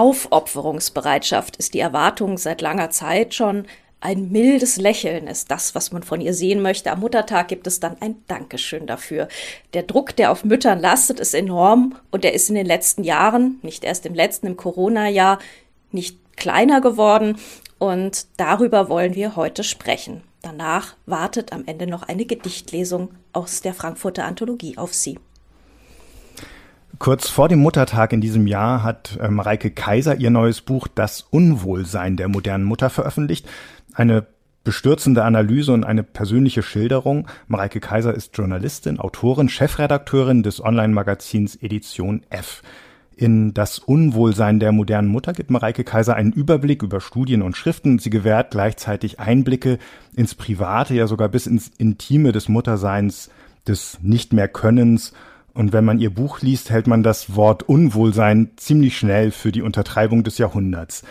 Aufopferungsbereitschaft 0.00 1.58
ist 1.58 1.74
die 1.74 1.80
Erwartung 1.80 2.38
seit 2.38 2.62
langer 2.62 2.88
Zeit 2.88 3.34
schon. 3.34 3.66
Ein 4.00 4.30
mildes 4.30 4.78
Lächeln 4.78 5.26
ist 5.26 5.50
das, 5.50 5.74
was 5.74 5.92
man 5.92 6.02
von 6.02 6.22
ihr 6.22 6.32
sehen 6.32 6.62
möchte. 6.62 6.90
Am 6.90 7.00
Muttertag 7.00 7.48
gibt 7.48 7.66
es 7.66 7.80
dann 7.80 7.98
ein 8.00 8.16
Dankeschön 8.26 8.86
dafür. 8.86 9.28
Der 9.74 9.82
Druck, 9.82 10.16
der 10.16 10.32
auf 10.32 10.42
Müttern 10.42 10.80
lastet, 10.80 11.20
ist 11.20 11.34
enorm 11.34 11.96
und 12.10 12.24
er 12.24 12.32
ist 12.32 12.48
in 12.48 12.54
den 12.54 12.64
letzten 12.64 13.04
Jahren, 13.04 13.58
nicht 13.60 13.84
erst 13.84 14.06
im 14.06 14.14
letzten, 14.14 14.46
im 14.46 14.56
Corona-Jahr, 14.56 15.38
nicht 15.92 16.16
kleiner 16.38 16.80
geworden. 16.80 17.36
Und 17.78 18.26
darüber 18.38 18.88
wollen 18.88 19.14
wir 19.14 19.36
heute 19.36 19.64
sprechen. 19.64 20.22
Danach 20.40 20.96
wartet 21.04 21.52
am 21.52 21.64
Ende 21.66 21.86
noch 21.86 22.04
eine 22.04 22.24
Gedichtlesung 22.24 23.10
aus 23.34 23.60
der 23.60 23.74
Frankfurter 23.74 24.24
Anthologie 24.24 24.78
auf 24.78 24.94
Sie. 24.94 25.18
Kurz 27.00 27.30
vor 27.30 27.48
dem 27.48 27.60
Muttertag 27.60 28.12
in 28.12 28.20
diesem 28.20 28.46
Jahr 28.46 28.82
hat 28.82 29.18
Mareike 29.26 29.70
Kaiser 29.70 30.16
ihr 30.16 30.28
neues 30.28 30.60
Buch 30.60 30.86
Das 30.86 31.22
Unwohlsein 31.22 32.18
der 32.18 32.28
modernen 32.28 32.64
Mutter 32.64 32.90
veröffentlicht. 32.90 33.48
Eine 33.94 34.26
bestürzende 34.64 35.24
Analyse 35.24 35.72
und 35.72 35.84
eine 35.84 36.02
persönliche 36.02 36.62
Schilderung. 36.62 37.26
Mareike 37.48 37.80
Kaiser 37.80 38.12
ist 38.12 38.36
Journalistin, 38.36 39.00
Autorin, 39.00 39.48
Chefredakteurin 39.48 40.42
des 40.42 40.62
Online-Magazins 40.62 41.56
Edition 41.56 42.20
F. 42.28 42.60
In 43.16 43.54
Das 43.54 43.78
Unwohlsein 43.78 44.60
der 44.60 44.72
modernen 44.72 45.08
Mutter 45.08 45.32
gibt 45.32 45.50
Mareike 45.50 45.84
Kaiser 45.84 46.16
einen 46.16 46.34
Überblick 46.34 46.82
über 46.82 47.00
Studien 47.00 47.40
und 47.40 47.56
Schriften. 47.56 47.98
Sie 47.98 48.10
gewährt 48.10 48.50
gleichzeitig 48.50 49.18
Einblicke 49.18 49.78
ins 50.14 50.34
Private, 50.34 50.92
ja 50.92 51.06
sogar 51.06 51.30
bis 51.30 51.46
ins 51.46 51.68
Intime 51.78 52.32
des 52.32 52.50
Mutterseins, 52.50 53.30
des 53.66 53.98
Nicht 54.02 54.34
mehr 54.34 54.48
Könnens 54.48 55.14
und 55.54 55.72
wenn 55.72 55.84
man 55.84 55.98
ihr 55.98 56.10
Buch 56.10 56.40
liest, 56.40 56.70
hält 56.70 56.86
man 56.86 57.02
das 57.02 57.34
Wort 57.34 57.62
Unwohlsein 57.62 58.50
ziemlich 58.56 58.96
schnell 58.96 59.30
für 59.30 59.52
die 59.52 59.62
Untertreibung 59.62 60.24
des 60.24 60.38
Jahrhunderts. 60.38 61.02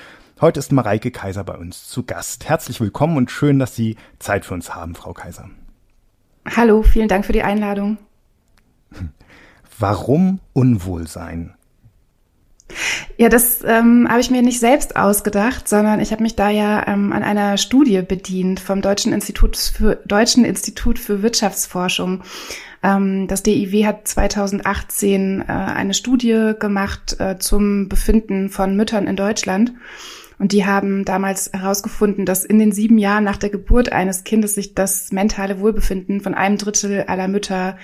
Heute 0.42 0.60
ist 0.60 0.72
Mareike 0.72 1.12
Kaiser 1.12 1.44
bei 1.44 1.58
uns 1.58 1.88
zu 1.88 2.04
Gast. 2.04 2.48
Herzlich 2.48 2.80
willkommen 2.80 3.18
und 3.18 3.30
schön, 3.30 3.60
dass 3.60 3.76
Sie 3.76 3.98
Zeit 4.20 4.46
für 4.46 4.54
uns 4.54 4.74
haben, 4.74 4.96
Frau 4.96 5.14
Kaiser. 5.14 5.50
Hallo, 6.56 6.84
vielen 6.84 7.10
Dank 7.10 7.26
für 7.26 7.34
die 7.34 7.44
Einladung. 7.44 7.98
Warum 9.80 10.40
Unwohlsein? 10.54 11.56
Ja, 13.18 13.30
das 13.30 13.64
ähm, 13.66 14.08
habe 14.10 14.22
ich 14.22 14.30
mir 14.30 14.42
nicht 14.42 14.60
selbst 14.60 14.96
ausgedacht, 14.96 15.68
sondern 15.68 16.00
ich 16.00 16.12
habe 16.12 16.24
mich 16.24 16.36
da 16.36 16.50
ja 16.50 16.88
ähm, 16.88 17.12
an 17.12 17.24
einer 17.24 17.58
Studie 17.58 18.02
bedient 18.02 18.60
vom 18.60 18.82
Deutschen 18.82 19.12
Institut 19.12 19.58
für, 19.58 19.96
Deutschen 20.06 20.46
Institut 20.46 21.00
für 21.00 21.22
Wirtschaftsforschung. 21.22 22.24
Ähm, 22.84 23.28
das 23.28 23.44
DIW 23.44 23.86
hat 23.86 24.08
2018 24.08 25.42
äh, 25.42 25.52
eine 25.52 25.94
Studie 25.94 26.54
gemacht 26.60 27.18
äh, 27.20 27.38
zum 27.38 27.90
Befinden 27.90 28.50
von 28.50 28.76
Müttern 28.76 29.08
in 29.08 29.16
Deutschland. 29.16 29.74
Und 30.40 30.54
die 30.54 30.66
haben 30.66 31.04
damals 31.04 31.52
herausgefunden, 31.52 32.26
dass 32.26 32.46
in 32.46 32.60
den 32.60 32.72
sieben 32.72 32.98
Jahren 32.98 33.26
nach 33.26 33.36
der 33.36 33.50
Geburt 33.50 33.92
eines 33.92 34.24
Kindes 34.24 34.56
sich 34.56 34.74
das 34.74 35.12
mentale 35.12 35.60
Wohlbefinden 35.60 36.22
von 36.22 36.34
einem 36.34 36.58
Drittel 36.58 37.04
aller 37.04 37.28
Mütter 37.28 37.78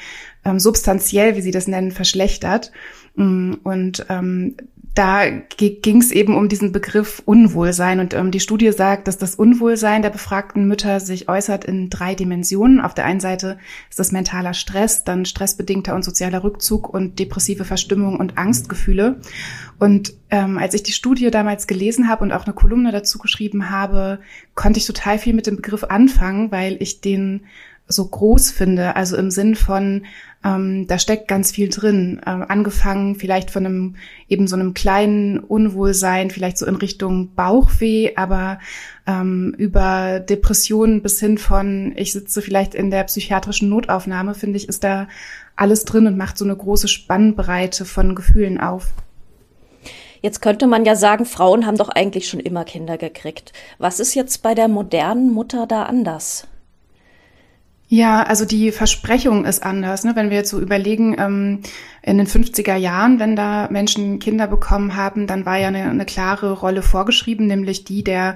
ähm, 0.45 0.57
substanziell, 0.57 1.35
wie 1.35 1.41
sie 1.41 1.51
das 1.51 1.67
nennen, 1.67 1.91
verschlechtert. 1.91 2.71
Mm, 3.15 3.55
und 3.63 4.05
ähm, 4.07 4.55
da 4.95 5.29
ging 5.57 5.99
es 5.99 6.11
eben 6.11 6.35
um 6.35 6.47
diesen 6.47 6.71
Begriff 6.71 7.21
Unwohlsein. 7.25 7.99
Und 7.99 8.13
ähm, 8.13 8.31
die 8.31 8.39
Studie 8.39 8.71
sagt, 8.71 9.09
dass 9.09 9.17
das 9.17 9.35
Unwohlsein 9.35 10.01
der 10.01 10.09
befragten 10.09 10.69
Mütter 10.69 11.01
sich 11.01 11.27
äußert 11.27 11.65
in 11.65 11.89
drei 11.89 12.15
Dimensionen. 12.15 12.79
Auf 12.79 12.93
der 12.93 13.03
einen 13.03 13.19
Seite 13.19 13.57
ist 13.89 13.99
das 13.99 14.13
mentaler 14.13 14.53
Stress, 14.53 15.03
dann 15.03 15.25
stressbedingter 15.25 15.95
und 15.95 16.05
sozialer 16.05 16.45
Rückzug 16.45 16.87
und 16.87 17.19
depressive 17.19 17.65
Verstimmung 17.65 18.17
und 18.17 18.37
Angstgefühle. 18.37 19.19
Und 19.79 20.13
ähm, 20.29 20.57
als 20.57 20.73
ich 20.73 20.83
die 20.83 20.93
Studie 20.93 21.29
damals 21.29 21.67
gelesen 21.67 22.07
habe 22.07 22.23
und 22.23 22.31
auch 22.31 22.45
eine 22.45 22.55
Kolumne 22.55 22.93
dazu 22.93 23.19
geschrieben 23.19 23.69
habe, 23.69 24.19
konnte 24.53 24.79
ich 24.79 24.85
total 24.85 25.19
viel 25.19 25.33
mit 25.33 25.45
dem 25.45 25.57
Begriff 25.57 25.83
anfangen, 25.83 26.53
weil 26.53 26.77
ich 26.79 27.01
den 27.01 27.41
so 27.87 28.07
groß 28.07 28.51
finde. 28.51 28.95
Also 28.95 29.17
im 29.17 29.29
Sinn 29.29 29.55
von, 29.55 30.05
ähm, 30.45 30.85
da 30.87 30.99
steckt 30.99 31.27
ganz 31.27 31.51
viel 31.51 31.69
drin. 31.69 32.21
Ähm, 32.25 32.45
angefangen 32.47 33.15
vielleicht 33.15 33.49
von 33.49 33.65
einem 33.65 33.95
eben 34.29 34.47
so 34.47 34.55
einem 34.55 34.75
kleinen 34.75 35.39
Unwohlsein, 35.39 36.29
vielleicht 36.29 36.59
so 36.59 36.67
in 36.67 36.75
Richtung 36.75 37.33
Bauchweh, 37.33 38.15
aber 38.15 38.59
ähm, 39.07 39.55
über 39.57 40.19
Depressionen 40.19 41.01
bis 41.01 41.19
hin 41.19 41.39
von, 41.39 41.93
ich 41.95 42.11
sitze 42.11 42.43
vielleicht 42.43 42.75
in 42.75 42.91
der 42.91 43.03
psychiatrischen 43.05 43.69
Notaufnahme, 43.69 44.35
finde 44.35 44.57
ich, 44.57 44.69
ist 44.69 44.83
da 44.83 45.07
alles 45.55 45.83
drin 45.83 46.05
und 46.05 46.17
macht 46.17 46.37
so 46.37 46.45
eine 46.45 46.55
große 46.55 46.87
Spannbreite 46.87 47.83
von 47.83 48.13
Gefühlen 48.13 48.59
auf. 48.59 48.89
Jetzt 50.21 50.41
könnte 50.41 50.67
man 50.67 50.85
ja 50.85 50.95
sagen, 50.95 51.25
Frauen 51.25 51.65
haben 51.65 51.77
doch 51.77 51.89
eigentlich 51.89 52.27
schon 52.27 52.39
immer 52.39 52.65
Kinder 52.65 52.97
gekriegt. 52.97 53.53
Was 53.77 53.99
ist 53.99 54.15
jetzt 54.15 54.43
bei 54.43 54.53
der 54.53 54.67
modernen 54.67 55.31
Mutter 55.31 55.65
da 55.67 55.83
anders? 55.83 56.47
Ja, 57.95 58.23
also 58.23 58.43
die 58.43 58.73
Versprechung 58.73 59.45
ist 59.45 59.63
anders. 59.63 60.03
Ne? 60.03 60.17
Wenn 60.17 60.29
wir 60.29 60.35
jetzt 60.35 60.49
so 60.49 60.59
überlegen, 60.59 61.15
ähm, 61.17 61.61
in 62.01 62.17
den 62.17 62.27
50er 62.27 62.75
Jahren, 62.75 63.19
wenn 63.19 63.37
da 63.37 63.69
Menschen 63.71 64.19
Kinder 64.19 64.47
bekommen 64.47 64.97
haben, 64.97 65.27
dann 65.27 65.45
war 65.45 65.57
ja 65.57 65.69
eine, 65.69 65.89
eine 65.89 66.03
klare 66.03 66.51
Rolle 66.51 66.81
vorgeschrieben, 66.81 67.47
nämlich 67.47 67.85
die 67.85 68.03
der, 68.03 68.35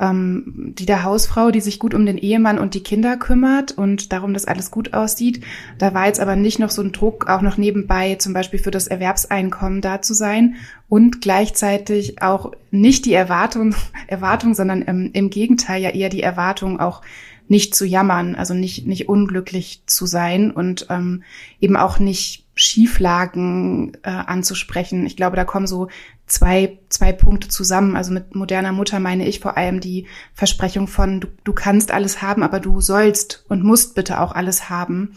ähm, 0.00 0.74
die 0.76 0.86
der 0.86 1.04
Hausfrau, 1.04 1.52
die 1.52 1.60
sich 1.60 1.78
gut 1.78 1.94
um 1.94 2.04
den 2.04 2.18
Ehemann 2.18 2.58
und 2.58 2.74
die 2.74 2.82
Kinder 2.82 3.16
kümmert 3.16 3.78
und 3.78 4.12
darum, 4.12 4.34
dass 4.34 4.46
alles 4.46 4.72
gut 4.72 4.92
aussieht. 4.92 5.40
Da 5.78 5.94
war 5.94 6.06
jetzt 6.06 6.18
aber 6.18 6.34
nicht 6.34 6.58
noch 6.58 6.70
so 6.70 6.82
ein 6.82 6.90
Druck, 6.90 7.28
auch 7.28 7.42
noch 7.42 7.58
nebenbei 7.58 8.16
zum 8.16 8.32
Beispiel 8.32 8.58
für 8.58 8.72
das 8.72 8.88
Erwerbseinkommen 8.88 9.82
da 9.82 10.02
zu 10.02 10.14
sein 10.14 10.56
und 10.88 11.20
gleichzeitig 11.20 12.22
auch 12.22 12.50
nicht 12.72 13.06
die 13.06 13.14
Erwartung, 13.14 13.76
Erwartung, 14.08 14.54
sondern 14.54 14.82
ähm, 14.84 15.10
im 15.12 15.30
Gegenteil 15.30 15.80
ja 15.80 15.90
eher 15.90 16.08
die 16.08 16.22
Erwartung 16.22 16.80
auch 16.80 17.02
nicht 17.48 17.74
zu 17.74 17.84
jammern, 17.84 18.34
also 18.34 18.54
nicht, 18.54 18.86
nicht 18.86 19.08
unglücklich 19.08 19.82
zu 19.86 20.06
sein 20.06 20.50
und 20.50 20.86
ähm, 20.90 21.22
eben 21.60 21.76
auch 21.76 21.98
nicht 21.98 22.46
Schieflagen 22.54 23.92
äh, 24.02 24.08
anzusprechen. 24.10 25.04
Ich 25.06 25.16
glaube, 25.16 25.36
da 25.36 25.44
kommen 25.44 25.66
so 25.66 25.88
zwei, 26.26 26.78
zwei 26.88 27.12
Punkte 27.12 27.48
zusammen. 27.48 27.96
Also 27.96 28.12
mit 28.12 28.34
moderner 28.34 28.72
Mutter 28.72 28.98
meine 28.98 29.26
ich 29.28 29.40
vor 29.40 29.56
allem 29.56 29.80
die 29.80 30.06
Versprechung 30.32 30.88
von, 30.88 31.20
du, 31.20 31.28
du 31.44 31.52
kannst 31.52 31.90
alles 31.90 32.22
haben, 32.22 32.42
aber 32.42 32.58
du 32.58 32.80
sollst 32.80 33.44
und 33.48 33.62
musst 33.62 33.94
bitte 33.94 34.20
auch 34.20 34.32
alles 34.32 34.70
haben. 34.70 35.14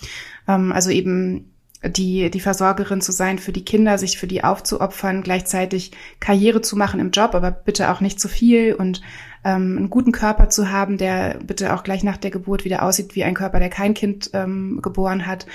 Ähm, 0.48 0.72
also 0.72 0.90
eben 0.90 1.50
die, 1.84 2.30
die 2.30 2.40
Versorgerin 2.40 3.02
zu 3.02 3.12
sein 3.12 3.40
für 3.40 3.54
die 3.54 3.64
Kinder, 3.64 3.98
sich 3.98 4.18
für 4.18 4.28
die 4.28 4.44
aufzuopfern, 4.44 5.24
gleichzeitig 5.24 5.92
Karriere 6.20 6.62
zu 6.62 6.76
machen 6.76 7.00
im 7.00 7.12
Job, 7.12 7.36
aber 7.36 7.52
bitte 7.52 7.92
auch 7.92 8.02
nicht 8.02 8.20
zu 8.20 8.28
viel 8.28 8.74
und 8.74 9.02
ähm, 9.46 9.78
einen 9.78 9.90
guten 9.90 10.12
Körper 10.12 10.50
zu 10.50 10.72
haben, 10.72 10.98
der 10.98 11.40
bitte 11.42 11.74
auch 11.74 11.84
gleich 11.84 12.04
nach 12.04 12.18
der 12.18 12.32
Geburt 12.32 12.66
wieder 12.66 12.84
aussieht 12.84 13.16
wie 13.16 13.24
ein 13.24 13.34
Körper, 13.34 13.60
der 13.60 13.70
kein 13.70 13.94
Kind 13.94 14.32
ähm, 14.34 14.80
geboren 14.82 15.26
hat. 15.26 15.46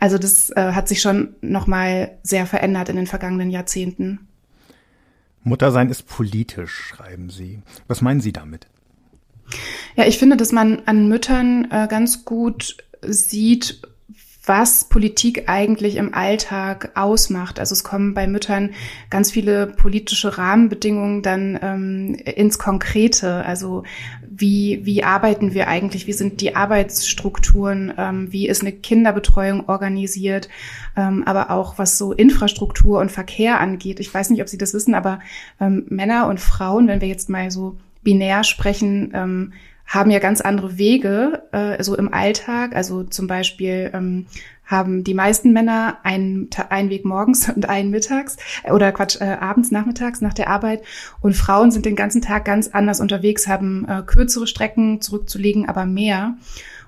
Also 0.00 0.18
das 0.18 0.50
äh, 0.50 0.72
hat 0.72 0.88
sich 0.88 1.00
schon 1.00 1.36
nochmal 1.40 2.18
sehr 2.24 2.46
verändert 2.46 2.88
in 2.88 2.96
den 2.96 3.06
vergangenen 3.06 3.50
Jahrzehnten. 3.50 4.26
Muttersein 5.44 5.90
ist 5.90 6.08
politisch, 6.08 6.72
schreiben 6.72 7.30
Sie. 7.30 7.60
Was 7.86 8.00
meinen 8.00 8.20
Sie 8.20 8.32
damit? 8.32 8.66
Ja, 9.96 10.06
ich 10.06 10.18
finde, 10.18 10.36
dass 10.36 10.50
man 10.50 10.82
an 10.86 11.08
Müttern 11.08 11.68
äh, 11.70 11.86
ganz 11.88 12.24
gut 12.24 12.76
sieht, 13.02 13.82
was 14.44 14.84
Politik 14.84 15.48
eigentlich 15.48 15.96
im 15.96 16.14
Alltag 16.14 16.90
ausmacht. 16.94 17.60
Also 17.60 17.74
es 17.74 17.84
kommen 17.84 18.12
bei 18.12 18.26
Müttern 18.26 18.70
ganz 19.08 19.30
viele 19.30 19.68
politische 19.68 20.36
Rahmenbedingungen 20.36 21.22
dann 21.22 21.58
ähm, 21.62 22.14
ins 22.14 22.58
Konkrete. 22.58 23.44
Also 23.44 23.84
wie, 24.28 24.80
wie 24.82 25.04
arbeiten 25.04 25.54
wir 25.54 25.68
eigentlich? 25.68 26.08
Wie 26.08 26.12
sind 26.12 26.40
die 26.40 26.56
Arbeitsstrukturen? 26.56 27.94
Ähm, 27.96 28.32
wie 28.32 28.48
ist 28.48 28.62
eine 28.62 28.72
Kinderbetreuung 28.72 29.68
organisiert? 29.68 30.48
Ähm, 30.96 31.22
aber 31.24 31.50
auch 31.50 31.78
was 31.78 31.96
so 31.96 32.12
Infrastruktur 32.12 32.98
und 32.98 33.12
Verkehr 33.12 33.60
angeht. 33.60 34.00
Ich 34.00 34.12
weiß 34.12 34.30
nicht, 34.30 34.42
ob 34.42 34.48
Sie 34.48 34.58
das 34.58 34.74
wissen, 34.74 34.94
aber 34.94 35.20
ähm, 35.60 35.86
Männer 35.88 36.26
und 36.26 36.40
Frauen, 36.40 36.88
wenn 36.88 37.00
wir 37.00 37.08
jetzt 37.08 37.28
mal 37.28 37.52
so 37.52 37.76
binär 38.02 38.42
sprechen, 38.42 39.12
ähm, 39.14 39.52
haben 39.92 40.10
ja 40.10 40.20
ganz 40.20 40.40
andere 40.40 40.78
Wege, 40.78 41.42
äh, 41.52 41.82
so 41.82 41.94
im 41.94 42.12
Alltag. 42.12 42.74
Also 42.74 43.04
zum 43.04 43.26
Beispiel 43.26 43.90
ähm, 43.92 44.26
haben 44.64 45.04
die 45.04 45.12
meisten 45.12 45.52
Männer 45.52 45.98
einen, 46.02 46.48
einen 46.70 46.88
Weg 46.88 47.04
morgens 47.04 47.48
und 47.54 47.68
einen 47.68 47.90
mittags 47.90 48.38
äh, 48.64 48.72
oder 48.72 48.90
Quatsch, 48.90 49.20
äh, 49.20 49.36
abends, 49.38 49.70
nachmittags 49.70 50.22
nach 50.22 50.32
der 50.32 50.48
Arbeit. 50.48 50.82
Und 51.20 51.36
Frauen 51.36 51.70
sind 51.70 51.84
den 51.84 51.94
ganzen 51.94 52.22
Tag 52.22 52.46
ganz 52.46 52.68
anders 52.68 53.00
unterwegs, 53.00 53.46
haben 53.46 53.86
äh, 53.86 54.02
kürzere 54.06 54.46
Strecken 54.46 55.02
zurückzulegen, 55.02 55.68
aber 55.68 55.84
mehr. 55.84 56.38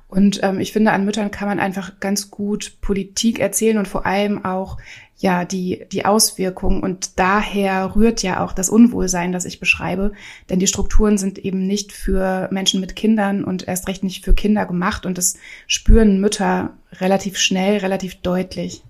Und 0.09 0.41
ähm, 0.43 0.61
ich 0.61 0.73
finde, 0.73 0.93
an 0.93 1.05
Müttern 1.05 1.31
kann 1.31 1.49
man 1.49 1.59
einfach 1.59 1.99
ganz 1.99 2.31
gut 2.31 2.77
Politik 2.81 3.41
erzählen 3.41 3.79
und 3.79 3.89
vor 3.89 4.07
allem 4.07 4.45
auch 4.45 4.79
ja 5.17 5.45
die 5.45 5.87
die 5.91 6.05
Auswirkungen. 6.05 6.83
Und 6.83 7.19
daher 7.19 7.97
rührt 7.97 8.23
ja 8.23 8.45
auch 8.45 8.53
das 8.53 8.69
Unwohlsein, 8.69 9.33
das 9.33 9.45
ich 9.45 9.61
beschreibe, 9.61 10.13
denn 10.51 10.59
die 10.59 10.67
Strukturen 10.67 11.19
sind 11.19 11.39
eben 11.39 11.67
nicht 11.67 11.93
für 11.93 12.49
Menschen 12.53 12.81
mit 12.81 12.97
Kindern 12.97 13.45
und 13.45 13.67
erst 13.67 13.89
recht 13.89 14.05
nicht 14.05 14.25
für 14.25 14.35
Kinder 14.35 14.67
gemacht. 14.67 15.07
Und 15.07 15.19
das 15.19 15.37
spüren 15.67 16.21
Mütter 16.21 16.75
relativ 16.93 17.39
schnell, 17.39 17.79
relativ 17.79 18.17
deutlich. 18.17 18.83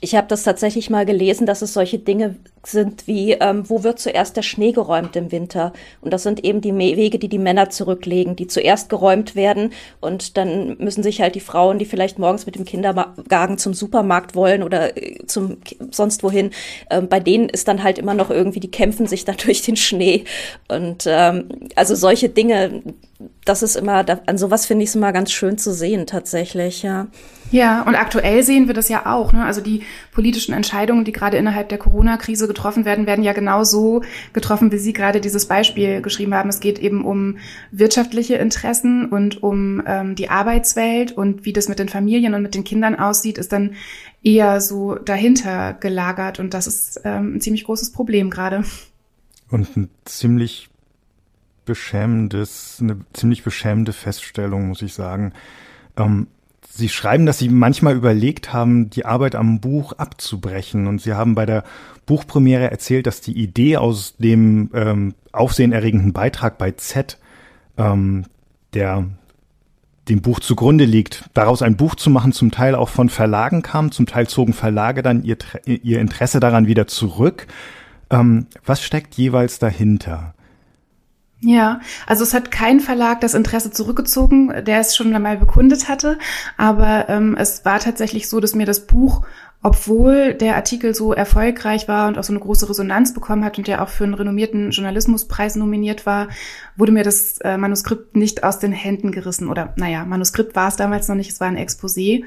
Ich 0.00 0.14
habe 0.14 0.28
das 0.28 0.42
tatsächlich 0.42 0.90
mal 0.90 1.06
gelesen, 1.06 1.46
dass 1.46 1.62
es 1.62 1.72
solche 1.72 1.98
Dinge 1.98 2.36
sind 2.64 3.06
wie, 3.06 3.32
ähm, 3.32 3.68
wo 3.68 3.82
wird 3.82 3.98
zuerst 3.98 4.36
der 4.36 4.42
Schnee 4.42 4.72
geräumt 4.72 5.16
im 5.16 5.32
Winter? 5.32 5.72
Und 6.00 6.12
das 6.12 6.22
sind 6.22 6.44
eben 6.44 6.60
die 6.60 6.76
Wege, 6.76 7.18
die 7.18 7.28
die 7.28 7.38
Männer 7.38 7.70
zurücklegen, 7.70 8.36
die 8.36 8.46
zuerst 8.46 8.88
geräumt 8.88 9.34
werden. 9.34 9.72
Und 10.00 10.36
dann 10.36 10.76
müssen 10.78 11.02
sich 11.02 11.20
halt 11.20 11.34
die 11.34 11.40
Frauen, 11.40 11.78
die 11.78 11.84
vielleicht 11.84 12.18
morgens 12.18 12.46
mit 12.46 12.54
dem 12.54 12.64
Kinderwagen 12.64 13.58
zum 13.58 13.74
Supermarkt 13.74 14.34
wollen 14.34 14.62
oder 14.62 14.96
äh, 14.96 15.26
zum 15.26 15.56
sonst 15.90 16.22
wohin, 16.22 16.50
äh, 16.88 17.00
bei 17.00 17.20
denen 17.20 17.48
ist 17.48 17.68
dann 17.68 17.82
halt 17.82 17.98
immer 17.98 18.14
noch 18.14 18.30
irgendwie, 18.30 18.60
die 18.60 18.70
kämpfen 18.70 19.06
sich 19.06 19.24
dann 19.24 19.36
durch 19.44 19.62
den 19.62 19.76
Schnee. 19.76 20.24
Und 20.68 21.04
ähm, 21.06 21.48
also 21.74 21.94
solche 21.94 22.28
Dinge, 22.28 22.82
das 23.44 23.62
ist 23.62 23.76
immer, 23.76 24.04
an 24.26 24.38
sowas 24.38 24.66
finde 24.66 24.84
ich 24.84 24.90
es 24.90 24.94
immer 24.94 25.12
ganz 25.12 25.32
schön 25.32 25.58
zu 25.58 25.72
sehen, 25.72 26.06
tatsächlich, 26.06 26.82
ja. 26.82 27.08
Ja, 27.52 27.82
und 27.82 27.94
aktuell 27.94 28.42
sehen 28.42 28.66
wir 28.66 28.74
das 28.74 28.88
ja 28.88 29.04
auch. 29.04 29.34
Ne? 29.34 29.44
Also 29.44 29.60
die 29.60 29.82
politischen 30.12 30.54
Entscheidungen, 30.54 31.04
die 31.04 31.12
gerade 31.12 31.36
innerhalb 31.36 31.68
der 31.68 31.76
Corona-Krise 31.76 32.48
getroffen 32.52 32.84
werden, 32.84 33.06
werden 33.06 33.24
ja 33.24 33.32
genau 33.32 33.64
so 33.64 34.02
getroffen, 34.32 34.72
wie 34.72 34.78
Sie 34.78 34.92
gerade 34.92 35.20
dieses 35.20 35.46
Beispiel 35.46 36.02
geschrieben 36.02 36.34
haben. 36.34 36.50
Es 36.50 36.60
geht 36.60 36.78
eben 36.78 37.04
um 37.04 37.38
wirtschaftliche 37.70 38.34
Interessen 38.34 39.06
und 39.06 39.42
um 39.42 39.82
ähm, 39.86 40.14
die 40.14 40.28
Arbeitswelt 40.28 41.12
und 41.12 41.44
wie 41.44 41.52
das 41.52 41.68
mit 41.68 41.78
den 41.78 41.88
Familien 41.88 42.34
und 42.34 42.42
mit 42.42 42.54
den 42.54 42.64
Kindern 42.64 42.94
aussieht, 42.94 43.38
ist 43.38 43.52
dann 43.52 43.74
eher 44.22 44.60
so 44.60 44.96
dahinter 44.96 45.72
gelagert. 45.72 46.38
Und 46.38 46.54
das 46.54 46.66
ist 46.66 47.00
ähm, 47.04 47.36
ein 47.36 47.40
ziemlich 47.40 47.64
großes 47.64 47.92
Problem 47.92 48.30
gerade. 48.30 48.64
Und 49.50 49.76
ein 49.76 49.88
ziemlich 50.04 50.68
beschämendes, 51.64 52.78
eine 52.80 52.98
ziemlich 53.12 53.42
beschämende 53.44 53.92
Feststellung, 53.92 54.68
muss 54.68 54.82
ich 54.82 54.94
sagen. 54.94 55.32
Ähm, 55.96 56.26
Sie 56.68 56.88
schreiben, 56.88 57.26
dass 57.26 57.38
Sie 57.38 57.48
manchmal 57.48 57.96
überlegt 57.96 58.52
haben, 58.52 58.90
die 58.90 59.04
Arbeit 59.04 59.34
am 59.34 59.60
Buch 59.60 59.92
abzubrechen. 59.92 60.86
Und 60.86 61.00
Sie 61.00 61.14
haben 61.14 61.34
bei 61.34 61.46
der 61.46 61.64
Buchpremiere 62.06 62.70
erzählt, 62.70 63.06
dass 63.06 63.20
die 63.20 63.36
Idee 63.36 63.76
aus 63.76 64.16
dem 64.18 64.70
ähm, 64.74 65.14
aufsehenerregenden 65.32 66.12
Beitrag 66.12 66.58
bei 66.58 66.72
Z, 66.72 67.18
ähm, 67.76 68.24
der 68.74 69.06
dem 70.08 70.20
Buch 70.20 70.40
zugrunde 70.40 70.84
liegt, 70.84 71.30
daraus 71.32 71.62
ein 71.62 71.76
Buch 71.76 71.94
zu 71.94 72.10
machen, 72.10 72.32
zum 72.32 72.50
Teil 72.50 72.74
auch 72.74 72.88
von 72.88 73.08
Verlagen 73.08 73.62
kam, 73.62 73.92
zum 73.92 74.06
Teil 74.06 74.26
zogen 74.26 74.52
Verlage 74.52 75.02
dann 75.02 75.22
ihr, 75.22 75.36
ihr 75.64 76.00
Interesse 76.00 76.40
daran 76.40 76.66
wieder 76.66 76.86
zurück. 76.86 77.46
Ähm, 78.10 78.46
was 78.64 78.82
steckt 78.82 79.14
jeweils 79.14 79.58
dahinter? 79.58 80.34
Ja, 81.44 81.80
also 82.06 82.22
es 82.22 82.34
hat 82.34 82.52
kein 82.52 82.78
Verlag 82.78 83.20
das 83.20 83.34
Interesse 83.34 83.72
zurückgezogen, 83.72 84.64
der 84.64 84.78
es 84.78 84.94
schon 84.94 85.12
einmal 85.12 85.36
bekundet 85.36 85.88
hatte. 85.88 86.18
Aber 86.56 87.08
ähm, 87.08 87.36
es 87.36 87.64
war 87.64 87.80
tatsächlich 87.80 88.28
so, 88.28 88.38
dass 88.38 88.54
mir 88.54 88.64
das 88.64 88.86
Buch, 88.86 89.26
obwohl 89.60 90.34
der 90.34 90.54
Artikel 90.54 90.94
so 90.94 91.12
erfolgreich 91.12 91.88
war 91.88 92.06
und 92.06 92.16
auch 92.16 92.22
so 92.22 92.32
eine 92.32 92.38
große 92.38 92.68
Resonanz 92.68 93.12
bekommen 93.12 93.44
hat 93.44 93.58
und 93.58 93.66
ja 93.66 93.82
auch 93.82 93.88
für 93.88 94.04
einen 94.04 94.14
renommierten 94.14 94.70
Journalismuspreis 94.70 95.56
nominiert 95.56 96.06
war, 96.06 96.28
wurde 96.76 96.92
mir 96.92 97.02
das 97.02 97.38
äh, 97.38 97.56
Manuskript 97.56 98.14
nicht 98.14 98.44
aus 98.44 98.60
den 98.60 98.72
Händen 98.72 99.10
gerissen. 99.10 99.48
Oder 99.48 99.74
naja, 99.76 100.04
Manuskript 100.04 100.54
war 100.54 100.68
es 100.68 100.76
damals 100.76 101.08
noch 101.08 101.16
nicht, 101.16 101.32
es 101.32 101.40
war 101.40 101.48
ein 101.48 101.58
Exposé. 101.58 102.22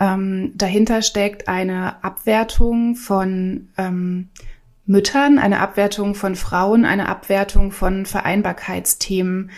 Ähm, 0.00 0.52
dahinter 0.54 1.02
steckt 1.02 1.48
eine 1.48 2.02
Abwertung 2.02 2.96
von 2.96 3.68
ähm, 3.76 4.30
Müttern, 4.86 5.38
eine 5.38 5.60
Abwertung 5.60 6.14
von 6.14 6.36
Frauen, 6.36 6.84
eine 6.84 7.08
Abwertung 7.08 7.72
von 7.72 8.06
Vereinbarkeitsthemen. 8.06 9.50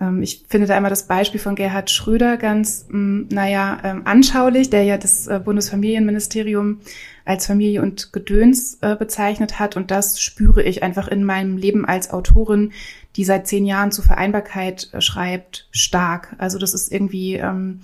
Ähm, 0.00 0.22
ich 0.22 0.44
finde 0.48 0.66
da 0.66 0.76
immer 0.76 0.90
das 0.90 1.06
Beispiel 1.06 1.40
von 1.40 1.54
Gerhard 1.54 1.90
Schröder 1.90 2.36
ganz, 2.36 2.86
mm, 2.88 3.28
naja, 3.30 3.78
ähm, 3.84 4.02
anschaulich, 4.04 4.70
der 4.70 4.82
ja 4.82 4.98
das 4.98 5.28
äh, 5.28 5.40
Bundesfamilienministerium 5.42 6.80
als 7.24 7.46
Familie 7.46 7.82
und 7.82 8.12
Gedöns 8.12 8.78
äh, 8.80 8.96
bezeichnet 8.96 9.60
hat. 9.60 9.76
Und 9.76 9.92
das 9.92 10.20
spüre 10.20 10.62
ich 10.62 10.82
einfach 10.82 11.06
in 11.06 11.24
meinem 11.24 11.56
Leben 11.56 11.84
als 11.84 12.10
Autorin, 12.10 12.72
die 13.14 13.24
seit 13.24 13.46
zehn 13.46 13.64
Jahren 13.64 13.92
zu 13.92 14.02
Vereinbarkeit 14.02 14.88
äh, 14.92 15.00
schreibt, 15.00 15.68
stark. 15.70 16.34
Also 16.38 16.58
das 16.58 16.74
ist 16.74 16.90
irgendwie, 16.90 17.34
ähm, 17.34 17.80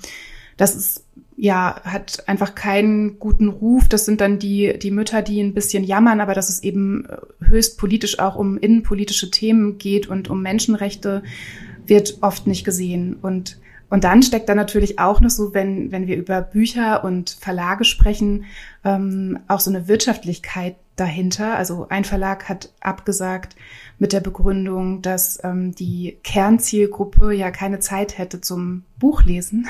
das 0.57 0.75
ist 0.75 1.05
ja, 1.41 1.81
hat 1.85 2.29
einfach 2.29 2.57
keinen 2.57 3.21
guten 3.21 3.49
Ruf. 3.49 3.89
Das 3.89 4.05
sind 4.05 4.21
dann 4.21 4.41
die, 4.41 4.77
die 4.77 4.91
Mütter, 4.91 5.23
die 5.23 5.41
ein 5.41 5.55
bisschen 5.55 5.85
jammern, 5.85 6.21
aber 6.21 6.35
dass 6.35 6.49
es 6.49 6.65
eben 6.65 7.07
äh, 7.07 7.17
höchst 7.47 7.79
politisch 7.79 8.19
auch 8.19 8.35
um 8.35 8.59
innenpolitische 8.59 9.31
Themen 9.31 9.79
geht 9.79 10.09
und 10.09 10.29
um 10.29 10.43
Menschenrechte, 10.43 11.23
wird 11.87 12.19
oft 12.23 12.49
nicht 12.49 12.65
gesehen. 12.65 13.15
Und, 13.23 13.61
und 13.89 14.03
dann 14.03 14.25
steckt 14.25 14.49
da 14.49 14.57
natürlich 14.57 14.99
auch 14.99 15.21
noch 15.21 15.31
so, 15.31 15.55
wenn, 15.55 15.93
wenn 15.93 16.09
wir 16.09 16.17
über 16.17 16.43
Bücher 16.43 17.05
und 17.05 17.31
Verlage 17.41 17.85
sprechen, 17.85 18.45
ähm, 18.85 19.39
auch 19.47 19.61
so 19.61 19.71
eine 19.71 19.87
Wirtschaftlichkeit 19.87 20.75
dahinter. 20.97 21.55
Also 21.55 21.87
ein 21.89 22.05
Verlag 22.05 22.49
hat 22.49 22.73
abgesagt 22.81 23.55
mit 24.01 24.13
der 24.13 24.21
Begründung, 24.21 25.03
dass 25.03 25.39
ähm, 25.45 25.73
die 25.73 26.19
Kernzielgruppe 26.25 27.33
ja 27.33 27.53
keine 27.53 27.79
Zeit 27.79 28.19
hätte 28.19 28.41
zum 28.41 28.83
Buchlesen. 28.99 29.69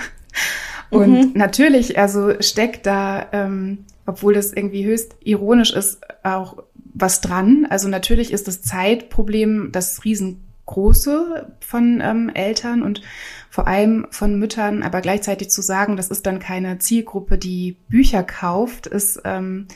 Und 0.91 1.11
mhm. 1.11 1.33
natürlich, 1.35 1.99
also 1.99 2.41
steckt 2.41 2.87
da, 2.87 3.27
ähm, 3.33 3.85
obwohl 4.07 4.35
das 4.35 4.53
irgendwie 4.53 4.85
höchst 4.85 5.17
ironisch 5.21 5.73
ist, 5.73 6.01
auch 6.23 6.63
was 6.95 7.21
dran. 7.21 7.67
Also 7.69 7.89
natürlich 7.89 8.33
ist 8.33 8.49
das 8.49 8.63
Zeitproblem 8.63 9.71
das 9.73 10.05
riesengroße 10.05 11.53
von 11.61 12.01
ähm, 12.03 12.31
Eltern 12.33 12.83
und 12.83 13.03
vor 13.51 13.67
allem 13.67 14.07
von 14.11 14.39
Müttern, 14.39 14.83
aber 14.83 15.01
gleichzeitig 15.01 15.51
zu 15.51 15.63
sagen, 15.63 15.97
das 15.97 16.09
ist 16.09 16.27
dann 16.27 16.39
keine 16.39 16.79
Zielgruppe, 16.79 17.39
die 17.39 17.77
Bücher 17.89 18.23
kauft, 18.23 18.87
ist 18.87 19.21
ähm, 19.25 19.67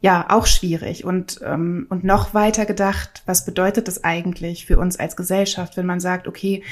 ja 0.00 0.26
auch 0.28 0.46
schwierig 0.46 1.04
und 1.04 1.40
ähm, 1.44 1.86
und 1.88 2.04
noch 2.04 2.34
weiter 2.34 2.66
gedacht, 2.66 3.22
was 3.26 3.44
bedeutet 3.44 3.88
das 3.88 4.04
eigentlich 4.04 4.66
für 4.66 4.78
uns 4.78 4.98
als 4.98 5.16
Gesellschaft, 5.16 5.76
wenn 5.76 5.86
man 5.86 6.00
sagt, 6.00 6.28
okay, 6.28 6.62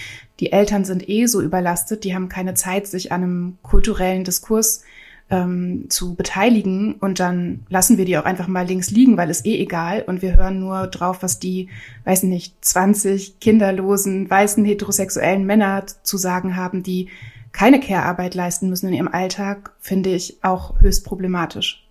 die 0.41 0.53
Eltern 0.53 0.85
sind 0.85 1.09
eh 1.09 1.27
so 1.27 1.41
überlastet, 1.41 2.05
die 2.05 2.15
haben 2.15 2.29
keine 2.29 2.55
Zeit, 2.55 2.87
sich 2.87 3.13
an 3.13 3.23
einem 3.23 3.59
kulturellen 3.63 4.25
Diskurs 4.25 4.83
ähm, 5.31 5.87
zu 5.89 6.15
beteiligen 6.15 6.95
und 6.95 7.19
dann 7.19 7.65
lassen 7.71 7.97
wir 7.97 8.05
die 8.05 8.19
auch 8.19 8.25
einfach 8.25 8.47
mal 8.47 8.67
links 8.67 8.91
liegen, 8.91 9.17
weil 9.17 9.31
es 9.31 9.45
eh 9.45 9.59
egal 9.59 10.03
und 10.03 10.21
wir 10.21 10.37
hören 10.37 10.61
nur 10.61 10.87
drauf, 10.87 11.23
was 11.23 11.39
die, 11.39 11.71
weiß 12.05 12.25
nicht, 12.25 12.63
20 12.63 13.41
kinderlosen, 13.41 14.29
weißen, 14.29 14.65
heterosexuellen 14.65 15.47
Männer 15.47 15.87
zu 16.03 16.19
sagen 16.19 16.57
haben, 16.57 16.83
die 16.83 17.09
keine 17.53 17.81
Care-Arbeit 17.81 18.35
leisten 18.35 18.69
müssen 18.69 18.89
in 18.89 18.95
ihrem 18.95 19.09
Alltag, 19.09 19.73
finde 19.81 20.11
ich 20.11 20.43
auch 20.43 20.81
höchst 20.81 21.07
problematisch. 21.07 21.87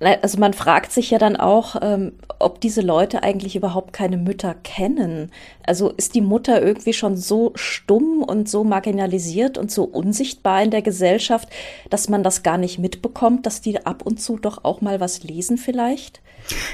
Also 0.00 0.38
man 0.38 0.54
fragt 0.54 0.92
sich 0.92 1.10
ja 1.10 1.18
dann 1.18 1.36
auch, 1.36 1.74
ähm, 1.82 2.12
ob 2.38 2.60
diese 2.60 2.82
Leute 2.82 3.24
eigentlich 3.24 3.56
überhaupt 3.56 3.92
keine 3.92 4.16
Mütter 4.16 4.54
kennen. 4.54 5.32
Also 5.66 5.90
ist 5.90 6.14
die 6.14 6.20
Mutter 6.20 6.62
irgendwie 6.62 6.92
schon 6.92 7.16
so 7.16 7.50
stumm 7.56 8.22
und 8.22 8.48
so 8.48 8.62
marginalisiert 8.62 9.58
und 9.58 9.72
so 9.72 9.82
unsichtbar 9.84 10.62
in 10.62 10.70
der 10.70 10.82
Gesellschaft, 10.82 11.48
dass 11.90 12.08
man 12.08 12.22
das 12.22 12.44
gar 12.44 12.58
nicht 12.58 12.78
mitbekommt, 12.78 13.44
dass 13.44 13.60
die 13.60 13.84
ab 13.84 14.02
und 14.04 14.20
zu 14.20 14.36
doch 14.38 14.62
auch 14.64 14.80
mal 14.80 15.00
was 15.00 15.24
lesen 15.24 15.58
vielleicht? 15.58 16.20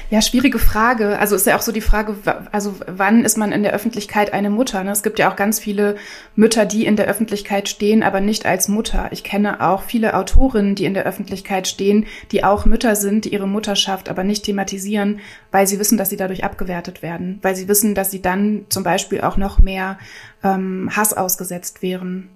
Ja, 0.09 0.21
schwierige 0.21 0.59
Frage. 0.59 1.19
Also 1.19 1.35
ist 1.35 1.45
ja 1.45 1.57
auch 1.57 1.61
so 1.61 1.71
die 1.71 1.81
Frage, 1.81 2.15
also 2.51 2.75
wann 2.87 3.25
ist 3.25 3.37
man 3.37 3.51
in 3.51 3.63
der 3.63 3.73
Öffentlichkeit 3.73 4.33
eine 4.33 4.49
Mutter? 4.49 4.83
Ne? 4.83 4.91
Es 4.91 5.03
gibt 5.03 5.19
ja 5.19 5.31
auch 5.31 5.35
ganz 5.35 5.59
viele 5.59 5.95
Mütter, 6.35 6.65
die 6.65 6.85
in 6.85 6.95
der 6.95 7.07
Öffentlichkeit 7.07 7.67
stehen, 7.67 8.03
aber 8.03 8.21
nicht 8.21 8.45
als 8.45 8.67
Mutter. 8.67 9.09
Ich 9.11 9.23
kenne 9.23 9.61
auch 9.61 9.83
viele 9.83 10.13
Autorinnen, 10.15 10.75
die 10.75 10.85
in 10.85 10.93
der 10.93 11.05
Öffentlichkeit 11.05 11.67
stehen, 11.67 12.05
die 12.31 12.43
auch 12.43 12.65
Mütter 12.65 12.95
sind, 12.95 13.25
die 13.25 13.33
ihre 13.33 13.47
Mutterschaft 13.47 14.09
aber 14.09 14.23
nicht 14.23 14.45
thematisieren, 14.45 15.19
weil 15.51 15.67
sie 15.67 15.79
wissen, 15.79 15.97
dass 15.97 16.09
sie 16.09 16.17
dadurch 16.17 16.43
abgewertet 16.43 17.01
werden, 17.01 17.39
weil 17.41 17.55
sie 17.55 17.67
wissen, 17.67 17.95
dass 17.95 18.11
sie 18.11 18.21
dann 18.21 18.65
zum 18.69 18.83
Beispiel 18.83 19.21
auch 19.21 19.37
noch 19.37 19.59
mehr 19.59 19.97
ähm, 20.43 20.89
Hass 20.95 21.13
ausgesetzt 21.13 21.81
wären. 21.81 22.29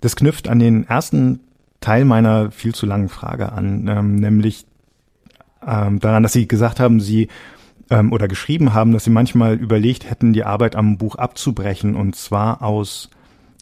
Das 0.00 0.16
knüpft 0.16 0.48
an 0.48 0.58
den 0.58 0.86
ersten 0.86 1.40
Teil 1.80 2.04
meiner 2.04 2.50
viel 2.50 2.74
zu 2.74 2.86
langen 2.86 3.08
Frage 3.08 3.52
an, 3.52 3.86
ähm, 3.88 4.16
nämlich 4.16 4.66
ähm, 5.66 6.00
daran, 6.00 6.22
dass 6.22 6.32
Sie 6.32 6.48
gesagt 6.48 6.80
haben, 6.80 7.00
Sie 7.00 7.28
ähm, 7.90 8.12
oder 8.12 8.28
geschrieben 8.28 8.74
haben, 8.74 8.92
dass 8.92 9.04
Sie 9.04 9.10
manchmal 9.10 9.54
überlegt 9.54 10.08
hätten, 10.08 10.32
die 10.32 10.44
Arbeit 10.44 10.76
am 10.76 10.98
Buch 10.98 11.16
abzubrechen 11.16 11.96
und 11.96 12.16
zwar 12.16 12.62
aus 12.62 13.10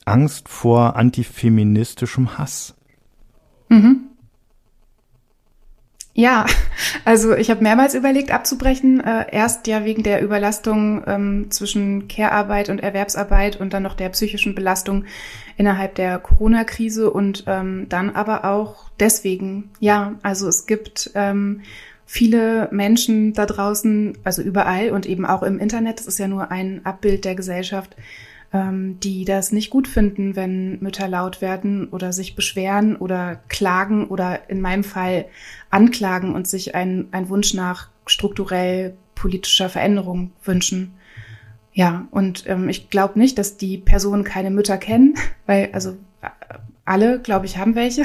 Angst 0.05 0.49
vor 0.49 0.97
antifeministischem 0.97 2.39
Hass. 2.39 2.75
Mhm. 3.69 4.09
Ja, 6.15 6.45
also 7.07 7.35
ich 7.35 7.51
habe 7.51 7.63
mehrmals 7.63 7.95
überlegt 7.95 8.33
abzubrechen. 8.33 9.01
Äh, 9.01 9.27
erst 9.31 9.67
ja 9.67 9.85
wegen 9.87 10.03
der 10.03 10.23
Überlastung 10.23 11.03
ähm, 11.07 11.51
zwischen 11.51 12.07
Care-Arbeit 12.07 12.69
und 12.69 12.81
Erwerbsarbeit 12.81 13.59
und 13.59 13.73
dann 13.73 13.83
noch 13.83 13.95
der 13.95 14.11
psychischen 14.11 14.55
Belastung 14.55 15.07
innerhalb 15.57 15.95
der 15.95 16.19
Corona-Krise 16.19 17.11
und 17.11 17.45
ähm, 17.47 17.87
dann 17.89 18.11
aber 18.11 18.45
auch 18.45 18.91
deswegen. 19.01 19.71
Ja, 19.81 20.17
also 20.23 20.49
es 20.49 20.67
gibt 20.67 21.11
ähm, 21.15 21.63
viele 22.13 22.69
Menschen 22.73 23.33
da 23.33 23.47
draußen, 23.47 24.19
also 24.23 24.43
überall 24.43 24.91
und 24.91 25.07
eben 25.07 25.25
auch 25.25 25.43
im 25.43 25.59
Internet, 25.59 25.99
das 25.99 26.07
ist 26.07 26.19
ja 26.19 26.29
nur 26.29 26.51
ein 26.51 26.85
Abbild 26.85 27.25
der 27.25 27.35
Gesellschaft, 27.35 27.97
ähm, 28.53 29.01
die 29.01 29.25
das 29.25 29.51
nicht 29.51 29.71
gut 29.71 29.89
finden, 29.89 30.37
wenn 30.37 30.79
Mütter 30.81 31.09
laut 31.09 31.41
werden 31.41 31.89
oder 31.89 32.13
sich 32.13 32.35
beschweren 32.35 32.97
oder 32.97 33.37
klagen 33.49 34.09
oder 34.09 34.51
in 34.51 34.61
meinem 34.61 34.85
Fall 34.85 35.25
anklagen 35.71 36.35
und 36.35 36.47
sich 36.47 36.75
ein, 36.75 37.09
ein 37.13 37.31
Wunsch 37.31 37.55
nach 37.55 37.89
strukturell 38.05 38.93
politischer 39.15 39.71
Veränderung 39.71 40.33
wünschen. 40.45 40.93
Ja, 41.73 42.09
und 42.11 42.45
ähm, 42.47 42.69
ich 42.69 42.91
glaube 42.91 43.19
nicht, 43.19 43.39
dass 43.39 43.57
die 43.57 43.79
Personen 43.79 44.23
keine 44.23 44.51
Mütter 44.51 44.77
kennen, 44.77 45.15
weil 45.47 45.71
also 45.73 45.97
alle, 46.85 47.21
glaube 47.21 47.47
ich, 47.47 47.57
haben 47.57 47.75
welche. 47.75 48.05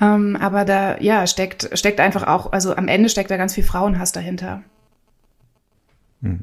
Ähm, 0.00 0.36
aber 0.36 0.64
da, 0.64 0.98
ja, 0.98 1.26
steckt, 1.26 1.70
steckt 1.74 2.00
einfach 2.00 2.26
auch, 2.26 2.52
also 2.52 2.74
am 2.74 2.88
Ende 2.88 3.08
steckt 3.08 3.30
da 3.30 3.36
ganz 3.36 3.54
viel 3.54 3.64
Frauenhass 3.64 4.12
dahinter. 4.12 4.62
Hm. 6.22 6.40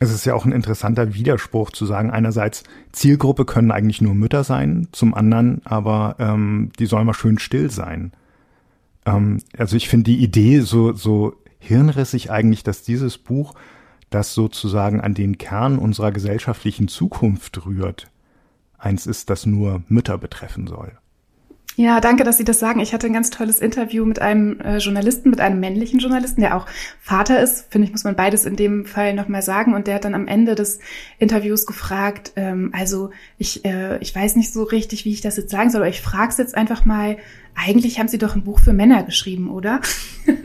Es 0.00 0.12
ist 0.12 0.26
ja 0.26 0.34
auch 0.34 0.44
ein 0.44 0.52
interessanter 0.52 1.14
Widerspruch 1.14 1.70
zu 1.70 1.86
sagen, 1.86 2.10
einerseits 2.10 2.64
Zielgruppe 2.92 3.44
können 3.44 3.70
eigentlich 3.70 4.00
nur 4.00 4.14
Mütter 4.14 4.44
sein, 4.44 4.88
zum 4.92 5.14
anderen 5.14 5.62
aber 5.64 6.16
ähm, 6.18 6.72
die 6.78 6.86
sollen 6.86 7.06
mal 7.06 7.14
schön 7.14 7.38
still 7.38 7.70
sein. 7.70 8.12
Ähm, 9.06 9.38
also 9.56 9.76
ich 9.76 9.88
finde 9.88 10.10
die 10.10 10.22
Idee 10.22 10.60
so, 10.60 10.92
so 10.92 11.36
hirnrissig 11.58 12.30
eigentlich, 12.30 12.64
dass 12.64 12.82
dieses 12.82 13.18
Buch, 13.18 13.54
das 14.10 14.34
sozusagen 14.34 15.00
an 15.00 15.14
den 15.14 15.38
Kern 15.38 15.78
unserer 15.78 16.12
gesellschaftlichen 16.12 16.88
Zukunft 16.88 17.64
rührt, 17.64 18.08
eins 18.78 19.06
ist, 19.06 19.30
das 19.30 19.46
nur 19.46 19.82
Mütter 19.88 20.18
betreffen 20.18 20.66
soll. 20.66 20.92
Ja, 21.76 22.00
danke, 22.00 22.22
dass 22.22 22.38
Sie 22.38 22.44
das 22.44 22.60
sagen. 22.60 22.78
Ich 22.78 22.92
hatte 22.92 23.08
ein 23.08 23.12
ganz 23.12 23.30
tolles 23.30 23.58
Interview 23.58 24.04
mit 24.04 24.20
einem 24.20 24.60
äh, 24.60 24.78
Journalisten, 24.78 25.30
mit 25.30 25.40
einem 25.40 25.58
männlichen 25.58 25.98
Journalisten, 25.98 26.40
der 26.40 26.56
auch 26.56 26.66
Vater 27.00 27.40
ist. 27.40 27.66
Finde 27.68 27.86
ich, 27.86 27.92
muss 27.92 28.04
man 28.04 28.14
beides 28.14 28.44
in 28.44 28.54
dem 28.54 28.86
Fall 28.86 29.12
nochmal 29.12 29.42
sagen. 29.42 29.74
Und 29.74 29.88
der 29.88 29.96
hat 29.96 30.04
dann 30.04 30.14
am 30.14 30.28
Ende 30.28 30.54
des 30.54 30.78
Interviews 31.18 31.66
gefragt, 31.66 32.32
ähm, 32.36 32.70
also 32.72 33.10
ich, 33.38 33.64
äh, 33.64 33.98
ich 33.98 34.14
weiß 34.14 34.36
nicht 34.36 34.52
so 34.52 34.62
richtig, 34.62 35.04
wie 35.04 35.12
ich 35.12 35.20
das 35.20 35.36
jetzt 35.36 35.50
sagen 35.50 35.70
soll, 35.70 35.80
aber 35.80 35.90
ich 35.90 36.00
frage 36.00 36.30
es 36.30 36.38
jetzt 36.38 36.56
einfach 36.56 36.84
mal, 36.84 37.16
eigentlich 37.54 37.98
haben 37.98 38.08
Sie 38.08 38.18
doch 38.18 38.34
ein 38.34 38.44
Buch 38.44 38.60
für 38.60 38.72
Männer 38.72 39.02
geschrieben, 39.02 39.50
oder? 39.50 39.80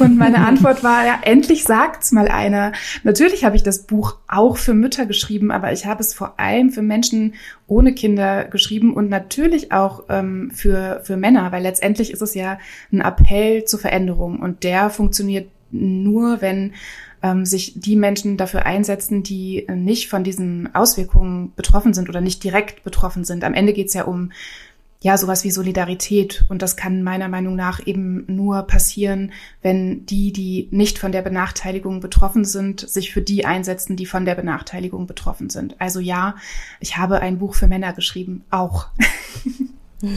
Und 0.00 0.18
meine 0.18 0.46
Antwort 0.46 0.84
war, 0.84 1.06
ja, 1.06 1.18
endlich 1.22 1.64
sagt's 1.64 2.12
mal 2.12 2.28
einer. 2.28 2.72
Natürlich 3.04 3.44
habe 3.44 3.56
ich 3.56 3.62
das 3.62 3.84
Buch 3.84 4.16
auch 4.28 4.56
für 4.56 4.74
Mütter 4.74 5.06
geschrieben, 5.06 5.50
aber 5.50 5.72
ich 5.72 5.86
habe 5.86 6.02
es 6.02 6.12
vor 6.12 6.38
allem 6.38 6.70
für 6.70 6.82
Menschen 6.82 7.34
ohne 7.66 7.94
Kinder 7.94 8.44
geschrieben 8.44 8.92
und 8.92 9.08
natürlich 9.08 9.72
auch 9.72 10.04
ähm, 10.08 10.50
für, 10.54 11.00
für 11.04 11.16
Männer, 11.16 11.52
weil 11.52 11.62
letztendlich 11.62 12.12
ist 12.12 12.22
es 12.22 12.34
ja 12.34 12.58
ein 12.92 13.00
Appell 13.00 13.64
zur 13.64 13.80
Veränderung 13.80 14.40
und 14.40 14.62
der 14.62 14.90
funktioniert 14.90 15.48
nur, 15.70 16.40
wenn 16.40 16.74
ähm, 17.22 17.44
sich 17.44 17.80
die 17.80 17.96
Menschen 17.96 18.36
dafür 18.36 18.64
einsetzen, 18.66 19.22
die 19.22 19.66
nicht 19.74 20.08
von 20.08 20.24
diesen 20.24 20.74
Auswirkungen 20.74 21.52
betroffen 21.56 21.94
sind 21.94 22.08
oder 22.08 22.20
nicht 22.20 22.44
direkt 22.44 22.84
betroffen 22.84 23.24
sind. 23.24 23.44
Am 23.44 23.54
Ende 23.54 23.72
geht's 23.72 23.94
ja 23.94 24.04
um 24.04 24.30
ja, 25.00 25.16
sowas 25.16 25.44
wie 25.44 25.50
Solidarität. 25.50 26.44
Und 26.48 26.62
das 26.62 26.76
kann 26.76 27.02
meiner 27.02 27.28
Meinung 27.28 27.54
nach 27.54 27.86
eben 27.86 28.24
nur 28.26 28.62
passieren, 28.62 29.32
wenn 29.62 30.04
die, 30.06 30.32
die 30.32 30.68
nicht 30.70 30.98
von 30.98 31.12
der 31.12 31.22
Benachteiligung 31.22 32.00
betroffen 32.00 32.44
sind, 32.44 32.88
sich 32.88 33.12
für 33.12 33.22
die 33.22 33.44
einsetzen, 33.44 33.96
die 33.96 34.06
von 34.06 34.24
der 34.24 34.34
Benachteiligung 34.34 35.06
betroffen 35.06 35.50
sind. 35.50 35.80
Also 35.80 36.00
ja, 36.00 36.34
ich 36.80 36.96
habe 36.96 37.20
ein 37.20 37.38
Buch 37.38 37.54
für 37.54 37.68
Männer 37.68 37.92
geschrieben, 37.92 38.44
auch. 38.50 38.88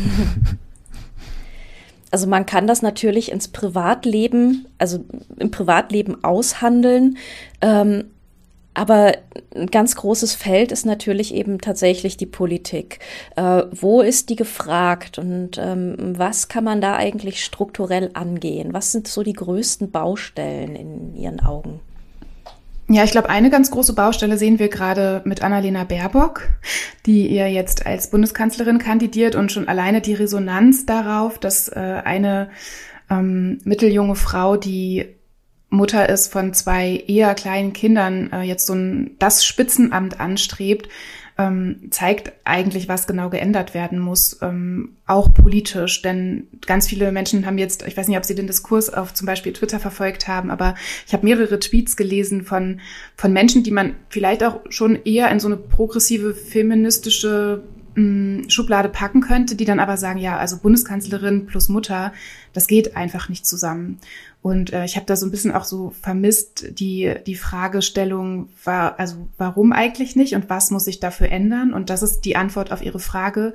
Also 2.13 2.27
man 2.27 2.45
kann 2.45 2.67
das 2.67 2.81
natürlich 2.81 3.31
ins 3.31 3.47
Privatleben, 3.47 4.67
also 4.77 5.05
im 5.37 5.49
Privatleben 5.49 6.25
aushandeln. 6.25 7.17
Ähm, 7.61 8.11
aber 8.73 9.13
ein 9.55 9.67
ganz 9.67 9.95
großes 9.95 10.33
Feld 10.33 10.71
ist 10.71 10.85
natürlich 10.85 11.33
eben 11.33 11.59
tatsächlich 11.59 12.15
die 12.15 12.25
Politik. 12.25 12.99
Äh, 13.35 13.63
wo 13.71 14.01
ist 14.01 14.29
die 14.29 14.35
gefragt 14.35 15.17
und 15.17 15.57
ähm, 15.57 15.95
was 16.17 16.47
kann 16.47 16.63
man 16.63 16.79
da 16.79 16.95
eigentlich 16.95 17.43
strukturell 17.43 18.11
angehen? 18.13 18.73
Was 18.73 18.91
sind 18.91 19.07
so 19.07 19.23
die 19.23 19.33
größten 19.33 19.91
Baustellen 19.91 20.75
in 20.75 21.15
Ihren 21.15 21.41
Augen? 21.41 21.81
Ja, 22.87 23.05
ich 23.05 23.11
glaube, 23.11 23.29
eine 23.29 23.49
ganz 23.49 23.71
große 23.71 23.93
Baustelle 23.93 24.37
sehen 24.37 24.59
wir 24.59 24.67
gerade 24.67 25.21
mit 25.23 25.43
Annalena 25.43 25.85
Baerbock, 25.85 26.49
die 27.05 27.27
ihr 27.27 27.49
jetzt 27.49 27.85
als 27.85 28.09
Bundeskanzlerin 28.09 28.79
kandidiert 28.79 29.35
und 29.35 29.51
schon 29.51 29.69
alleine 29.69 30.01
die 30.01 30.13
Resonanz 30.13 30.85
darauf, 30.85 31.39
dass 31.39 31.69
äh, 31.69 31.79
eine 32.03 32.49
ähm, 33.09 33.59
mitteljunge 33.63 34.15
Frau, 34.15 34.57
die 34.57 35.07
Mutter 35.71 36.09
ist 36.09 36.31
von 36.31 36.53
zwei 36.53 37.01
eher 37.07 37.33
kleinen 37.33 37.71
Kindern, 37.71 38.29
äh, 38.31 38.41
jetzt 38.41 38.67
so 38.67 38.73
ein 38.73 39.15
das 39.19 39.45
Spitzenamt 39.45 40.19
anstrebt, 40.19 40.89
ähm, 41.37 41.87
zeigt 41.91 42.33
eigentlich, 42.43 42.89
was 42.89 43.07
genau 43.07 43.29
geändert 43.29 43.73
werden 43.73 43.97
muss, 43.97 44.37
ähm, 44.41 44.97
auch 45.07 45.33
politisch. 45.33 46.01
Denn 46.01 46.47
ganz 46.67 46.89
viele 46.89 47.13
Menschen 47.13 47.45
haben 47.45 47.57
jetzt, 47.57 47.87
ich 47.87 47.95
weiß 47.95 48.09
nicht, 48.09 48.17
ob 48.17 48.25
sie 48.25 48.35
den 48.35 48.47
Diskurs 48.47 48.93
auf 48.93 49.13
zum 49.13 49.25
Beispiel 49.25 49.53
Twitter 49.53 49.79
verfolgt 49.79 50.27
haben, 50.27 50.51
aber 50.51 50.75
ich 51.07 51.13
habe 51.13 51.25
mehrere 51.25 51.57
Tweets 51.57 51.95
gelesen 51.95 52.43
von, 52.43 52.81
von 53.15 53.31
Menschen, 53.31 53.63
die 53.63 53.71
man 53.71 53.95
vielleicht 54.09 54.43
auch 54.43 54.59
schon 54.69 54.99
eher 55.05 55.31
in 55.31 55.39
so 55.39 55.47
eine 55.47 55.55
progressive 55.55 56.33
feministische 56.33 57.63
mh, 57.95 58.49
Schublade 58.49 58.89
packen 58.89 59.21
könnte, 59.21 59.55
die 59.55 59.65
dann 59.65 59.79
aber 59.79 59.95
sagen, 59.95 60.19
ja, 60.19 60.37
also 60.37 60.57
Bundeskanzlerin 60.57 61.45
plus 61.45 61.69
Mutter, 61.69 62.13
das 62.53 62.67
geht 62.67 62.95
einfach 62.95 63.29
nicht 63.29 63.45
zusammen. 63.45 63.99
Und 64.41 64.73
äh, 64.73 64.85
ich 64.85 64.95
habe 64.95 65.05
da 65.05 65.15
so 65.15 65.27
ein 65.27 65.31
bisschen 65.31 65.51
auch 65.51 65.65
so 65.65 65.93
vermisst 66.01 66.79
die 66.79 67.13
die 67.27 67.35
Fragestellung 67.35 68.49
war 68.63 68.99
also 68.99 69.27
warum 69.37 69.71
eigentlich 69.71 70.15
nicht 70.15 70.33
und 70.33 70.49
was 70.49 70.71
muss 70.71 70.85
sich 70.85 70.99
dafür 70.99 71.29
ändern 71.29 71.73
und 71.73 71.91
das 71.91 72.01
ist 72.01 72.21
die 72.21 72.35
Antwort 72.35 72.71
auf 72.71 72.81
Ihre 72.81 72.99
Frage. 72.99 73.53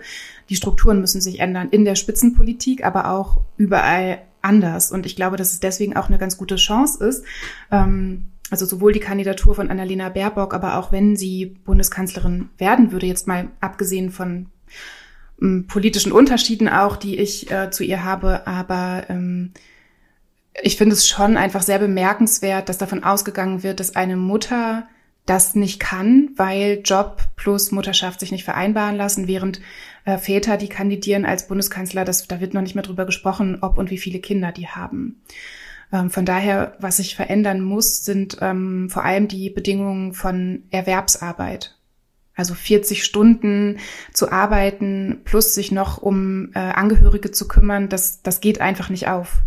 Die 0.48 0.54
Strukturen 0.54 1.00
müssen 1.00 1.20
sich 1.20 1.40
ändern 1.40 1.70
in 1.70 1.84
der 1.84 1.96
Spitzenpolitik, 1.96 2.84
aber 2.84 3.10
auch 3.10 3.40
überall 3.56 4.18
anders 4.42 4.92
und 4.92 5.06
ich 5.06 5.16
glaube, 5.16 5.36
dass 5.36 5.52
es 5.52 5.60
deswegen 5.60 5.96
auch 5.96 6.06
eine 6.06 6.18
ganz 6.18 6.36
gute 6.36 6.54
Chance 6.54 7.04
ist. 7.04 7.24
Ähm, 7.72 8.26
also 8.50 8.64
sowohl 8.64 8.92
die 8.92 9.00
Kandidatur 9.00 9.56
von 9.56 9.70
Annalena 9.70 10.08
Baerbock, 10.08 10.54
aber 10.54 10.78
auch 10.78 10.92
wenn 10.92 11.16
sie 11.16 11.56
Bundeskanzlerin 11.64 12.48
werden 12.58 12.92
würde, 12.92 13.06
jetzt 13.06 13.26
mal 13.26 13.48
abgesehen 13.60 14.10
von 14.10 14.46
ähm, 15.42 15.66
politischen 15.66 16.12
Unterschieden 16.12 16.68
auch, 16.68 16.96
die 16.96 17.18
ich 17.18 17.50
äh, 17.50 17.72
zu 17.72 17.82
ihr 17.82 18.04
habe, 18.04 18.46
aber 18.46 19.06
ähm, 19.08 19.50
ich 20.62 20.76
finde 20.76 20.94
es 20.94 21.08
schon 21.08 21.36
einfach 21.36 21.62
sehr 21.62 21.78
bemerkenswert, 21.78 22.68
dass 22.68 22.78
davon 22.78 23.04
ausgegangen 23.04 23.62
wird, 23.62 23.80
dass 23.80 23.96
eine 23.96 24.16
Mutter 24.16 24.86
das 25.26 25.56
nicht 25.56 25.80
kann, 25.80 26.30
weil 26.36 26.80
Job 26.84 27.20
plus 27.34 27.72
Mutterschaft 27.72 28.20
sich 28.20 28.30
nicht 28.30 28.44
vereinbaren 28.44 28.96
lassen, 28.96 29.26
während 29.26 29.60
äh, 30.04 30.18
Väter, 30.18 30.56
die 30.56 30.68
kandidieren 30.68 31.26
als 31.26 31.48
Bundeskanzler, 31.48 32.04
das, 32.04 32.28
da 32.28 32.40
wird 32.40 32.54
noch 32.54 32.62
nicht 32.62 32.76
mehr 32.76 32.84
drüber 32.84 33.06
gesprochen, 33.06 33.58
ob 33.60 33.76
und 33.76 33.90
wie 33.90 33.98
viele 33.98 34.20
Kinder 34.20 34.52
die 34.52 34.68
haben. 34.68 35.20
Ähm, 35.92 36.10
von 36.10 36.24
daher, 36.24 36.76
was 36.78 36.98
sich 36.98 37.16
verändern 37.16 37.60
muss, 37.60 38.04
sind 38.04 38.38
ähm, 38.40 38.88
vor 38.88 39.04
allem 39.04 39.26
die 39.26 39.50
Bedingungen 39.50 40.12
von 40.14 40.62
Erwerbsarbeit. 40.70 41.76
Also 42.36 42.54
40 42.54 43.02
Stunden 43.02 43.78
zu 44.12 44.30
arbeiten 44.30 45.22
plus 45.24 45.54
sich 45.54 45.72
noch 45.72 45.98
um 45.98 46.50
äh, 46.54 46.58
Angehörige 46.58 47.30
zu 47.30 47.48
kümmern, 47.48 47.88
das, 47.88 48.22
das 48.22 48.40
geht 48.40 48.60
einfach 48.60 48.90
nicht 48.90 49.08
auf. 49.08 49.38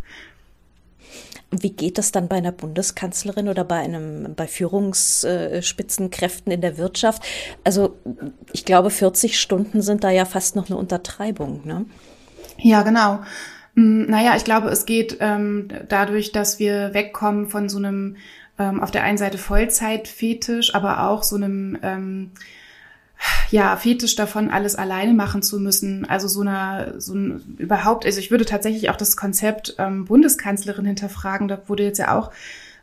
Wie 1.51 1.71
geht 1.71 1.97
das 1.97 2.11
dann 2.11 2.27
bei 2.27 2.35
einer 2.35 2.51
Bundeskanzlerin 2.51 3.49
oder 3.49 3.63
bei 3.63 3.77
einem, 3.77 4.35
bei 4.35 4.45
Führungsspitzenkräften 4.47 6.51
in 6.51 6.61
der 6.61 6.77
Wirtschaft? 6.77 7.23
Also, 7.63 7.97
ich 8.53 8.65
glaube, 8.65 8.91
40 8.91 9.39
Stunden 9.39 9.81
sind 9.81 10.03
da 10.03 10.11
ja 10.11 10.25
fast 10.25 10.55
noch 10.55 10.69
eine 10.69 10.77
Untertreibung, 10.77 11.65
ne? 11.65 11.85
Ja, 12.57 12.83
genau. 12.83 13.21
Hm, 13.75 14.05
naja, 14.09 14.35
ich 14.35 14.43
glaube, 14.43 14.69
es 14.69 14.85
geht 14.85 15.17
ähm, 15.21 15.69
dadurch, 15.87 16.31
dass 16.31 16.59
wir 16.59 16.93
wegkommen 16.93 17.47
von 17.47 17.67
so 17.67 17.79
einem 17.79 18.17
ähm, 18.59 18.81
auf 18.81 18.91
der 18.91 19.03
einen 19.03 19.17
Seite 19.17 19.37
Vollzeitfetisch, 19.37 20.75
aber 20.75 21.07
auch 21.07 21.23
so 21.23 21.35
einem 21.35 21.77
ähm, 21.81 22.31
ja, 23.49 23.75
Fetisch 23.75 24.15
davon, 24.15 24.49
alles 24.49 24.75
alleine 24.75 25.13
machen 25.13 25.41
zu 25.41 25.59
müssen. 25.59 26.05
Also 26.09 26.27
so 26.27 26.41
einer, 26.41 26.99
so 26.99 27.13
ein, 27.13 27.55
überhaupt, 27.57 28.05
also 28.05 28.19
ich 28.19 28.31
würde 28.31 28.45
tatsächlich 28.45 28.89
auch 28.89 28.95
das 28.95 29.17
Konzept 29.17 29.75
ähm, 29.77 30.05
Bundeskanzlerin 30.05 30.85
hinterfragen. 30.85 31.47
Da 31.47 31.59
wurde 31.67 31.83
jetzt 31.83 31.97
ja 31.97 32.17
auch 32.17 32.31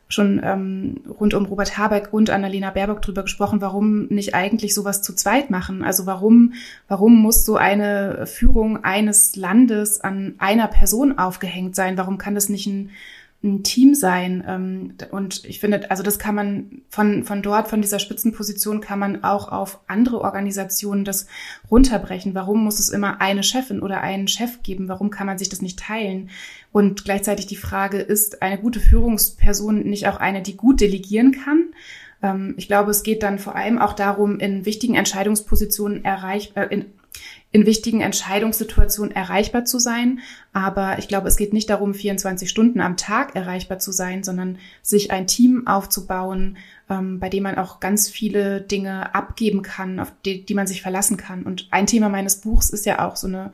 schon 0.08 0.40
ähm, 0.44 1.00
rund 1.18 1.34
um 1.34 1.46
Robert 1.46 1.76
Habeck 1.76 2.12
und 2.12 2.30
Annalena 2.30 2.70
Baerbock 2.70 3.02
drüber 3.02 3.22
gesprochen, 3.22 3.60
warum 3.60 4.06
nicht 4.06 4.34
eigentlich 4.34 4.72
sowas 4.72 5.02
zu 5.02 5.14
zweit 5.14 5.50
machen? 5.50 5.82
Also 5.82 6.06
warum, 6.06 6.54
warum 6.86 7.20
muss 7.20 7.44
so 7.44 7.56
eine 7.56 8.26
Führung 8.26 8.84
eines 8.84 9.34
Landes 9.34 10.00
an 10.00 10.34
einer 10.38 10.68
Person 10.68 11.18
aufgehängt 11.18 11.74
sein? 11.74 11.98
Warum 11.98 12.18
kann 12.18 12.36
das 12.36 12.48
nicht 12.48 12.66
ein 12.66 12.90
ein 13.46 13.62
Team 13.62 13.94
sein. 13.94 14.44
Ähm, 14.46 14.94
und 15.10 15.44
ich 15.44 15.60
finde, 15.60 15.90
also 15.90 16.02
das 16.02 16.18
kann 16.18 16.34
man 16.34 16.82
von, 16.88 17.24
von 17.24 17.42
dort, 17.42 17.68
von 17.68 17.80
dieser 17.80 17.98
Spitzenposition 17.98 18.80
kann 18.80 18.98
man 18.98 19.24
auch 19.24 19.50
auf 19.50 19.80
andere 19.86 20.20
Organisationen 20.20 21.04
das 21.04 21.26
runterbrechen. 21.70 22.34
Warum 22.34 22.64
muss 22.64 22.78
es 22.78 22.90
immer 22.90 23.20
eine 23.20 23.42
Chefin 23.42 23.80
oder 23.80 24.00
einen 24.00 24.28
Chef 24.28 24.62
geben? 24.62 24.88
Warum 24.88 25.10
kann 25.10 25.26
man 25.26 25.38
sich 25.38 25.48
das 25.48 25.62
nicht 25.62 25.78
teilen? 25.78 26.30
Und 26.72 27.04
gleichzeitig 27.04 27.46
die 27.46 27.56
Frage, 27.56 27.98
ist 27.98 28.42
eine 28.42 28.58
gute 28.58 28.80
Führungsperson 28.80 29.84
nicht 29.84 30.08
auch 30.08 30.18
eine, 30.18 30.42
die 30.42 30.56
gut 30.56 30.80
delegieren 30.80 31.32
kann? 31.32 31.70
Ähm, 32.22 32.54
ich 32.56 32.66
glaube, 32.66 32.90
es 32.90 33.02
geht 33.02 33.22
dann 33.22 33.38
vor 33.38 33.54
allem 33.54 33.78
auch 33.78 33.92
darum, 33.92 34.38
in 34.38 34.64
wichtigen 34.64 34.94
Entscheidungspositionen 34.94 36.04
erreich, 36.04 36.52
äh, 36.54 36.66
in, 36.70 36.86
in 37.56 37.64
wichtigen 37.64 38.02
Entscheidungssituationen 38.02 39.16
erreichbar 39.16 39.64
zu 39.64 39.78
sein. 39.78 40.20
Aber 40.52 40.98
ich 40.98 41.08
glaube, 41.08 41.26
es 41.26 41.38
geht 41.38 41.54
nicht 41.54 41.70
darum, 41.70 41.94
24 41.94 42.50
Stunden 42.50 42.82
am 42.82 42.98
Tag 42.98 43.34
erreichbar 43.34 43.78
zu 43.78 43.92
sein, 43.92 44.22
sondern 44.22 44.58
sich 44.82 45.10
ein 45.10 45.26
Team 45.26 45.66
aufzubauen, 45.66 46.58
ähm, 46.90 47.18
bei 47.18 47.30
dem 47.30 47.44
man 47.44 47.56
auch 47.56 47.80
ganz 47.80 48.10
viele 48.10 48.60
Dinge 48.60 49.14
abgeben 49.14 49.62
kann, 49.62 50.00
auf 50.00 50.12
die, 50.26 50.44
die 50.44 50.52
man 50.52 50.66
sich 50.66 50.82
verlassen 50.82 51.16
kann. 51.16 51.44
Und 51.44 51.66
ein 51.70 51.86
Thema 51.86 52.10
meines 52.10 52.42
Buchs 52.42 52.68
ist 52.68 52.84
ja 52.84 53.08
auch 53.08 53.16
so 53.16 53.26
eine 53.26 53.52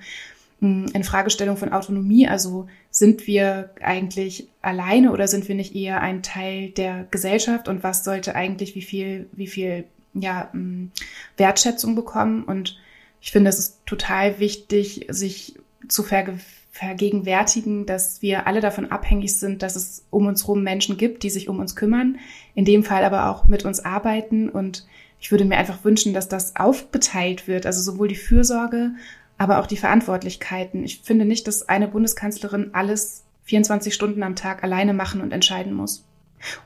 hm, 0.59 0.87
in 0.93 1.05
Fragestellung 1.05 1.57
von 1.57 1.73
Autonomie. 1.73 2.27
Also 2.27 2.67
sind 2.91 3.29
wir 3.29 3.71
eigentlich 3.81 4.49
alleine 4.63 5.13
oder 5.13 5.29
sind 5.29 5.47
wir 5.47 5.55
nicht 5.55 5.77
eher 5.77 6.01
ein 6.01 6.25
Teil 6.25 6.71
der 6.71 7.07
Gesellschaft 7.13 7.69
und 7.69 7.85
was 7.85 8.03
sollte 8.03 8.35
eigentlich 8.35 8.75
wie 8.75 8.83
viel, 8.83 9.29
wie 9.31 9.47
viel 9.47 9.85
ja, 10.13 10.49
hm, 10.51 10.91
Wertschätzung 11.37 11.95
bekommen? 11.95 12.43
Und 12.43 12.81
ich 13.23 13.31
finde, 13.31 13.49
es 13.49 13.59
ist 13.59 13.87
total 13.87 14.41
wichtig, 14.41 15.07
sich 15.09 15.55
zu 15.89 16.03
verge 16.03 16.39
vergegenwärtigen, 16.73 17.85
dass 17.85 18.23
wir 18.23 18.47
alle 18.47 18.61
davon 18.63 18.91
abhängig 18.91 19.39
sind, 19.39 19.63
dass 19.63 19.77
es 19.77 20.07
um 20.09 20.27
uns 20.27 20.45
herum 20.45 20.63
Menschen 20.63 20.97
gibt, 20.97 21.23
die 21.23 21.29
sich 21.29 21.51
um 21.51 21.61
uns 21.61 21.77
kümmern, 21.77 22.19
in 22.55 22.65
dem 22.65 22.83
Fall 22.83 23.05
aber 23.05 23.29
auch 23.29 23.45
mit 23.45 23.67
uns 23.67 23.85
arbeiten. 23.85 24.49
Und 24.49 24.87
ich 25.21 25.31
würde 25.31 25.45
mir 25.45 25.59
einfach 25.59 25.85
wünschen, 25.85 26.15
dass 26.15 26.29
das 26.29 26.57
aufgeteilt 26.57 27.47
wird, 27.47 27.67
also 27.67 27.83
sowohl 27.83 28.09
die 28.09 28.17
Fürsorge, 28.17 28.93
aber 29.37 29.59
auch 29.59 29.67
die 29.67 29.77
Verantwortlichkeiten. 29.77 30.83
Ich 30.83 31.03
finde 31.03 31.27
nicht, 31.27 31.47
dass 31.47 31.69
eine 31.69 31.89
Bundeskanzlerin 31.89 32.71
alles 32.73 33.23
24 33.45 33.93
Stunden 33.93 34.23
am 34.23 34.35
Tag 34.35 34.65
alleine 34.65 34.95
machen 34.95 35.21
und 35.21 35.33
entscheiden 35.33 35.75
muss. 35.75 36.07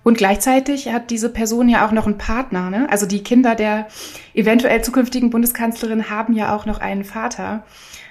Und 0.03 0.19
gleichzeitig 0.19 0.89
hat 0.93 1.11
diese 1.11 1.29
Person 1.31 1.69
ja 1.69 1.87
auch 1.87 1.93
noch 1.93 2.07
einen 2.07 2.19
Partner. 2.19 2.71
Ne? 2.71 2.87
Also 2.91 3.07
die 3.07 3.23
Kinder 3.23 3.55
der 3.55 3.89
eventuell 4.35 4.83
zukünftigen 4.83 5.31
Bundeskanzlerin 5.31 6.11
haben 6.11 6.35
ja 6.35 6.55
auch 6.55 6.67
noch 6.67 6.79
einen 6.79 7.05
Vater. 7.05 7.65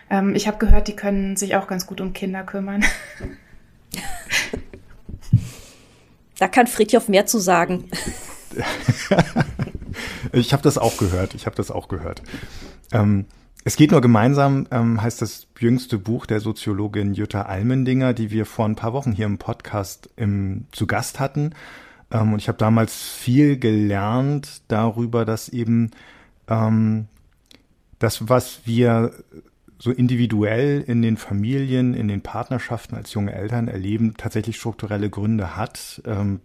Ähm, 0.10 0.36
ich 0.36 0.48
habe 0.48 0.57
gehört, 0.57 0.88
die 0.88 0.95
können 0.95 1.36
sich 1.36 1.55
auch 1.55 1.67
ganz 1.67 1.88
gut 1.88 2.01
um 2.01 2.13
Kinder 2.13 2.43
kümmern. 2.43 2.84
Da 6.38 6.48
kann 6.48 6.67
Fritjof 6.67 7.07
mehr 7.07 7.25
zu 7.25 7.39
sagen. 7.39 7.89
ich 10.34 10.51
habe 10.53 10.63
das 10.63 10.77
auch 10.77 10.98
gehört. 10.98 11.34
Ich 11.34 11.45
habe 11.45 11.55
das 11.55 11.72
auch 11.72 11.88
gehört. 11.88 12.22
Ähm, 12.91 13.25
es 13.63 13.77
geht 13.77 13.91
nur 13.91 14.01
gemeinsam, 14.01 14.67
ähm, 14.69 15.01
heißt 15.01 15.22
das 15.22 15.45
jüngste 15.60 15.98
Buch 15.98 16.26
der 16.26 16.40
Soziologin 16.40 17.14
Jutta 17.14 17.44
Almendinger, 17.44 18.14
die 18.14 18.32
wir 18.32 18.46
vor 18.46 18.66
ein 18.66 18.76
paar 18.76 18.94
Wochen 18.94 19.12
hier 19.12 19.26
im 19.26 19.38
Podcast 19.38 20.10
im, 20.16 20.66
zu 20.72 20.88
Gast 20.88 21.20
hatten. 21.20 21.54
Ähm, 22.12 22.34
und 22.34 22.40
ich 22.40 22.48
habe 22.48 22.58
damals 22.58 23.02
viel 23.02 23.58
gelernt 23.58 24.62
darüber, 24.68 25.26
dass 25.26 25.50
eben 25.50 25.92
ähm, 26.48 27.08
das, 28.00 28.30
was 28.30 28.62
wir 28.66 29.12
so 29.78 29.92
individuell 29.92 30.84
in 30.86 31.02
den 31.02 31.18
Familien, 31.18 31.94
in 31.94 32.08
den 32.08 32.22
Partnerschaften 32.22 32.96
als 32.96 33.14
junge 33.14 33.34
Eltern 33.34 33.68
erleben, 33.68 34.16
tatsächlich 34.18 34.58
strukturelle 34.58 35.10
Gründe 35.10 35.56
hat. 35.56 36.02
Ähm, 36.06 36.40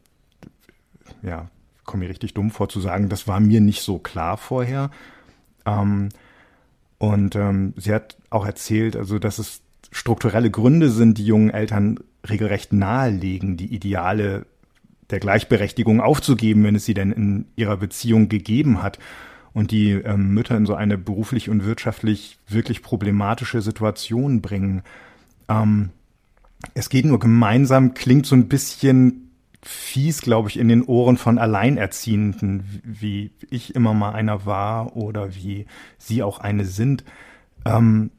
ja, 1.22 1.48
komme 1.84 2.04
mir 2.04 2.10
richtig 2.10 2.34
dumm 2.34 2.50
vor 2.50 2.68
zu 2.68 2.80
sagen, 2.80 3.08
das 3.08 3.26
war 3.26 3.40
mir 3.40 3.60
nicht 3.60 3.82
so 3.82 3.98
klar 3.98 4.36
vorher. 4.36 4.90
Ähm, 5.66 6.10
und 7.00 7.34
ähm, 7.34 7.72
sie 7.78 7.94
hat 7.94 8.18
auch 8.28 8.44
erzählt, 8.44 8.94
also 8.94 9.18
dass 9.18 9.38
es 9.38 9.62
strukturelle 9.90 10.50
Gründe 10.50 10.90
sind, 10.90 11.16
die 11.16 11.24
jungen 11.24 11.48
Eltern 11.48 11.98
regelrecht 12.28 12.74
nahelegen, 12.74 13.56
die 13.56 13.74
Ideale 13.74 14.44
der 15.08 15.18
Gleichberechtigung 15.18 16.02
aufzugeben, 16.02 16.62
wenn 16.62 16.74
es 16.74 16.84
sie 16.84 16.92
denn 16.92 17.10
in 17.10 17.46
ihrer 17.56 17.78
Beziehung 17.78 18.28
gegeben 18.28 18.82
hat 18.82 18.98
und 19.54 19.70
die 19.70 19.92
ähm, 19.92 20.34
Mütter 20.34 20.58
in 20.58 20.66
so 20.66 20.74
eine 20.74 20.98
beruflich 20.98 21.48
und 21.48 21.64
wirtschaftlich 21.64 22.36
wirklich 22.46 22.82
problematische 22.82 23.62
Situation 23.62 24.42
bringen. 24.42 24.82
Ähm, 25.48 25.88
es 26.74 26.90
geht 26.90 27.06
nur 27.06 27.18
gemeinsam, 27.18 27.94
klingt 27.94 28.26
so 28.26 28.36
ein 28.36 28.48
bisschen 28.48 29.29
fies, 29.62 30.22
glaube 30.22 30.48
ich, 30.48 30.58
in 30.58 30.68
den 30.68 30.82
Ohren 30.82 31.16
von 31.16 31.38
Alleinerziehenden, 31.38 32.80
wie 32.84 33.30
ich 33.50 33.74
immer 33.74 33.94
mal 33.94 34.12
einer 34.12 34.46
war 34.46 34.96
oder 34.96 35.34
wie 35.34 35.66
sie 35.98 36.22
auch 36.22 36.38
eine 36.38 36.64
sind. 36.64 37.04
Ähm, 37.64 38.10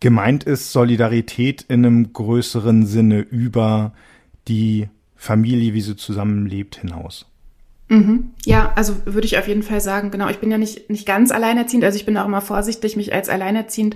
gemeint 0.00 0.44
ist 0.44 0.72
Solidarität 0.72 1.62
in 1.62 1.84
einem 1.84 2.12
größeren 2.12 2.86
Sinne 2.86 3.20
über 3.20 3.92
die 4.48 4.88
Familie, 5.16 5.74
wie 5.74 5.80
sie 5.80 5.96
zusammenlebt, 5.96 6.76
hinaus. 6.76 7.26
Mhm. 7.94 8.30
Ja, 8.44 8.72
also 8.74 8.96
würde 9.04 9.26
ich 9.26 9.38
auf 9.38 9.46
jeden 9.46 9.62
Fall 9.62 9.80
sagen, 9.80 10.10
genau, 10.10 10.28
ich 10.28 10.38
bin 10.38 10.50
ja 10.50 10.58
nicht, 10.58 10.90
nicht 10.90 11.06
ganz 11.06 11.30
alleinerziehend, 11.30 11.84
also 11.84 11.96
ich 11.96 12.04
bin 12.04 12.16
auch 12.18 12.26
immer 12.26 12.40
vorsichtig, 12.40 12.96
mich 12.96 13.14
als 13.14 13.28
alleinerziehend 13.28 13.94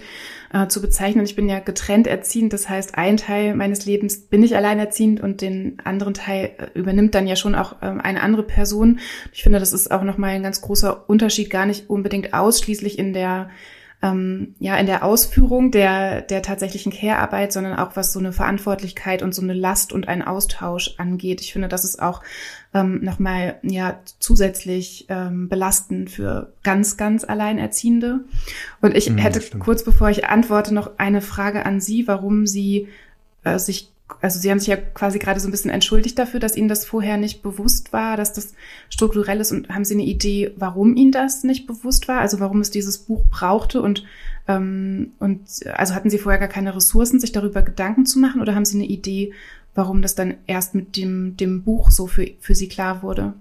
äh, 0.52 0.68
zu 0.68 0.80
bezeichnen. 0.80 1.24
Ich 1.24 1.34
bin 1.34 1.48
ja 1.48 1.58
getrennt 1.58 2.06
erziehend, 2.06 2.52
das 2.52 2.68
heißt, 2.68 2.96
ein 2.96 3.16
Teil 3.16 3.56
meines 3.56 3.87
Lebens 3.87 4.20
bin 4.20 4.44
ich 4.44 4.54
alleinerziehend 4.54 5.20
und 5.20 5.40
den 5.40 5.78
anderen 5.82 6.14
Teil 6.14 6.50
äh, 6.58 6.78
übernimmt 6.78 7.14
dann 7.16 7.26
ja 7.26 7.34
schon 7.34 7.56
auch 7.56 7.76
ähm, 7.82 8.00
eine 8.00 8.22
andere 8.22 8.44
Person. 8.44 9.00
Ich 9.32 9.42
finde, 9.42 9.58
das 9.58 9.72
ist 9.72 9.90
auch 9.90 10.04
nochmal 10.04 10.30
ein 10.30 10.44
ganz 10.44 10.61
großer 10.61 11.08
Unterschied, 11.08 11.50
gar 11.50 11.66
nicht 11.66 11.90
unbedingt 11.90 12.34
ausschließlich 12.34 12.98
in 12.98 13.12
der 13.12 13.50
ähm, 14.00 14.54
ja 14.61 14.76
in 14.76 14.87
der 14.87 15.04
Ausführung 15.04 15.70
der 15.70 16.22
der 16.22 16.42
tatsächlichen 16.42 16.92
Care-Arbeit, 16.92 17.52
sondern 17.52 17.78
auch 17.78 17.96
was 17.96 18.12
so 18.12 18.20
eine 18.20 18.32
Verantwortlichkeit 18.32 19.22
und 19.22 19.34
so 19.34 19.42
eine 19.42 19.54
Last 19.54 19.92
und 19.92 20.06
einen 20.06 20.22
Austausch 20.22 20.94
angeht. 20.98 21.40
Ich 21.40 21.52
finde, 21.52 21.68
das 21.68 21.84
ist 21.84 22.00
auch 22.00 22.22
ähm, 22.74 23.02
nochmal 23.02 23.58
ja 23.62 23.98
zusätzlich 24.20 25.06
ähm, 25.08 25.48
belastend 25.48 26.11
für 26.11 26.52
ganz 26.62 26.96
ganz 26.96 27.24
Alleinerziehende. 27.24 28.20
Und 28.80 28.96
ich 28.96 29.11
mhm, 29.11 29.18
hätte 29.18 29.58
kurz 29.58 29.82
bevor 29.82 30.11
ich 30.11 30.26
antworte 30.26 30.72
noch 30.72 30.92
eine 30.98 31.20
Frage 31.20 31.66
an 31.66 31.80
Sie, 31.80 32.06
warum 32.06 32.46
Sie 32.46 32.88
äh, 33.42 33.58
sich 33.58 33.90
also 34.20 34.38
Sie 34.38 34.50
haben 34.50 34.58
sich 34.58 34.68
ja 34.68 34.76
quasi 34.76 35.18
gerade 35.18 35.38
so 35.38 35.48
ein 35.48 35.50
bisschen 35.50 35.70
entschuldigt 35.70 36.18
dafür, 36.18 36.40
dass 36.40 36.56
Ihnen 36.56 36.68
das 36.68 36.86
vorher 36.86 37.16
nicht 37.16 37.42
bewusst 37.42 37.92
war, 37.92 38.16
dass 38.16 38.32
das 38.32 38.54
strukturell 38.88 39.40
ist. 39.40 39.52
Und 39.52 39.68
haben 39.68 39.84
Sie 39.84 39.94
eine 39.94 40.04
Idee, 40.04 40.52
warum 40.56 40.96
Ihnen 40.96 41.12
das 41.12 41.44
nicht 41.44 41.66
bewusst 41.66 42.08
war? 42.08 42.20
Also 42.20 42.40
warum 42.40 42.60
es 42.60 42.70
dieses 42.70 42.98
Buch 42.98 43.24
brauchte? 43.30 43.82
Und, 43.82 44.04
ähm, 44.46 45.12
und 45.18 45.42
also 45.74 45.94
hatten 45.94 46.10
Sie 46.10 46.18
vorher 46.18 46.40
gar 46.40 46.48
keine 46.48 46.74
Ressourcen, 46.74 47.20
sich 47.20 47.32
darüber 47.32 47.62
Gedanken 47.62 48.06
zu 48.06 48.18
machen? 48.18 48.40
Oder 48.40 48.54
haben 48.54 48.64
Sie 48.64 48.78
eine 48.78 48.86
Idee, 48.86 49.32
warum 49.74 50.02
das 50.02 50.14
dann 50.14 50.34
erst 50.46 50.74
mit 50.74 50.96
dem, 50.96 51.36
dem 51.36 51.62
Buch 51.62 51.90
so 51.90 52.06
für, 52.06 52.28
für 52.40 52.54
Sie 52.54 52.68
klar 52.68 53.02
wurde? 53.02 53.34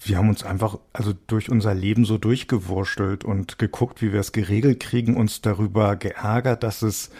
wir 0.00 0.16
haben 0.16 0.28
uns 0.28 0.44
einfach 0.44 0.78
also 0.92 1.12
durch 1.26 1.50
unser 1.50 1.74
Leben 1.74 2.04
so 2.04 2.18
durchgewurschtelt 2.18 3.24
und 3.24 3.58
geguckt, 3.58 4.00
wie 4.00 4.12
wir 4.12 4.20
es 4.20 4.30
geregelt 4.30 4.78
kriegen, 4.78 5.16
uns 5.16 5.40
darüber 5.40 5.96
geärgert, 5.96 6.62
dass 6.62 6.82
es 6.82 7.10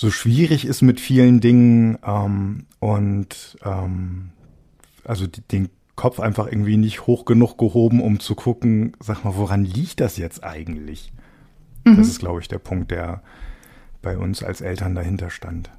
so 0.00 0.10
schwierig 0.10 0.64
ist 0.64 0.80
mit 0.80 0.98
vielen 0.98 1.40
Dingen 1.40 1.98
ähm, 2.02 2.64
und 2.78 3.58
ähm, 3.62 4.30
also 5.04 5.26
die, 5.26 5.42
den 5.42 5.68
Kopf 5.94 6.20
einfach 6.20 6.46
irgendwie 6.46 6.78
nicht 6.78 7.06
hoch 7.06 7.26
genug 7.26 7.58
gehoben, 7.58 8.00
um 8.00 8.18
zu 8.18 8.34
gucken, 8.34 8.96
sag 8.98 9.24
mal, 9.26 9.36
woran 9.36 9.62
liegt 9.62 10.00
das 10.00 10.16
jetzt 10.16 10.42
eigentlich? 10.42 11.12
Mhm. 11.84 11.98
Das 11.98 12.08
ist, 12.08 12.20
glaube 12.20 12.40
ich, 12.40 12.48
der 12.48 12.60
Punkt, 12.60 12.90
der 12.90 13.22
bei 14.00 14.16
uns 14.16 14.42
als 14.42 14.62
Eltern 14.62 14.94
dahinter 14.94 15.28
stand. 15.28 15.70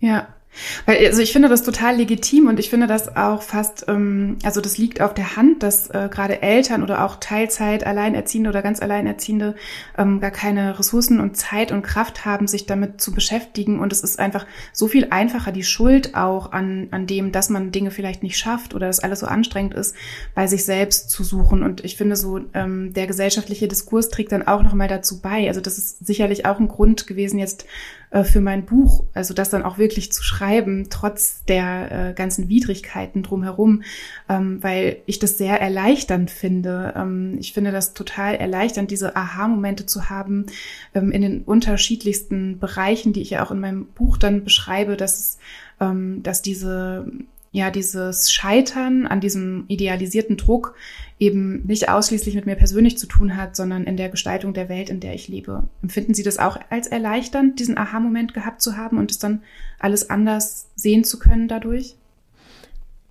Ja, 0.00 0.28
weil, 0.84 1.06
also 1.06 1.20
ich 1.20 1.32
finde 1.32 1.48
das 1.48 1.62
total 1.62 1.96
legitim 1.96 2.48
und 2.48 2.58
ich 2.58 2.70
finde 2.70 2.86
das 2.86 3.16
auch 3.16 3.42
fast, 3.42 3.86
ähm, 3.88 4.38
also 4.42 4.60
das 4.60 4.78
liegt 4.78 5.00
auf 5.00 5.14
der 5.14 5.36
Hand, 5.36 5.62
dass 5.62 5.88
äh, 5.90 6.08
gerade 6.10 6.42
Eltern 6.42 6.82
oder 6.82 7.04
auch 7.04 7.16
Teilzeit, 7.16 7.86
Alleinerziehende 7.86 8.50
oder 8.50 8.62
ganz 8.62 8.80
Alleinerziehende 8.80 9.54
ähm, 9.98 10.20
gar 10.20 10.30
keine 10.30 10.78
Ressourcen 10.78 11.20
und 11.20 11.36
Zeit 11.36 11.72
und 11.72 11.82
Kraft 11.82 12.24
haben, 12.24 12.46
sich 12.46 12.66
damit 12.66 13.00
zu 13.00 13.12
beschäftigen. 13.12 13.80
Und 13.80 13.92
es 13.92 14.02
ist 14.02 14.18
einfach 14.18 14.46
so 14.72 14.88
viel 14.88 15.08
einfacher, 15.10 15.52
die 15.52 15.64
Schuld 15.64 16.14
auch 16.14 16.52
an, 16.52 16.88
an 16.90 17.06
dem, 17.06 17.32
dass 17.32 17.50
man 17.50 17.72
Dinge 17.72 17.90
vielleicht 17.90 18.22
nicht 18.22 18.38
schafft 18.38 18.74
oder 18.74 18.86
dass 18.86 19.00
alles 19.00 19.20
so 19.20 19.26
anstrengend 19.26 19.74
ist, 19.74 19.94
bei 20.34 20.46
sich 20.46 20.64
selbst 20.64 21.10
zu 21.10 21.24
suchen. 21.24 21.62
Und 21.62 21.84
ich 21.84 21.96
finde 21.96 22.16
so, 22.16 22.40
ähm, 22.54 22.92
der 22.92 23.06
gesellschaftliche 23.06 23.68
Diskurs 23.68 24.08
trägt 24.08 24.32
dann 24.32 24.46
auch 24.46 24.62
nochmal 24.62 24.88
dazu 24.88 25.20
bei. 25.20 25.48
Also 25.48 25.60
das 25.60 25.78
ist 25.78 26.06
sicherlich 26.06 26.46
auch 26.46 26.58
ein 26.58 26.68
Grund 26.68 27.06
gewesen, 27.06 27.38
jetzt 27.38 27.66
äh, 28.16 28.24
für 28.24 28.40
mein 28.40 28.64
Buch, 28.64 29.04
also 29.12 29.34
das 29.34 29.50
dann 29.50 29.62
auch 29.62 29.76
wirklich 29.76 30.10
zu 30.10 30.22
schreiben, 30.22 30.86
trotz 30.88 31.44
der 31.44 31.90
äh, 32.10 32.14
ganzen 32.14 32.48
Widrigkeiten 32.48 33.22
drumherum, 33.22 33.82
ähm, 34.28 34.62
weil 34.62 35.02
ich 35.04 35.18
das 35.18 35.36
sehr 35.36 35.60
erleichternd 35.60 36.30
finde. 36.30 36.94
Ähm, 36.96 37.36
ich 37.38 37.52
finde 37.52 37.72
das 37.72 37.92
total 37.92 38.36
erleichternd, 38.36 38.90
diese 38.90 39.16
Aha-Momente 39.16 39.84
zu 39.84 40.08
haben 40.08 40.46
ähm, 40.94 41.12
in 41.12 41.20
den 41.20 41.42
unterschiedlichsten 41.42 42.58
Bereichen, 42.58 43.12
die 43.12 43.20
ich 43.20 43.30
ja 43.30 43.44
auch 43.44 43.50
in 43.50 43.60
meinem 43.60 43.86
Buch 43.86 44.16
dann 44.16 44.44
beschreibe, 44.44 44.96
dass 44.96 45.18
es, 45.18 45.38
ähm, 45.80 46.22
dass 46.22 46.40
diese 46.40 47.06
ja 47.52 47.70
dieses 47.70 48.32
Scheitern 48.32 49.06
an 49.06 49.20
diesem 49.20 49.64
idealisierten 49.68 50.36
Druck 50.36 50.74
eben 51.18 51.64
nicht 51.66 51.88
ausschließlich 51.88 52.34
mit 52.34 52.46
mir 52.46 52.56
persönlich 52.56 52.98
zu 52.98 53.06
tun 53.06 53.36
hat, 53.36 53.56
sondern 53.56 53.84
in 53.84 53.96
der 53.96 54.10
Gestaltung 54.10 54.52
der 54.52 54.68
Welt, 54.68 54.90
in 54.90 55.00
der 55.00 55.14
ich 55.14 55.28
lebe. 55.28 55.68
Empfinden 55.82 56.12
Sie 56.12 56.22
das 56.22 56.38
auch 56.38 56.58
als 56.68 56.88
erleichternd, 56.88 57.58
diesen 57.58 57.78
Aha-Moment 57.78 58.34
gehabt 58.34 58.60
zu 58.60 58.76
haben 58.76 58.98
und 58.98 59.10
es 59.10 59.18
dann 59.18 59.42
alles 59.78 60.10
anders 60.10 60.68
sehen 60.74 61.04
zu 61.04 61.18
können 61.18 61.48
dadurch? 61.48 61.96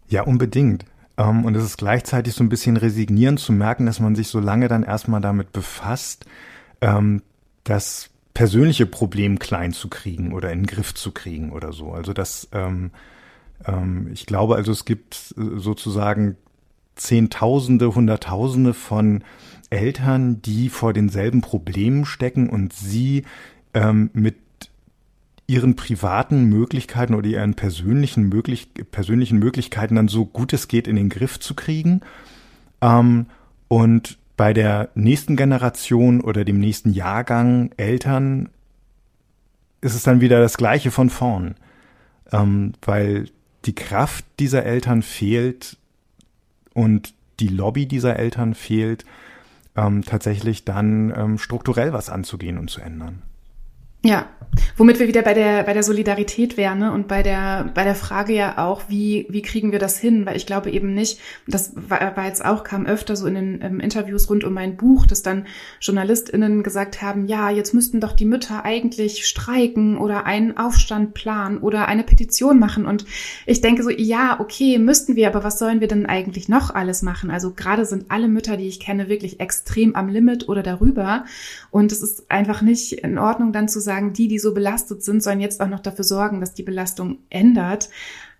Ja, 0.07 0.21
unbedingt. 0.21 0.85
Ähm, 1.17 1.45
und 1.45 1.55
es 1.55 1.63
ist 1.63 1.77
gleichzeitig 1.77 2.35
so 2.35 2.43
ein 2.43 2.49
bisschen 2.49 2.77
resignierend 2.77 3.39
zu 3.39 3.51
merken, 3.53 3.87
dass 3.87 3.99
man 3.99 4.15
sich 4.15 4.27
so 4.27 4.39
lange 4.39 4.67
dann 4.67 4.83
erstmal 4.83 5.21
damit 5.21 5.51
befasst, 5.51 6.25
ähm, 6.81 7.23
das 7.63 8.11
persönliche 8.35 8.85
Problem 8.85 9.39
klein 9.39 9.73
zu 9.73 9.87
kriegen 9.87 10.31
oder 10.31 10.51
in 10.51 10.59
den 10.59 10.67
Griff 10.67 10.93
zu 10.93 11.11
kriegen 11.11 11.51
oder 11.51 11.73
so. 11.73 11.91
Also 11.91 12.13
das, 12.13 12.49
ähm, 12.51 12.91
ich 14.11 14.25
glaube, 14.25 14.57
also 14.57 14.73
es 14.73 14.83
gibt 14.83 15.33
sozusagen 15.37 16.35
Zehntausende, 16.95 17.93
Hunderttausende 17.93 18.73
von 18.73 19.23
Eltern, 19.69 20.41
die 20.41 20.69
vor 20.69 20.93
denselben 20.93 21.41
Problemen 21.41 22.05
stecken 22.05 22.49
und 22.49 22.73
sie 22.73 23.23
ähm, 23.73 24.09
mit 24.13 24.35
ihren 25.47 25.75
privaten 25.75 26.45
Möglichkeiten 26.45 27.13
oder 27.13 27.27
ihren 27.27 27.53
persönlichen, 27.53 28.29
möglich 28.29 28.69
persönlichen 28.91 29.37
Möglichkeiten 29.37 29.95
dann 29.95 30.07
so 30.07 30.25
gut 30.25 30.53
es 30.53 30.67
geht 30.67 30.87
in 30.87 30.95
den 30.95 31.09
Griff 31.09 31.39
zu 31.39 31.53
kriegen. 31.53 32.01
Ähm, 32.81 33.27
und 33.67 34.17
bei 34.37 34.53
der 34.53 34.89
nächsten 34.95 35.35
Generation 35.35 36.21
oder 36.21 36.43
dem 36.45 36.59
nächsten 36.59 36.91
Jahrgang 36.91 37.71
Eltern 37.77 38.49
ist 39.81 39.95
es 39.95 40.03
dann 40.03 40.19
wieder 40.19 40.39
das 40.39 40.57
Gleiche 40.57 40.91
von 40.91 41.09
vorn, 41.09 41.55
ähm, 42.31 42.73
weil 42.81 43.29
die 43.65 43.75
Kraft 43.75 44.25
dieser 44.39 44.63
Eltern 44.63 45.03
fehlt 45.03 45.77
und 46.75 47.15
die 47.39 47.47
Lobby 47.47 47.87
dieser 47.87 48.17
Eltern 48.17 48.53
fehlt, 48.53 49.05
ähm, 49.75 50.03
tatsächlich 50.03 50.65
dann 50.65 51.11
ähm, 51.15 51.37
strukturell 51.39 51.93
was 51.93 52.09
anzugehen 52.09 52.59
und 52.59 52.69
zu 52.69 52.81
ändern. 52.81 53.23
Ja, 54.05 54.29
womit 54.77 54.99
wir 54.99 55.07
wieder 55.07 55.21
bei 55.21 55.33
der, 55.33 55.63
bei 55.63 55.73
der 55.73 55.83
Solidarität 55.83 56.57
wären 56.57 56.79
ne? 56.79 56.91
und 56.91 57.07
bei 57.07 57.23
der, 57.23 57.71
bei 57.73 57.83
der 57.83 57.95
Frage 57.95 58.33
ja 58.33 58.57
auch, 58.57 58.83
wie, 58.87 59.25
wie 59.29 59.41
kriegen 59.41 59.71
wir 59.71 59.79
das 59.79 59.97
hin? 59.97 60.25
Weil 60.25 60.37
ich 60.37 60.45
glaube 60.45 60.71
eben 60.71 60.93
nicht, 60.93 61.19
das 61.47 61.73
war, 61.75 62.15
war 62.15 62.25
jetzt 62.25 62.43
auch, 62.43 62.63
kam 62.63 62.85
öfter 62.85 63.15
so 63.15 63.25
in 63.27 63.35
den 63.35 63.61
ähm, 63.61 63.79
Interviews 63.79 64.29
rund 64.29 64.43
um 64.43 64.53
mein 64.53 64.77
Buch, 64.77 65.05
dass 65.05 65.23
dann 65.23 65.45
JournalistInnen 65.81 66.63
gesagt 66.63 67.01
haben, 67.01 67.27
ja, 67.27 67.49
jetzt 67.49 67.73
müssten 67.73 67.99
doch 67.99 68.13
die 68.13 68.25
Mütter 68.25 68.63
eigentlich 68.63 69.25
streiken 69.25 69.97
oder 69.97 70.25
einen 70.25 70.57
Aufstand 70.57 71.13
planen 71.13 71.59
oder 71.59 71.87
eine 71.87 72.03
Petition 72.03 72.59
machen. 72.59 72.85
Und 72.85 73.05
ich 73.45 73.61
denke 73.61 73.83
so, 73.83 73.89
ja, 73.89 74.39
okay, 74.39 74.77
müssten 74.77 75.15
wir, 75.15 75.27
aber 75.27 75.43
was 75.43 75.59
sollen 75.59 75.81
wir 75.81 75.87
denn 75.87 76.05
eigentlich 76.05 76.49
noch 76.49 76.73
alles 76.73 77.01
machen? 77.01 77.31
Also 77.31 77.53
gerade 77.53 77.85
sind 77.85 78.05
alle 78.09 78.27
Mütter, 78.27 78.57
die 78.57 78.67
ich 78.67 78.79
kenne, 78.79 79.09
wirklich 79.09 79.39
extrem 79.39 79.95
am 79.95 80.09
Limit 80.09 80.47
oder 80.49 80.63
darüber. 80.63 81.25
Und 81.71 81.91
es 81.91 82.01
ist 82.01 82.29
einfach 82.29 82.61
nicht 82.61 82.93
in 82.93 83.17
Ordnung, 83.17 83.51
dann 83.51 83.67
zu 83.67 83.79
sagen, 83.79 83.94
sagen, 83.95 84.13
die, 84.13 84.27
die 84.27 84.39
so 84.39 84.53
belastet 84.53 85.03
sind, 85.03 85.23
sollen 85.23 85.39
jetzt 85.39 85.61
auch 85.61 85.67
noch 85.67 85.79
dafür 85.79 86.03
sorgen, 86.03 86.41
dass 86.41 86.53
die 86.53 86.63
Belastung 86.63 87.19
ändert, 87.29 87.89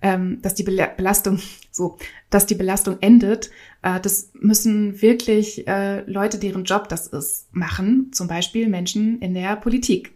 ähm, 0.02 0.40
dass 0.42 0.56
die 0.56 0.64
Belastung 0.64 1.40
so, 1.72 1.98
dass 2.30 2.46
die 2.46 2.56
Belastung 2.56 2.98
endet. 3.02 3.50
Äh, 3.82 4.00
das 4.00 4.32
müssen 4.34 5.02
wirklich 5.02 5.68
äh, 5.68 6.02
Leute, 6.10 6.38
deren 6.38 6.66
Job 6.66 6.90
das 6.90 7.08
ist, 7.08 7.48
machen. 7.56 8.12
Zum 8.12 8.28
Beispiel 8.28 8.68
Menschen 8.68 9.20
in 9.20 9.34
der 9.34 9.56
Politik. 9.56 10.12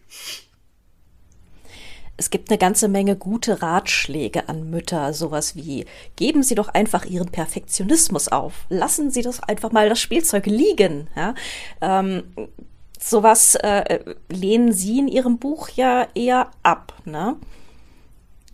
Es 2.16 2.28
gibt 2.28 2.50
eine 2.50 2.58
ganze 2.58 2.88
Menge 2.88 3.16
gute 3.16 3.62
Ratschläge 3.62 4.50
an 4.50 4.68
Mütter, 4.68 5.14
sowas 5.14 5.56
wie 5.56 5.86
geben 6.16 6.42
Sie 6.42 6.54
doch 6.54 6.68
einfach 6.68 7.06
Ihren 7.06 7.30
Perfektionismus 7.30 8.28
auf, 8.28 8.66
lassen 8.68 9.10
Sie 9.10 9.22
doch 9.22 9.40
einfach 9.48 9.72
mal 9.72 9.88
das 9.88 10.00
Spielzeug 10.00 10.44
liegen. 10.44 11.08
Ja? 11.16 11.34
Ähm, 11.80 12.24
sowas 13.00 13.54
äh, 13.56 14.00
lehnen 14.28 14.72
Sie 14.72 14.98
in 14.98 15.08
Ihrem 15.08 15.38
Buch 15.38 15.68
ja 15.70 16.06
eher 16.14 16.50
ab, 16.62 16.94
ne? 17.04 17.36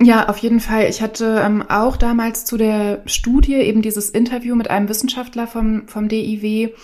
Ja, 0.01 0.29
auf 0.29 0.37
jeden 0.39 0.61
Fall. 0.61 0.89
Ich 0.91 1.01
hatte 1.01 1.43
ähm, 1.43 1.65
auch 1.69 1.97
damals 1.97 2.45
zu 2.45 2.59
der 2.59 3.03
Studie 3.07 3.55
eben 3.55 3.81
dieses 3.81 4.11
Interview 4.11 4.55
mit 4.55 4.69
einem 4.69 4.91
Wissenschaftler 4.91 5.47
vom, 5.47 5.89
vom 5.89 6.09
DIW. 6.09 6.75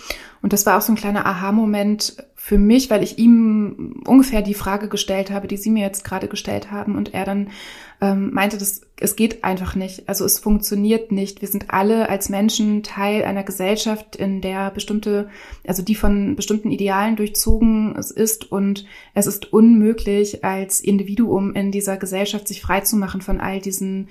Und 0.41 0.51
das 0.51 0.65
war 0.65 0.77
auch 0.77 0.81
so 0.81 0.91
ein 0.91 0.97
kleiner 0.97 1.25
Aha-Moment 1.25 2.17
für 2.45 2.57
mich, 2.57 2.89
weil 2.89 3.03
ich 3.03 3.19
ihm 3.19 4.01
ungefähr 4.05 4.41
die 4.41 4.53
Frage 4.53 4.89
gestellt 4.89 5.31
habe, 5.31 5.47
die 5.47 5.55
Sie 5.55 5.69
mir 5.69 5.85
jetzt 5.85 6.03
gerade 6.03 6.27
gestellt 6.27 6.71
haben. 6.71 6.97
Und 6.97 7.13
er 7.13 7.23
dann 7.23 7.51
ähm, 8.01 8.33
meinte, 8.33 8.57
das, 8.57 8.81
es 8.99 9.15
geht 9.15 9.45
einfach 9.45 9.75
nicht. 9.75 10.09
Also 10.09 10.25
es 10.25 10.39
funktioniert 10.39 11.13
nicht. 11.13 11.39
Wir 11.39 11.47
sind 11.47 11.69
alle 11.69 12.09
als 12.09 12.27
Menschen 12.27 12.83
Teil 12.83 13.23
einer 13.23 13.43
Gesellschaft, 13.43 14.17
in 14.17 14.41
der 14.41 14.71
bestimmte, 14.71 15.29
also 15.65 15.83
die 15.83 15.95
von 15.95 16.35
bestimmten 16.35 16.69
Idealen 16.69 17.15
durchzogen 17.15 17.95
ist 17.95 18.51
und 18.51 18.87
es 19.13 19.25
ist 19.25 19.53
unmöglich, 19.53 20.43
als 20.43 20.81
Individuum 20.81 21.53
in 21.53 21.71
dieser 21.71 21.95
Gesellschaft 21.95 22.49
sich 22.49 22.61
freizumachen 22.61 23.21
von 23.21 23.39
all 23.39 23.61
diesen, 23.61 24.09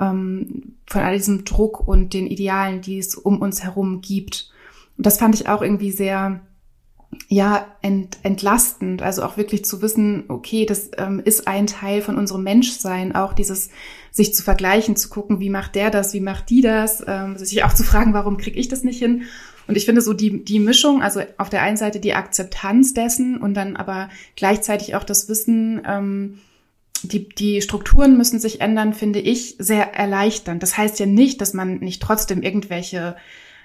ähm, 0.00 0.76
von 0.86 1.02
all 1.02 1.18
diesem 1.18 1.44
Druck 1.44 1.86
und 1.86 2.14
den 2.14 2.26
Idealen, 2.26 2.80
die 2.80 2.96
es 2.96 3.14
um 3.14 3.42
uns 3.42 3.62
herum 3.62 4.00
gibt. 4.00 4.50
Und 4.96 5.04
das 5.04 5.18
fand 5.18 5.34
ich 5.34 5.50
auch 5.50 5.60
irgendwie 5.60 5.90
sehr, 5.90 6.40
ja, 7.28 7.66
ent, 7.82 8.18
entlastend. 8.22 9.02
Also 9.02 9.22
auch 9.22 9.36
wirklich 9.36 9.64
zu 9.64 9.82
wissen, 9.82 10.24
okay, 10.28 10.66
das 10.66 10.90
ähm, 10.96 11.20
ist 11.24 11.46
ein 11.48 11.66
Teil 11.66 12.02
von 12.02 12.16
unserem 12.16 12.42
Menschsein, 12.42 13.14
auch 13.14 13.32
dieses 13.32 13.70
sich 14.10 14.34
zu 14.34 14.42
vergleichen, 14.42 14.96
zu 14.96 15.08
gucken, 15.08 15.40
wie 15.40 15.50
macht 15.50 15.74
der 15.74 15.90
das, 15.90 16.14
wie 16.14 16.20
macht 16.20 16.50
die 16.50 16.60
das, 16.60 17.02
ähm, 17.06 17.36
sich 17.36 17.64
auch 17.64 17.74
zu 17.74 17.82
fragen, 17.82 18.14
warum 18.14 18.36
kriege 18.36 18.58
ich 18.58 18.68
das 18.68 18.84
nicht 18.84 18.98
hin. 18.98 19.24
Und 19.66 19.76
ich 19.76 19.86
finde 19.86 20.02
so 20.02 20.12
die, 20.12 20.44
die 20.44 20.60
Mischung, 20.60 21.02
also 21.02 21.22
auf 21.38 21.48
der 21.48 21.62
einen 21.62 21.76
Seite 21.76 21.98
die 21.98 22.14
Akzeptanz 22.14 22.94
dessen 22.94 23.38
und 23.38 23.54
dann 23.54 23.76
aber 23.76 24.10
gleichzeitig 24.36 24.94
auch 24.94 25.04
das 25.04 25.28
Wissen, 25.28 25.82
ähm, 25.86 26.38
die, 27.02 27.28
die 27.28 27.60
Strukturen 27.60 28.16
müssen 28.16 28.38
sich 28.38 28.60
ändern, 28.60 28.94
finde 28.94 29.20
ich 29.20 29.56
sehr 29.58 29.94
erleichternd. 29.94 30.62
Das 30.62 30.76
heißt 30.76 30.98
ja 30.98 31.06
nicht, 31.06 31.40
dass 31.40 31.54
man 31.54 31.78
nicht 31.78 32.02
trotzdem 32.02 32.42
irgendwelche 32.42 33.16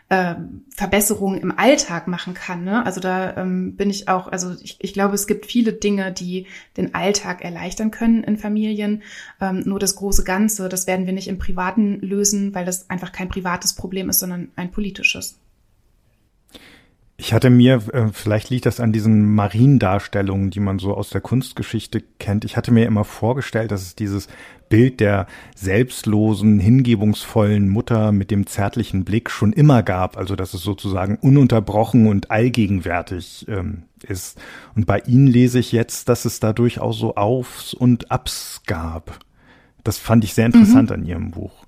äh, 0.09 0.35
Verbesserungen 0.75 1.39
im 1.39 1.57
Alltag 1.57 2.07
machen 2.07 2.33
kann. 2.33 2.63
Ne? 2.63 2.85
Also 2.85 2.99
da 2.99 3.37
ähm, 3.37 3.75
bin 3.75 3.89
ich 3.89 4.07
auch, 4.07 4.27
also 4.27 4.55
ich, 4.61 4.77
ich 4.79 4.93
glaube, 4.93 5.13
es 5.15 5.27
gibt 5.27 5.45
viele 5.45 5.71
Dinge, 5.73 6.11
die 6.11 6.47
den 6.77 6.95
Alltag 6.95 7.43
erleichtern 7.43 7.91
können 7.91 8.23
in 8.23 8.37
Familien. 8.37 9.03
Ähm, 9.39 9.61
nur 9.65 9.79
das 9.79 9.95
große 9.95 10.23
Ganze, 10.23 10.67
das 10.67 10.87
werden 10.87 11.05
wir 11.05 11.13
nicht 11.13 11.27
im 11.27 11.37
Privaten 11.37 11.99
lösen, 12.01 12.55
weil 12.55 12.65
das 12.65 12.89
einfach 12.89 13.11
kein 13.11 13.29
privates 13.29 13.73
Problem 13.73 14.09
ist, 14.09 14.19
sondern 14.19 14.49
ein 14.55 14.71
politisches. 14.71 15.39
Ich 17.21 17.33
hatte 17.33 17.49
mir, 17.49 17.81
äh, 17.91 18.07
vielleicht 18.13 18.49
liegt 18.49 18.65
das 18.65 18.79
an 18.79 18.93
diesen 18.93 19.35
Mariendarstellungen, 19.35 20.51
die 20.51 20.61
man 20.61 20.79
so 20.79 20.93
aus 20.93 21.09
der 21.09 21.19
Kunstgeschichte 21.19 22.01
kennt. 22.17 22.45
Ich 22.45 22.55
hatte 22.55 22.71
mir 22.71 22.85
immer 22.85 23.03
vorgestellt, 23.03 23.71
dass 23.71 23.81
es 23.81 23.93
dieses 23.93 24.29
Bild 24.69 25.01
der 25.01 25.27
selbstlosen, 25.53 26.61
hingebungsvollen 26.61 27.67
Mutter 27.67 28.13
mit 28.13 28.31
dem 28.31 28.47
zärtlichen 28.47 29.03
Blick 29.03 29.29
schon 29.29 29.51
immer 29.51 29.83
gab. 29.83 30.15
Also, 30.15 30.37
dass 30.37 30.53
es 30.53 30.61
sozusagen 30.61 31.17
ununterbrochen 31.17 32.07
und 32.07 32.31
allgegenwärtig 32.31 33.45
ähm, 33.49 33.83
ist. 34.07 34.39
Und 34.73 34.85
bei 34.85 34.99
Ihnen 34.99 35.27
lese 35.27 35.59
ich 35.59 35.73
jetzt, 35.73 36.07
dass 36.07 36.23
es 36.23 36.39
da 36.39 36.53
durchaus 36.53 36.97
so 36.97 37.15
Aufs 37.15 37.73
und 37.73 38.11
Abs 38.11 38.61
gab. 38.65 39.19
Das 39.83 39.97
fand 39.97 40.23
ich 40.23 40.33
sehr 40.33 40.45
interessant 40.45 40.89
mhm. 40.89 40.95
an 40.95 41.05
Ihrem 41.05 41.31
Buch. 41.31 41.65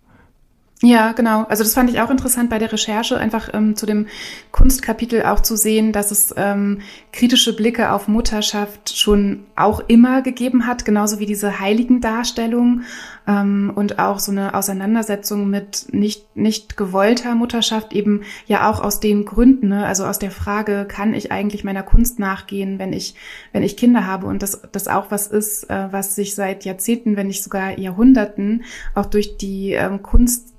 Ja, 0.84 1.12
genau. 1.12 1.44
Also 1.44 1.64
das 1.64 1.76
fand 1.76 1.92
ich 1.92 2.02
auch 2.02 2.10
interessant 2.10 2.50
bei 2.50 2.58
der 2.58 2.74
Recherche, 2.74 3.16
einfach 3.16 3.50
ähm, 3.54 3.76
zu 3.76 3.86
dem 3.86 4.08
Kunstkapitel 4.52 5.22
auch 5.24 5.40
zu 5.42 5.56
sehen, 5.56 5.92
dass 5.92 6.10
es 6.10 6.34
ähm, 6.36 6.82
kritische 7.14 7.56
Blicke 7.56 7.92
auf 7.92 8.08
Mutterschaft 8.08 8.98
schon 8.98 9.46
auch 9.56 9.82
immer 9.88 10.24
gegeben 10.24 10.66
hat, 10.66 10.84
genauso 10.84 11.20
wie 11.20 11.28
diese 11.28 11.60
heiligen 11.60 12.02
Darstellungen 12.02 12.86
ähm, 13.28 13.72
und 13.76 14.00
auch 14.00 14.18
so 14.18 14.32
eine 14.32 14.56
Auseinandersetzung 14.56 15.52
mit 15.52 15.86
nicht, 15.92 16.36
nicht 16.36 16.78
gewollter 16.78 17.36
Mutterschaft 17.36 17.94
eben 17.94 18.24
ja 18.48 18.68
auch 18.68 18.82
aus 18.84 19.00
den 19.00 19.26
Gründen, 19.26 19.68
ne? 19.68 19.86
also 19.86 20.06
aus 20.06 20.18
der 20.18 20.32
Frage, 20.32 20.86
kann 20.88 21.14
ich 21.14 21.32
eigentlich 21.32 21.64
meiner 21.64 21.84
Kunst 21.84 22.18
nachgehen, 22.18 22.80
wenn 22.80 22.92
ich, 22.92 23.14
wenn 23.52 23.62
ich 23.62 23.78
Kinder 23.78 24.08
habe 24.08 24.26
und 24.26 24.42
das, 24.42 24.64
das 24.72 24.88
auch 24.88 25.12
was 25.12 25.28
ist, 25.28 25.70
äh, 25.70 25.90
was 25.92 26.16
sich 26.16 26.34
seit 26.34 26.66
Jahrzehnten, 26.66 27.18
wenn 27.18 27.28
nicht 27.28 27.44
sogar 27.44 27.78
Jahrhunderten 27.78 28.64
auch 28.96 29.06
durch 29.06 29.38
die 29.38 29.74
ähm, 29.74 30.02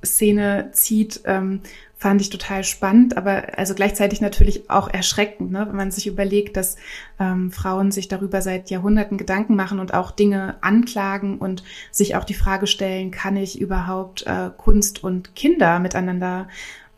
Kunstszene 0.03 0.71
zieht, 0.73 1.21
ähm, 1.25 1.61
fand 1.97 2.21
ich 2.21 2.31
total 2.31 2.65
spannend, 2.65 3.17
aber 3.17 3.57
also 3.57 3.75
gleichzeitig 3.75 4.21
natürlich 4.21 4.69
auch 4.69 4.88
erschreckend, 4.88 5.53
ne? 5.53 5.67
wenn 5.69 5.77
man 5.77 5.93
sich 5.93 6.09
überlegt, 6.09 6.57
dass 6.57 6.77
ähm, 7.21 7.53
Frauen 7.53 7.93
sich 7.93 8.09
darüber 8.09 8.43
seit 8.43 8.71
Jahrhunderten 8.71 9.19
Gedanken 9.19 9.55
machen 9.55 9.79
und 9.79 9.95
auch 9.95 10.11
Dinge 10.11 10.57
anklagen 10.62 11.38
und 11.38 11.62
sich 11.93 12.17
auch 12.17 12.25
die 12.25 12.35
Frage 12.35 12.67
stellen, 12.67 13.12
kann 13.12 13.37
ich 13.37 13.61
überhaupt 13.61 14.27
äh, 14.27 14.51
Kunst 14.57 15.05
und 15.05 15.37
Kinder 15.37 15.79
miteinander 15.79 16.49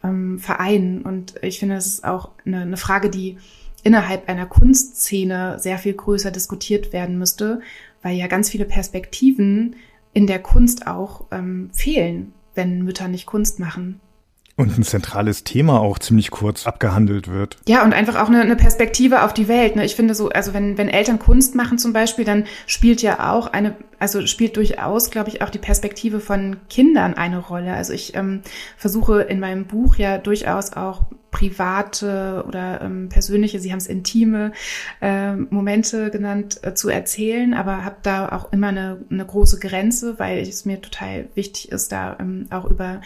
ähm, 0.03 0.38
vereinen? 0.38 1.03
Und 1.03 1.35
ich 1.43 1.59
finde, 1.59 1.75
das 1.75 1.87
ist 1.87 2.05
auch 2.05 2.31
eine, 2.47 2.62
eine 2.62 2.79
Frage, 2.79 3.11
die 3.11 3.37
innerhalb 3.83 4.31
einer 4.31 4.47
Kunstszene 4.47 5.59
sehr 5.59 5.77
viel 5.77 5.93
größer 5.93 6.31
diskutiert 6.31 6.95
werden 6.95 7.19
müsste, 7.19 7.61
weil 8.01 8.17
ja 8.17 8.27
ganz 8.27 8.49
viele 8.49 8.64
Perspektiven 8.64 9.77
in 10.14 10.27
der 10.27 10.38
Kunst 10.38 10.87
auch 10.87 11.27
ähm, 11.31 11.69
fehlen, 11.75 12.33
wenn 12.55 12.83
Mütter 12.83 13.09
nicht 13.09 13.27
Kunst 13.27 13.59
machen. 13.59 14.01
Und 14.57 14.79
ein 14.79 14.85
zentrales 14.85 15.43
Thema 15.43 15.81
auch 15.81 15.99
ziemlich 15.99 16.31
kurz 16.31 16.64
abgehandelt 16.64 17.27
wird. 17.27 17.57
Ja, 17.67 17.83
und 17.83 17.93
einfach 17.93 18.23
auch 18.23 18.29
eine, 18.29 18.40
eine 18.40 18.55
Perspektive 18.55 19.25
auf 19.25 19.35
die 19.35 19.49
Welt. 19.49 19.75
Ne? 19.75 19.85
Ich 19.85 19.97
finde 19.97 20.14
so, 20.14 20.29
also 20.29 20.55
wenn, 20.55 20.79
wenn 20.79 20.88
Eltern 20.88 21.19
Kunst 21.19 21.57
machen 21.57 21.77
zum 21.77 21.93
Beispiel, 21.93 22.25
dann 22.25 22.45
spielt 22.67 23.03
ja 23.03 23.33
auch 23.33 23.49
eine, 23.49 23.75
also 23.99 24.25
spielt 24.29 24.57
durchaus, 24.57 25.11
glaube 25.11 25.31
ich, 25.31 25.43
auch 25.43 25.51
die 25.51 25.59
Perspektive 25.59 26.21
von 26.21 26.59
Kindern 26.71 27.14
eine 27.14 27.38
Rolle. 27.38 27.75
Also 27.75 27.93
ich 27.93 28.14
ähm, 28.14 28.43
versuche 28.77 29.23
in 29.23 29.40
meinem 29.40 29.64
Buch 29.64 29.97
ja 29.97 30.19
durchaus 30.19 30.73
auch 30.73 31.03
private 31.35 32.45
oder 32.47 32.81
ähm, 32.81 33.09
persönliche, 33.09 33.59
Sie 33.59 33.73
haben 33.73 33.79
es 33.79 33.88
intime 33.88 34.53
äh, 35.01 35.35
Momente 35.35 36.11
genannt, 36.11 36.61
äh, 36.62 36.75
zu 36.75 36.88
erzählen, 36.88 37.55
aber 37.55 37.85
habe 37.85 37.97
da 38.03 38.29
auch 38.29 38.53
immer 38.53 38.69
eine, 38.69 38.99
eine 39.11 39.27
große 39.27 39.59
Grenze, 39.59 40.21
weil 40.21 40.38
es 40.38 40.64
mir 40.64 40.81
total 40.81 41.27
wichtig 41.35 41.73
ist, 41.73 41.90
da 41.90 42.17
ähm, 42.21 42.47
auch 42.51 42.67
über 42.67 43.01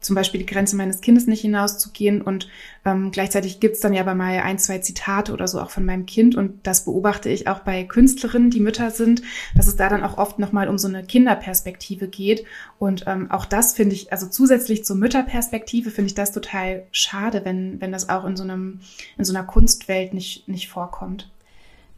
zum 0.00 0.16
Beispiel 0.16 0.40
die 0.40 0.46
Grenze 0.46 0.76
meines 0.76 1.00
Kindes 1.00 1.26
nicht 1.26 1.42
hinauszugehen. 1.42 2.22
Und 2.22 2.48
ähm, 2.84 3.10
gleichzeitig 3.10 3.60
gibt's 3.60 3.80
dann 3.80 3.92
ja 3.92 4.02
aber 4.02 4.14
mal 4.14 4.40
ein, 4.40 4.58
zwei 4.58 4.78
Zitate 4.78 5.32
oder 5.32 5.46
so 5.46 5.60
auch 5.60 5.70
von 5.70 5.84
meinem 5.84 6.06
Kind. 6.06 6.34
Und 6.34 6.66
das 6.66 6.84
beobachte 6.84 7.28
ich 7.28 7.48
auch 7.48 7.60
bei 7.60 7.84
Künstlerinnen, 7.84 8.50
die 8.50 8.60
Mütter 8.60 8.90
sind, 8.90 9.22
dass 9.54 9.66
es 9.66 9.76
da 9.76 9.88
dann 9.88 10.02
auch 10.02 10.18
oft 10.18 10.38
nochmal 10.38 10.68
um 10.68 10.78
so 10.78 10.88
eine 10.88 11.04
Kinderperspektive 11.04 12.08
geht. 12.08 12.44
Und 12.78 13.04
ähm, 13.06 13.30
auch 13.30 13.44
das 13.44 13.74
finde 13.74 13.94
ich, 13.94 14.12
also 14.12 14.26
zusätzlich 14.26 14.84
zur 14.84 14.96
Mütterperspektive 14.96 15.90
finde 15.90 16.06
ich 16.06 16.14
das 16.14 16.32
total 16.32 16.84
schade, 16.92 17.44
wenn, 17.44 17.80
wenn 17.80 17.92
das 17.92 18.08
auch 18.08 18.24
in 18.24 18.36
so 18.36 18.44
einem, 18.44 18.80
in 19.18 19.24
so 19.24 19.34
einer 19.34 19.44
Kunstwelt 19.44 20.14
nicht, 20.14 20.48
nicht 20.48 20.68
vorkommt. 20.68 21.28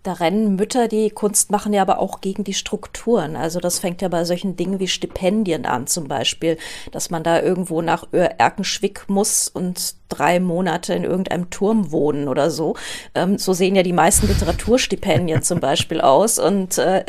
Da 0.02 0.14
rennen 0.14 0.56
Mütter, 0.56 0.88
die 0.88 1.10
Kunst 1.10 1.50
machen, 1.52 1.72
ja 1.72 1.82
aber 1.82 2.00
auch 2.00 2.20
gegen 2.20 2.42
die 2.42 2.54
Strukturen. 2.54 3.36
Also 3.36 3.60
das 3.60 3.78
fängt 3.78 4.02
ja 4.02 4.08
bei 4.08 4.24
solchen 4.24 4.56
Dingen 4.56 4.80
wie 4.80 4.88
Stipendien 4.88 5.64
an 5.64 5.86
zum 5.86 6.08
Beispiel, 6.08 6.58
dass 6.90 7.10
man 7.10 7.22
da 7.22 7.40
irgendwo 7.40 7.82
nach 7.82 8.08
Erkenschwick 8.12 9.04
muss 9.08 9.48
und 9.48 9.94
drei 10.08 10.40
Monate 10.40 10.94
in 10.94 11.04
irgendeinem 11.04 11.50
Turm 11.50 11.92
wohnen 11.92 12.26
oder 12.26 12.50
so. 12.50 12.74
Ähm, 13.14 13.38
so 13.38 13.52
sehen 13.52 13.76
ja 13.76 13.84
die 13.84 13.92
meisten 13.92 14.26
Literaturstipendien 14.26 15.42
zum 15.42 15.60
Beispiel 15.60 16.00
aus 16.00 16.38
und 16.38 16.78
äh, 16.78 17.04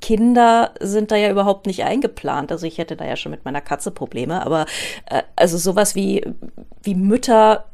Kinder 0.00 0.72
sind 0.80 1.10
da 1.10 1.16
ja 1.16 1.30
überhaupt 1.30 1.66
nicht 1.66 1.84
eingeplant. 1.84 2.52
Also 2.52 2.66
ich 2.66 2.78
hätte 2.78 2.96
da 2.96 3.04
ja 3.04 3.16
schon 3.16 3.32
mit 3.32 3.44
meiner 3.44 3.60
Katze 3.60 3.90
Probleme, 3.90 4.44
aber 4.44 4.66
äh, 5.06 5.22
also 5.36 5.58
sowas 5.58 5.94
wie, 5.94 6.24
wie 6.82 6.94
Mütter 6.94 7.66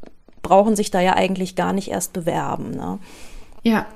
brauchen 0.42 0.77
sich 0.77 0.90
da 0.90 1.01
ja 1.01 1.14
eigentlich 1.14 1.57
gar 1.57 1.73
nicht 1.73 1.88
erst 1.88 2.12
bewerben. 2.12 2.71
Ne? 2.71 2.99
Ja, 3.62 3.87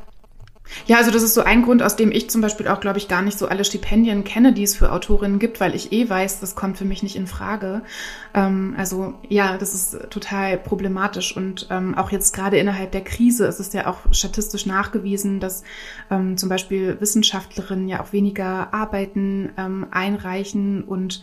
ja, 0.86 0.96
also 0.98 1.10
das 1.10 1.22
ist 1.22 1.34
so 1.34 1.42
ein 1.42 1.62
Grund, 1.62 1.82
aus 1.82 1.96
dem 1.96 2.12
ich 2.12 2.30
zum 2.30 2.40
Beispiel 2.40 2.68
auch, 2.68 2.80
glaube 2.80 2.98
ich, 2.98 3.08
gar 3.08 3.22
nicht 3.22 3.38
so 3.38 3.48
alle 3.48 3.64
Stipendien 3.64 4.24
kenne, 4.24 4.52
die 4.52 4.62
es 4.62 4.76
für 4.76 4.92
Autorinnen 4.92 5.38
gibt, 5.38 5.60
weil 5.60 5.74
ich 5.74 5.92
eh 5.92 6.08
weiß, 6.08 6.40
das 6.40 6.54
kommt 6.54 6.78
für 6.78 6.84
mich 6.84 7.02
nicht 7.02 7.16
in 7.16 7.26
Frage. 7.26 7.82
Ähm, 8.34 8.74
also 8.76 9.14
ja, 9.28 9.58
das 9.58 9.74
ist 9.74 10.10
total 10.10 10.58
problematisch 10.58 11.36
und 11.36 11.66
ähm, 11.70 11.96
auch 11.96 12.10
jetzt 12.10 12.34
gerade 12.34 12.58
innerhalb 12.58 12.92
der 12.92 13.04
Krise 13.04 13.46
ist 13.46 13.60
es 13.60 13.72
ja 13.72 13.86
auch 13.86 13.98
statistisch 14.12 14.66
nachgewiesen, 14.66 15.40
dass 15.40 15.62
ähm, 16.10 16.36
zum 16.36 16.48
Beispiel 16.48 17.00
Wissenschaftlerinnen 17.00 17.88
ja 17.88 18.00
auch 18.00 18.12
weniger 18.12 18.72
Arbeiten 18.72 19.50
ähm, 19.56 19.86
einreichen 19.90 20.84
und 20.84 21.22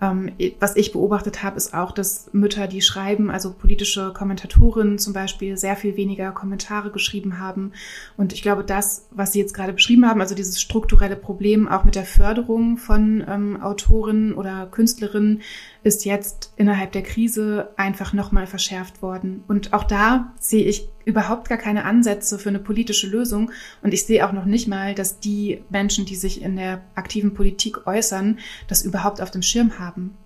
ähm, 0.00 0.30
was 0.60 0.76
ich 0.76 0.92
beobachtet 0.92 1.42
habe, 1.42 1.56
ist 1.56 1.74
auch, 1.74 1.92
dass 1.92 2.30
Mütter, 2.32 2.68
die 2.68 2.82
schreiben, 2.82 3.30
also 3.30 3.52
politische 3.52 4.12
Kommentatorinnen 4.12 4.98
zum 4.98 5.12
Beispiel, 5.12 5.56
sehr 5.56 5.76
viel 5.76 5.96
weniger 5.96 6.30
Kommentare 6.30 6.90
geschrieben 6.90 7.38
haben. 7.38 7.72
Und 8.16 8.32
ich 8.32 8.42
glaube, 8.42 8.64
das, 8.64 9.06
was 9.10 9.32
Sie 9.32 9.40
jetzt 9.40 9.54
gerade 9.54 9.72
beschrieben 9.72 10.06
haben, 10.06 10.20
also 10.20 10.34
dieses 10.34 10.60
strukturelle 10.60 11.16
Problem 11.16 11.68
auch 11.68 11.84
mit 11.84 11.96
der 11.96 12.04
Förderung 12.04 12.76
von 12.76 13.24
ähm, 13.28 13.60
Autorinnen 13.60 14.34
oder 14.34 14.66
Künstlerinnen, 14.70 15.42
ist 15.82 16.04
jetzt 16.04 16.52
innerhalb 16.56 16.92
der 16.92 17.02
Krise 17.02 17.70
einfach 17.76 18.12
nochmal 18.12 18.46
verschärft 18.46 19.02
worden. 19.02 19.44
Und 19.48 19.72
auch 19.72 19.84
da 19.84 20.34
sehe 20.40 20.64
ich 20.64 20.88
überhaupt 21.04 21.48
gar 21.48 21.58
keine 21.58 21.84
Ansätze 21.84 22.38
für 22.38 22.48
eine 22.48 22.58
politische 22.58 23.06
Lösung. 23.06 23.50
Und 23.82 23.94
ich 23.94 24.04
sehe 24.04 24.26
auch 24.26 24.32
noch 24.32 24.44
nicht 24.44 24.68
mal, 24.68 24.94
dass 24.94 25.20
die 25.20 25.62
Menschen, 25.70 26.04
die 26.04 26.16
sich 26.16 26.42
in 26.42 26.56
der 26.56 26.82
aktiven 26.94 27.34
Politik 27.34 27.86
äußern, 27.86 28.38
das 28.66 28.82
überhaupt 28.82 29.20
auf 29.20 29.30
dem 29.30 29.42
Schirm 29.42 29.78
haben. 29.78 30.16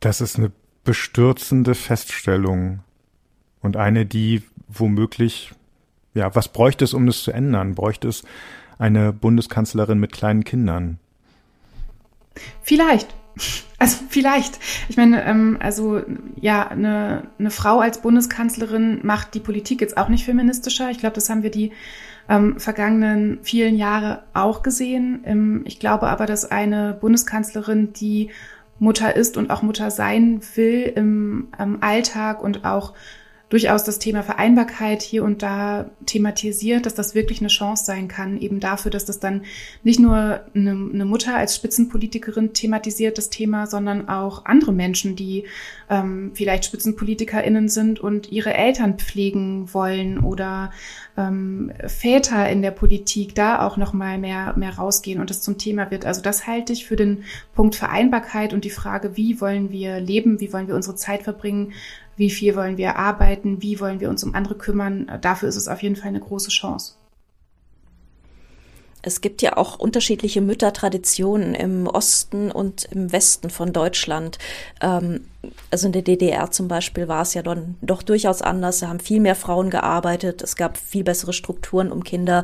Das 0.00 0.20
ist 0.20 0.36
eine 0.36 0.52
bestürzende 0.84 1.74
Feststellung 1.74 2.80
und 3.60 3.76
eine, 3.76 4.06
die 4.06 4.42
womöglich, 4.68 5.52
ja, 6.14 6.34
was 6.34 6.48
bräuchte 6.48 6.84
es, 6.84 6.94
um 6.94 7.06
das 7.06 7.22
zu 7.22 7.32
ändern? 7.32 7.74
Bräuchte 7.74 8.08
es 8.08 8.24
eine 8.78 9.12
Bundeskanzlerin 9.12 9.98
mit 9.98 10.12
kleinen 10.12 10.44
Kindern? 10.44 10.98
Vielleicht. 12.62 13.14
Also 13.78 13.98
vielleicht. 14.08 14.58
Ich 14.88 14.96
meine, 14.96 15.24
ähm, 15.24 15.58
also 15.60 16.00
ja, 16.40 16.68
eine, 16.68 17.24
eine 17.38 17.50
Frau 17.50 17.80
als 17.80 18.00
Bundeskanzlerin 18.00 19.00
macht 19.02 19.34
die 19.34 19.40
Politik 19.40 19.80
jetzt 19.80 19.98
auch 19.98 20.08
nicht 20.08 20.24
feministischer. 20.24 20.90
Ich 20.90 20.98
glaube, 20.98 21.14
das 21.14 21.28
haben 21.28 21.42
wir 21.42 21.50
die 21.50 21.72
ähm, 22.28 22.58
vergangenen 22.58 23.38
vielen 23.42 23.76
Jahre 23.76 24.22
auch 24.32 24.62
gesehen. 24.62 25.20
Ähm, 25.24 25.62
ich 25.66 25.78
glaube 25.78 26.08
aber, 26.08 26.26
dass 26.26 26.50
eine 26.50 26.96
Bundeskanzlerin, 26.98 27.92
die 27.92 28.30
Mutter 28.78 29.14
ist 29.14 29.36
und 29.36 29.50
auch 29.50 29.62
Mutter 29.62 29.90
sein 29.90 30.40
will 30.54 30.92
im, 30.96 31.48
im 31.58 31.82
Alltag 31.82 32.42
und 32.42 32.64
auch 32.64 32.94
durchaus 33.48 33.84
das 33.84 34.00
Thema 34.00 34.24
Vereinbarkeit 34.24 35.02
hier 35.02 35.22
und 35.22 35.42
da 35.42 35.88
thematisiert, 36.04 36.84
dass 36.84 36.94
das 36.94 37.14
wirklich 37.14 37.38
eine 37.40 37.48
Chance 37.48 37.84
sein 37.84 38.08
kann, 38.08 38.40
eben 38.40 38.58
dafür, 38.58 38.90
dass 38.90 39.04
das 39.04 39.20
dann 39.20 39.42
nicht 39.84 40.00
nur 40.00 40.40
eine, 40.54 40.70
eine 40.92 41.04
Mutter 41.04 41.36
als 41.36 41.54
Spitzenpolitikerin 41.54 42.54
thematisiert, 42.54 43.18
das 43.18 43.30
Thema, 43.30 43.68
sondern 43.68 44.08
auch 44.08 44.46
andere 44.46 44.72
Menschen, 44.72 45.14
die 45.14 45.44
ähm, 45.88 46.32
vielleicht 46.34 46.64
SpitzenpolitikerInnen 46.64 47.68
sind 47.68 48.00
und 48.00 48.32
ihre 48.32 48.52
Eltern 48.52 48.98
pflegen 48.98 49.72
wollen 49.72 50.18
oder 50.18 50.72
ähm, 51.16 51.70
Väter 51.86 52.50
in 52.50 52.62
der 52.62 52.72
Politik 52.72 53.36
da 53.36 53.64
auch 53.64 53.76
nochmal 53.76 54.18
mehr, 54.18 54.54
mehr 54.56 54.74
rausgehen 54.74 55.20
und 55.20 55.30
das 55.30 55.42
zum 55.42 55.56
Thema 55.56 55.92
wird. 55.92 56.04
Also 56.04 56.20
das 56.20 56.48
halte 56.48 56.72
ich 56.72 56.84
für 56.86 56.96
den 56.96 57.22
Punkt 57.54 57.76
Vereinbarkeit 57.76 58.52
und 58.52 58.64
die 58.64 58.70
Frage, 58.70 59.16
wie 59.16 59.40
wollen 59.40 59.70
wir 59.70 60.00
leben, 60.00 60.40
wie 60.40 60.52
wollen 60.52 60.66
wir 60.66 60.74
unsere 60.74 60.96
Zeit 60.96 61.22
verbringen, 61.22 61.72
wie 62.16 62.30
viel 62.30 62.56
wollen 62.56 62.76
wir 62.76 62.96
arbeiten, 62.96 63.62
wie 63.62 63.80
wollen 63.80 64.00
wir 64.00 64.10
uns 64.10 64.24
um 64.24 64.34
andere 64.34 64.56
kümmern. 64.56 65.10
Dafür 65.20 65.48
ist 65.48 65.56
es 65.56 65.68
auf 65.68 65.82
jeden 65.82 65.96
Fall 65.96 66.08
eine 66.08 66.20
große 66.20 66.50
Chance. 66.50 66.94
Es 69.06 69.20
gibt 69.20 69.40
ja 69.40 69.56
auch 69.56 69.78
unterschiedliche 69.78 70.40
Müttertraditionen 70.40 71.54
im 71.54 71.86
Osten 71.86 72.50
und 72.50 72.86
im 72.90 73.12
Westen 73.12 73.50
von 73.50 73.72
Deutschland. 73.72 74.38
Ähm, 74.80 75.20
also 75.70 75.86
in 75.86 75.92
der 75.92 76.02
DDR 76.02 76.50
zum 76.50 76.66
Beispiel 76.66 77.06
war 77.06 77.22
es 77.22 77.32
ja 77.32 77.42
dann 77.42 77.76
doch 77.82 78.02
durchaus 78.02 78.42
anders. 78.42 78.80
Da 78.80 78.88
haben 78.88 78.98
viel 78.98 79.20
mehr 79.20 79.36
Frauen 79.36 79.70
gearbeitet. 79.70 80.42
Es 80.42 80.56
gab 80.56 80.76
viel 80.76 81.04
bessere 81.04 81.32
Strukturen, 81.32 81.92
um 81.92 82.02
Kinder 82.02 82.42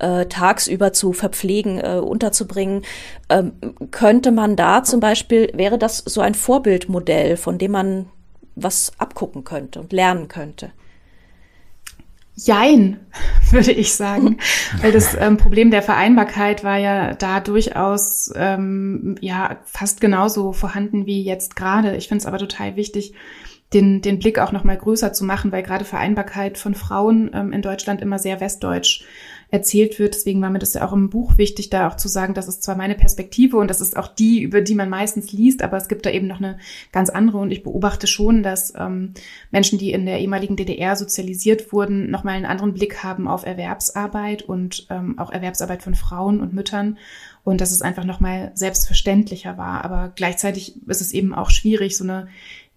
äh, 0.00 0.26
tagsüber 0.26 0.92
zu 0.92 1.14
verpflegen, 1.14 1.78
äh, 1.78 1.96
unterzubringen. 1.96 2.82
Ähm, 3.30 3.52
könnte 3.90 4.32
man 4.32 4.54
da 4.54 4.84
zum 4.84 5.00
Beispiel, 5.00 5.50
wäre 5.54 5.78
das 5.78 5.96
so 6.04 6.20
ein 6.20 6.34
Vorbildmodell, 6.34 7.38
von 7.38 7.56
dem 7.56 7.70
man 7.70 8.10
was 8.54 8.92
abgucken 8.98 9.44
könnte 9.44 9.80
und 9.80 9.92
lernen 9.92 10.28
könnte? 10.28 10.72
Jein, 12.34 13.00
würde 13.50 13.72
ich 13.72 13.94
sagen. 13.94 14.38
Weil 14.80 14.92
das 14.92 15.14
ähm, 15.14 15.36
Problem 15.36 15.70
der 15.70 15.82
Vereinbarkeit 15.82 16.64
war 16.64 16.78
ja 16.78 17.14
da 17.14 17.40
durchaus 17.40 18.32
ähm, 18.34 19.16
ja 19.20 19.58
fast 19.64 20.00
genauso 20.00 20.52
vorhanden 20.52 21.06
wie 21.06 21.22
jetzt 21.22 21.56
gerade. 21.56 21.96
Ich 21.96 22.08
finde 22.08 22.22
es 22.22 22.26
aber 22.26 22.38
total 22.38 22.76
wichtig, 22.76 23.14
den, 23.74 24.02
den 24.02 24.18
Blick 24.18 24.38
auch 24.38 24.52
noch 24.52 24.64
mal 24.64 24.76
größer 24.76 25.12
zu 25.12 25.24
machen, 25.24 25.52
weil 25.52 25.62
gerade 25.62 25.84
Vereinbarkeit 25.84 26.58
von 26.58 26.74
Frauen 26.74 27.30
ähm, 27.34 27.52
in 27.52 27.62
Deutschland 27.62 28.00
immer 28.00 28.18
sehr 28.18 28.40
westdeutsch 28.40 29.04
erzählt 29.52 29.98
wird. 29.98 30.14
Deswegen 30.14 30.40
war 30.40 30.48
mir 30.48 30.58
das 30.58 30.72
ja 30.72 30.84
auch 30.84 30.94
im 30.94 31.10
Buch 31.10 31.36
wichtig, 31.36 31.68
da 31.68 31.86
auch 31.86 31.96
zu 31.98 32.08
sagen, 32.08 32.32
das 32.32 32.48
ist 32.48 32.62
zwar 32.62 32.74
meine 32.74 32.94
Perspektive 32.94 33.58
und 33.58 33.68
das 33.68 33.82
ist 33.82 33.98
auch 33.98 34.08
die, 34.08 34.40
über 34.40 34.62
die 34.62 34.74
man 34.74 34.88
meistens 34.88 35.30
liest, 35.30 35.62
aber 35.62 35.76
es 35.76 35.88
gibt 35.88 36.06
da 36.06 36.10
eben 36.10 36.26
noch 36.26 36.38
eine 36.38 36.58
ganz 36.90 37.10
andere 37.10 37.36
und 37.36 37.50
ich 37.50 37.62
beobachte 37.62 38.06
schon, 38.06 38.42
dass 38.42 38.72
ähm, 38.74 39.12
Menschen, 39.50 39.78
die 39.78 39.92
in 39.92 40.06
der 40.06 40.20
ehemaligen 40.20 40.56
DDR 40.56 40.96
sozialisiert 40.96 41.70
wurden, 41.70 42.10
nochmal 42.10 42.36
einen 42.36 42.46
anderen 42.46 42.72
Blick 42.72 43.04
haben 43.04 43.28
auf 43.28 43.44
Erwerbsarbeit 43.44 44.40
und 44.40 44.86
ähm, 44.88 45.18
auch 45.18 45.30
Erwerbsarbeit 45.30 45.82
von 45.82 45.94
Frauen 45.94 46.40
und 46.40 46.54
Müttern 46.54 46.96
und 47.44 47.60
dass 47.60 47.72
es 47.72 47.82
einfach 47.82 48.04
nochmal 48.04 48.52
selbstverständlicher 48.54 49.58
war. 49.58 49.84
Aber 49.84 50.12
gleichzeitig 50.14 50.80
ist 50.86 51.02
es 51.02 51.12
eben 51.12 51.34
auch 51.34 51.50
schwierig, 51.50 51.98
so 51.98 52.04
eine 52.04 52.28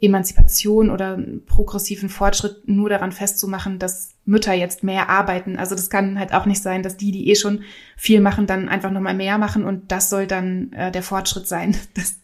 Emanzipation 0.05 0.89
oder 0.89 1.19
progressiven 1.45 2.09
Fortschritt 2.09 2.67
nur 2.67 2.89
daran 2.89 3.11
festzumachen, 3.11 3.79
dass 3.79 4.15
Mütter 4.25 4.53
jetzt 4.53 4.83
mehr 4.83 5.09
arbeiten. 5.09 5.57
Also 5.57 5.75
das 5.75 5.89
kann 5.89 6.19
halt 6.19 6.33
auch 6.33 6.45
nicht 6.45 6.61
sein, 6.61 6.81
dass 6.81 6.97
die, 6.97 7.11
die 7.11 7.29
eh 7.29 7.35
schon 7.35 7.63
viel 7.95 8.21
machen, 8.21 8.47
dann 8.47 8.69
einfach 8.69 8.91
nochmal 8.91 9.13
mehr 9.13 9.37
machen 9.37 9.63
und 9.65 9.91
das 9.91 10.09
soll 10.09 10.25
dann 10.25 10.73
äh, 10.73 10.91
der 10.91 11.03
Fortschritt 11.03 11.47
sein. 11.47 11.75
Das, 11.95 12.19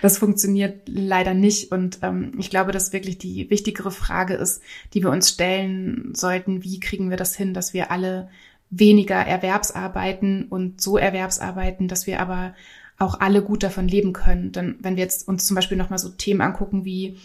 das 0.00 0.18
funktioniert 0.18 0.82
leider 0.86 1.34
nicht. 1.34 1.72
Und 1.72 1.98
ähm, 2.02 2.34
ich 2.38 2.50
glaube, 2.50 2.70
dass 2.70 2.92
wirklich 2.92 3.18
die 3.18 3.50
wichtigere 3.50 3.90
Frage 3.90 4.34
ist, 4.34 4.62
die 4.94 5.02
wir 5.02 5.10
uns 5.10 5.30
stellen 5.30 6.12
sollten, 6.14 6.62
wie 6.62 6.78
kriegen 6.78 7.10
wir 7.10 7.16
das 7.16 7.34
hin, 7.34 7.52
dass 7.52 7.74
wir 7.74 7.90
alle 7.90 8.28
weniger 8.70 9.16
Erwerbsarbeiten 9.16 10.44
und 10.44 10.80
so 10.80 10.98
Erwerbsarbeiten, 10.98 11.88
dass 11.88 12.06
wir 12.06 12.20
aber 12.20 12.54
auch 12.98 13.20
alle 13.20 13.42
gut 13.42 13.62
davon 13.62 13.88
leben 13.88 14.12
können. 14.12 14.52
Denn 14.52 14.76
wenn 14.80 14.96
wir 14.96 15.02
jetzt 15.02 15.28
uns 15.28 15.46
zum 15.46 15.54
Beispiel 15.54 15.76
nochmal 15.76 15.98
so 15.98 16.08
Themen 16.08 16.40
angucken 16.40 16.84
wie 16.84 17.18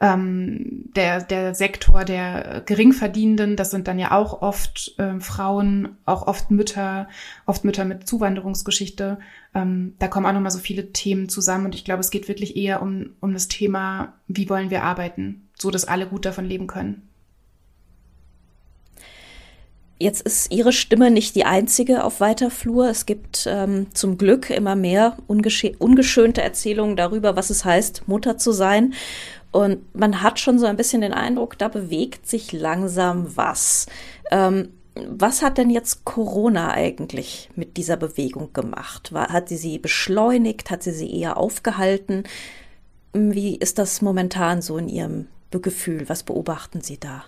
ähm, 0.00 0.90
der, 0.96 1.22
der 1.22 1.54
Sektor 1.54 2.04
der 2.04 2.62
Geringverdienenden, 2.66 3.54
das 3.54 3.70
sind 3.70 3.86
dann 3.86 4.00
ja 4.00 4.10
auch 4.10 4.42
oft 4.42 4.98
äh, 4.98 5.20
Frauen, 5.20 5.96
auch 6.04 6.26
oft 6.26 6.50
Mütter, 6.50 7.08
oft 7.46 7.64
Mütter 7.64 7.84
mit 7.84 8.08
Zuwanderungsgeschichte. 8.08 9.18
Ähm, 9.54 9.94
da 10.00 10.08
kommen 10.08 10.26
auch 10.26 10.32
nochmal 10.32 10.50
so 10.50 10.58
viele 10.58 10.92
Themen 10.92 11.28
zusammen 11.28 11.66
und 11.66 11.76
ich 11.76 11.84
glaube, 11.84 12.00
es 12.00 12.10
geht 12.10 12.26
wirklich 12.26 12.56
eher 12.56 12.82
um, 12.82 13.10
um 13.20 13.32
das 13.32 13.46
Thema, 13.46 14.14
wie 14.26 14.50
wollen 14.50 14.70
wir 14.70 14.82
arbeiten, 14.82 15.48
so 15.56 15.70
dass 15.70 15.84
alle 15.84 16.08
gut 16.08 16.24
davon 16.24 16.46
leben 16.46 16.66
können. 16.66 17.08
Jetzt 20.02 20.22
ist 20.22 20.50
Ihre 20.50 20.72
Stimme 20.72 21.12
nicht 21.12 21.36
die 21.36 21.44
einzige 21.44 22.02
auf 22.02 22.18
weiter 22.18 22.50
Flur. 22.50 22.88
Es 22.88 23.06
gibt 23.06 23.46
ähm, 23.48 23.86
zum 23.94 24.18
Glück 24.18 24.50
immer 24.50 24.74
mehr 24.74 25.16
ungeschönte 25.28 26.42
Erzählungen 26.42 26.96
darüber, 26.96 27.36
was 27.36 27.50
es 27.50 27.64
heißt, 27.64 28.08
Mutter 28.08 28.36
zu 28.36 28.50
sein. 28.50 28.94
Und 29.52 29.94
man 29.94 30.20
hat 30.20 30.40
schon 30.40 30.58
so 30.58 30.66
ein 30.66 30.76
bisschen 30.76 31.02
den 31.02 31.12
Eindruck, 31.12 31.56
da 31.56 31.68
bewegt 31.68 32.28
sich 32.28 32.50
langsam 32.50 33.36
was. 33.36 33.86
Ähm, 34.32 34.70
was 35.08 35.40
hat 35.40 35.56
denn 35.56 35.70
jetzt 35.70 36.04
Corona 36.04 36.72
eigentlich 36.72 37.48
mit 37.54 37.76
dieser 37.76 37.96
Bewegung 37.96 38.52
gemacht? 38.52 39.12
War, 39.12 39.28
hat 39.28 39.50
sie 39.50 39.56
sie 39.56 39.78
beschleunigt? 39.78 40.72
Hat 40.72 40.82
sie 40.82 40.92
sie 40.92 41.16
eher 41.16 41.36
aufgehalten? 41.36 42.24
Wie 43.12 43.54
ist 43.54 43.78
das 43.78 44.02
momentan 44.02 44.62
so 44.62 44.78
in 44.78 44.88
Ihrem 44.88 45.28
Gefühl? 45.52 46.08
Was 46.08 46.24
beobachten 46.24 46.80
Sie 46.80 46.98
da? 46.98 47.22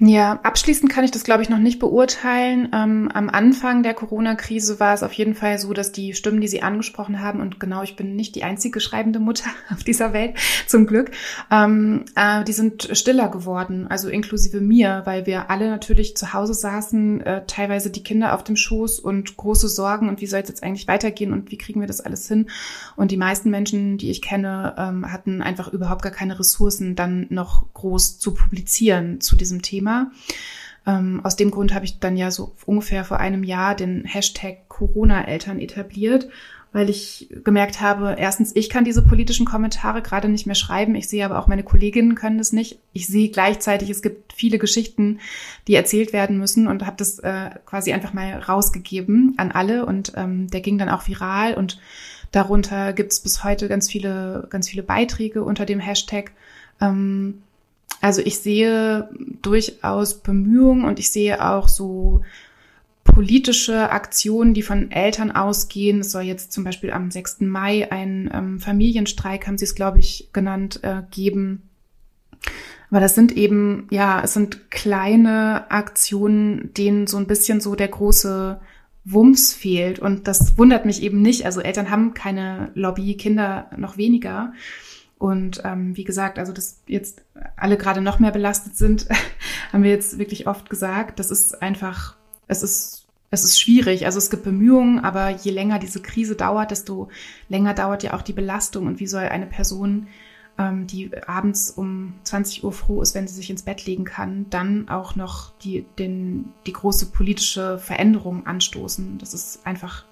Ja, 0.00 0.38
abschließend 0.44 0.92
kann 0.92 1.02
ich 1.02 1.10
das, 1.10 1.24
glaube 1.24 1.42
ich, 1.42 1.48
noch 1.48 1.58
nicht 1.58 1.80
beurteilen. 1.80 2.68
Ähm, 2.72 3.10
am 3.12 3.28
Anfang 3.28 3.82
der 3.82 3.94
Corona-Krise 3.94 4.78
war 4.78 4.94
es 4.94 5.02
auf 5.02 5.12
jeden 5.12 5.34
Fall 5.34 5.58
so, 5.58 5.72
dass 5.72 5.90
die 5.90 6.14
Stimmen, 6.14 6.40
die 6.40 6.46
Sie 6.46 6.62
angesprochen 6.62 7.20
haben, 7.20 7.40
und 7.40 7.58
genau, 7.58 7.82
ich 7.82 7.96
bin 7.96 8.14
nicht 8.14 8.36
die 8.36 8.44
einzige 8.44 8.78
schreibende 8.78 9.18
Mutter 9.18 9.50
auf 9.72 9.82
dieser 9.82 10.12
Welt, 10.12 10.36
zum 10.68 10.86
Glück, 10.86 11.10
ähm, 11.50 12.04
äh, 12.14 12.44
die 12.44 12.52
sind 12.52 12.90
stiller 12.92 13.28
geworden, 13.28 13.88
also 13.88 14.08
inklusive 14.08 14.60
mir, 14.60 15.02
weil 15.04 15.26
wir 15.26 15.50
alle 15.50 15.68
natürlich 15.68 16.16
zu 16.16 16.32
Hause 16.32 16.54
saßen, 16.54 17.20
äh, 17.22 17.44
teilweise 17.48 17.90
die 17.90 18.04
Kinder 18.04 18.34
auf 18.34 18.44
dem 18.44 18.54
Schoß 18.54 19.00
und 19.00 19.36
große 19.36 19.68
Sorgen 19.68 20.08
und 20.08 20.20
wie 20.20 20.26
soll 20.26 20.40
es 20.40 20.48
jetzt 20.48 20.62
eigentlich 20.62 20.86
weitergehen 20.86 21.32
und 21.32 21.50
wie 21.50 21.58
kriegen 21.58 21.80
wir 21.80 21.88
das 21.88 22.00
alles 22.00 22.28
hin? 22.28 22.48
Und 22.94 23.10
die 23.10 23.16
meisten 23.16 23.50
Menschen, 23.50 23.98
die 23.98 24.12
ich 24.12 24.22
kenne, 24.22 24.76
ähm, 24.78 25.10
hatten 25.10 25.42
einfach 25.42 25.72
überhaupt 25.72 26.02
gar 26.02 26.12
keine 26.12 26.38
Ressourcen, 26.38 26.94
dann 26.94 27.26
noch 27.30 27.64
groß 27.74 28.20
zu 28.20 28.32
publizieren 28.32 29.20
zu 29.20 29.34
diesem 29.34 29.60
Thema. 29.60 29.87
Thema. 29.88 30.10
Ähm, 30.86 31.20
aus 31.24 31.36
dem 31.36 31.50
Grund 31.50 31.74
habe 31.74 31.84
ich 31.84 31.98
dann 31.98 32.16
ja 32.16 32.30
so 32.30 32.54
ungefähr 32.66 33.04
vor 33.04 33.18
einem 33.18 33.44
Jahr 33.44 33.74
den 33.74 34.04
Hashtag 34.04 34.68
Corona-Eltern 34.68 35.58
etabliert, 35.58 36.28
weil 36.72 36.90
ich 36.90 37.28
gemerkt 37.44 37.80
habe, 37.80 38.16
erstens, 38.18 38.54
ich 38.54 38.68
kann 38.68 38.84
diese 38.84 39.02
politischen 39.02 39.46
Kommentare 39.46 40.02
gerade 40.02 40.28
nicht 40.28 40.46
mehr 40.46 40.54
schreiben. 40.54 40.94
Ich 40.94 41.08
sehe 41.08 41.24
aber 41.24 41.38
auch, 41.38 41.46
meine 41.46 41.62
Kolleginnen 41.62 42.14
können 42.14 42.38
das 42.38 42.52
nicht. 42.52 42.78
Ich 42.92 43.06
sehe 43.06 43.30
gleichzeitig, 43.30 43.90
es 43.90 44.02
gibt 44.02 44.32
viele 44.34 44.58
Geschichten, 44.58 45.18
die 45.66 45.74
erzählt 45.74 46.12
werden 46.12 46.38
müssen 46.38 46.68
und 46.68 46.86
habe 46.86 46.96
das 46.96 47.18
äh, 47.20 47.50
quasi 47.64 47.92
einfach 47.92 48.12
mal 48.12 48.34
rausgegeben 48.34 49.34
an 49.38 49.50
alle 49.50 49.86
und 49.86 50.12
ähm, 50.16 50.48
der 50.48 50.60
ging 50.60 50.78
dann 50.78 50.90
auch 50.90 51.08
viral 51.08 51.54
und 51.54 51.80
darunter 52.32 52.92
gibt 52.92 53.12
es 53.12 53.20
bis 53.20 53.44
heute 53.44 53.68
ganz 53.68 53.90
viele, 53.90 54.46
ganz 54.50 54.68
viele 54.68 54.82
Beiträge 54.82 55.42
unter 55.42 55.64
dem 55.64 55.80
Hashtag. 55.80 56.32
Ähm, 56.80 57.42
also 58.00 58.22
ich 58.24 58.38
sehe 58.38 59.08
durchaus 59.42 60.14
Bemühungen 60.14 60.84
und 60.84 60.98
ich 60.98 61.10
sehe 61.10 61.44
auch 61.44 61.68
so 61.68 62.22
politische 63.04 63.90
Aktionen, 63.90 64.54
die 64.54 64.62
von 64.62 64.90
Eltern 64.90 65.30
ausgehen. 65.30 66.00
Es 66.00 66.12
soll 66.12 66.22
jetzt 66.22 66.52
zum 66.52 66.64
Beispiel 66.64 66.92
am 66.92 67.10
6. 67.10 67.40
Mai 67.40 67.90
einen 67.90 68.30
ähm, 68.32 68.60
Familienstreik, 68.60 69.46
haben 69.46 69.58
sie 69.58 69.64
es, 69.64 69.74
glaube 69.74 69.98
ich, 69.98 70.28
genannt, 70.32 70.80
äh, 70.82 71.02
geben. 71.10 71.62
Aber 72.90 73.00
das 73.00 73.14
sind 73.14 73.32
eben, 73.32 73.86
ja, 73.90 74.22
es 74.22 74.34
sind 74.34 74.70
kleine 74.70 75.70
Aktionen, 75.70 76.72
denen 76.74 77.06
so 77.06 77.16
ein 77.16 77.26
bisschen 77.26 77.60
so 77.60 77.74
der 77.74 77.88
große 77.88 78.60
Wumms 79.04 79.52
fehlt. 79.52 79.98
Und 79.98 80.28
das 80.28 80.56
wundert 80.56 80.86
mich 80.86 81.02
eben 81.02 81.20
nicht. 81.20 81.44
Also 81.44 81.60
Eltern 81.60 81.90
haben 81.90 82.14
keine 82.14 82.70
Lobby, 82.74 83.16
Kinder 83.16 83.70
noch 83.76 83.96
weniger. 83.96 84.52
Und 85.18 85.62
ähm, 85.64 85.96
wie 85.96 86.04
gesagt, 86.04 86.38
also 86.38 86.52
dass 86.52 86.80
jetzt 86.86 87.22
alle 87.56 87.76
gerade 87.76 88.00
noch 88.00 88.20
mehr 88.20 88.30
belastet 88.30 88.76
sind, 88.76 89.08
haben 89.72 89.82
wir 89.82 89.90
jetzt 89.90 90.18
wirklich 90.18 90.46
oft 90.46 90.70
gesagt. 90.70 91.18
Das 91.18 91.30
ist 91.30 91.60
einfach, 91.60 92.16
es 92.46 92.62
ist, 92.62 93.06
es 93.30 93.44
ist 93.44 93.60
schwierig. 93.60 94.06
Also 94.06 94.18
es 94.18 94.30
gibt 94.30 94.44
Bemühungen, 94.44 95.00
aber 95.00 95.30
je 95.30 95.50
länger 95.50 95.80
diese 95.80 96.00
Krise 96.00 96.36
dauert, 96.36 96.70
desto 96.70 97.08
länger 97.48 97.74
dauert 97.74 98.04
ja 98.04 98.14
auch 98.14 98.22
die 98.22 98.32
Belastung. 98.32 98.86
Und 98.86 99.00
wie 99.00 99.08
soll 99.08 99.24
eine 99.24 99.46
Person, 99.46 100.06
ähm, 100.56 100.86
die 100.86 101.10
abends 101.26 101.72
um 101.72 102.14
20 102.22 102.62
Uhr 102.62 102.72
froh 102.72 103.02
ist, 103.02 103.16
wenn 103.16 103.26
sie 103.26 103.34
sich 103.34 103.50
ins 103.50 103.62
Bett 103.62 103.86
legen 103.86 104.04
kann, 104.04 104.46
dann 104.50 104.88
auch 104.88 105.16
noch 105.16 105.52
die, 105.58 105.84
den, 105.98 106.52
die 106.66 106.72
große 106.72 107.06
politische 107.06 107.78
Veränderung 107.78 108.46
anstoßen? 108.46 109.18
Das 109.18 109.34
ist 109.34 109.66
einfach 109.66 110.04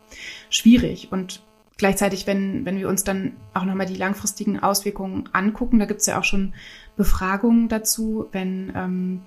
schwierig. 0.50 1.12
Und 1.12 1.42
Gleichzeitig, 1.78 2.26
wenn, 2.26 2.64
wenn 2.64 2.78
wir 2.78 2.88
uns 2.88 3.04
dann 3.04 3.32
auch 3.52 3.64
nochmal 3.64 3.86
die 3.86 3.96
langfristigen 3.96 4.60
Auswirkungen 4.60 5.28
angucken, 5.32 5.78
da 5.78 5.84
gibt 5.84 6.00
es 6.00 6.06
ja 6.06 6.18
auch 6.18 6.24
schon 6.24 6.54
Befragungen 6.96 7.68
dazu, 7.68 8.28
wenn 8.32 8.72
ähm, 8.74 9.22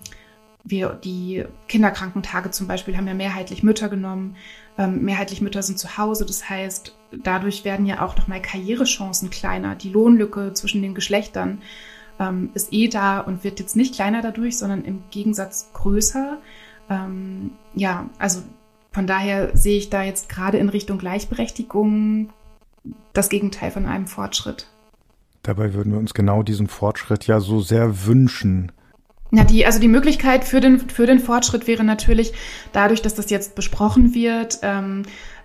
wir 0.63 0.89
die 0.89 1.45
Kinderkrankentage 1.67 2.51
zum 2.51 2.67
Beispiel 2.67 2.97
haben 2.97 3.07
ja 3.07 3.13
mehrheitlich 3.13 3.61
Mütter 3.61 3.87
genommen, 3.87 4.35
ähm, 4.77 5.03
mehrheitlich 5.03 5.41
Mütter 5.41 5.61
sind 5.61 5.77
zu 5.77 5.97
Hause. 5.97 6.25
Das 6.25 6.49
heißt, 6.49 6.95
dadurch 7.23 7.65
werden 7.65 7.85
ja 7.85 8.03
auch 8.03 8.17
nochmal 8.17 8.41
Karrierechancen 8.41 9.29
kleiner. 9.29 9.75
Die 9.75 9.89
Lohnlücke 9.89 10.53
zwischen 10.53 10.81
den 10.81 10.95
Geschlechtern 10.95 11.61
ähm, 12.19 12.49
ist 12.55 12.73
eh 12.73 12.87
da 12.87 13.19
und 13.19 13.43
wird 13.43 13.59
jetzt 13.59 13.75
nicht 13.75 13.95
kleiner 13.95 14.21
dadurch, 14.21 14.57
sondern 14.57 14.83
im 14.85 15.03
Gegensatz 15.11 15.69
größer. 15.73 16.37
Ähm, 16.89 17.51
ja, 17.75 18.09
also 18.17 18.41
von 18.91 19.05
daher 19.05 19.55
sehe 19.55 19.77
ich 19.77 19.89
da 19.89 20.03
jetzt 20.03 20.29
gerade 20.29 20.57
in 20.57 20.69
Richtung 20.69 20.97
Gleichberechtigung 20.97 22.29
das 23.13 23.29
Gegenteil 23.29 23.71
von 23.71 23.85
einem 23.85 24.07
Fortschritt. 24.07 24.67
Dabei 25.43 25.73
würden 25.73 25.93
wir 25.93 25.99
uns 25.99 26.13
genau 26.13 26.43
diesen 26.43 26.67
Fortschritt 26.67 27.27
ja 27.27 27.39
so 27.39 27.61
sehr 27.61 28.05
wünschen. 28.05 28.71
Ja, 29.31 29.43
die, 29.43 29.65
also 29.65 29.79
die 29.79 29.87
Möglichkeit 29.87 30.43
für 30.43 30.59
den, 30.59 30.79
für 30.89 31.05
den 31.05 31.19
Fortschritt 31.19 31.67
wäre 31.67 31.83
natürlich 31.83 32.33
dadurch, 32.73 33.01
dass 33.01 33.13
das 33.13 33.29
jetzt 33.29 33.55
besprochen 33.55 34.15
wird, 34.15 34.59
ähm, 34.63 35.03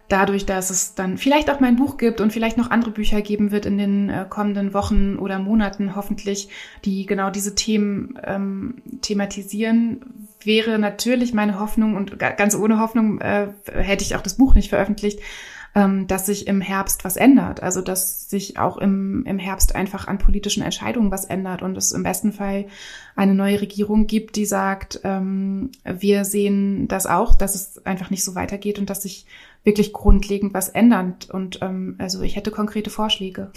dadurch, 0.09 0.47
dass 0.47 0.71
es 0.71 0.95
dann 0.95 1.19
vielleicht 1.19 1.51
auch 1.51 1.61
mein 1.61 1.77
Buch 1.77 1.97
gibt 1.97 2.21
und 2.21 2.33
vielleicht 2.33 2.57
noch 2.57 2.71
andere 2.71 2.91
Bücher 2.91 3.23
geben 3.23 3.51
wird 3.51 3.67
in 3.67 3.79
den 3.79 4.11
äh, 4.11 4.27
kommenden 4.29 4.75
Wochen 4.75 5.17
oder 5.17 5.39
Monaten 5.39 5.97
hoffentlich, 5.97 6.49
die 6.85 7.07
genau 7.07 7.31
diese 7.31 7.55
Themen 7.55 8.19
ähm, 8.25 8.83
thematisieren, 9.01 10.01
wäre 10.43 10.79
natürlich 10.79 11.33
meine 11.33 11.59
Hoffnung 11.59 11.97
und 11.97 12.19
ganz 12.19 12.55
ohne 12.55 12.79
Hoffnung 12.79 13.21
äh, 13.21 13.49
hätte 13.73 14.05
ich 14.05 14.15
auch 14.15 14.21
das 14.21 14.35
Buch 14.35 14.55
nicht 14.55 14.69
veröffentlicht, 14.69 15.21
ähm, 15.75 16.07
dass 16.07 16.27
sich 16.27 16.47
im 16.47 16.61
Herbst 16.61 17.05
was 17.05 17.17
ändert. 17.17 17.63
Also 17.63 17.81
dass 17.81 18.29
sich 18.31 18.59
auch 18.59 18.77
im, 18.79 19.25
im 19.27 19.39
Herbst 19.39 19.75
einfach 19.75 20.07
an 20.07 20.19
politischen 20.19 20.63
Entscheidungen 20.63 21.11
was 21.11 21.25
ändert 21.25 21.63
und 21.63 21.77
es 21.77 21.93
im 21.93 22.05
besten 22.05 22.33
Fall 22.33 22.67
eine 23.17 23.35
neue 23.35 23.61
Regierung 23.61 24.07
gibt, 24.07 24.37
die 24.37 24.47
sagt, 24.47 25.01
ähm, 25.05 25.71
wir 25.85 26.25
sehen 26.25 26.87
das 26.87 27.07
auch, 27.07 27.35
dass 27.35 27.55
es 27.55 27.85
einfach 27.85 28.11
nicht 28.11 28.25
so 28.25 28.35
weitergeht 28.35 28.79
und 28.79 28.89
dass 28.89 29.03
sich 29.03 29.27
wirklich 29.65 29.93
grundlegend 29.93 30.55
was 30.55 30.69
ändert. 30.69 31.31
Und 31.31 31.59
ähm, 31.63 31.97
also 31.99 32.23
ich 32.23 32.37
hätte 32.37 32.51
konkrete 32.51 32.91
Vorschläge. 32.91 33.51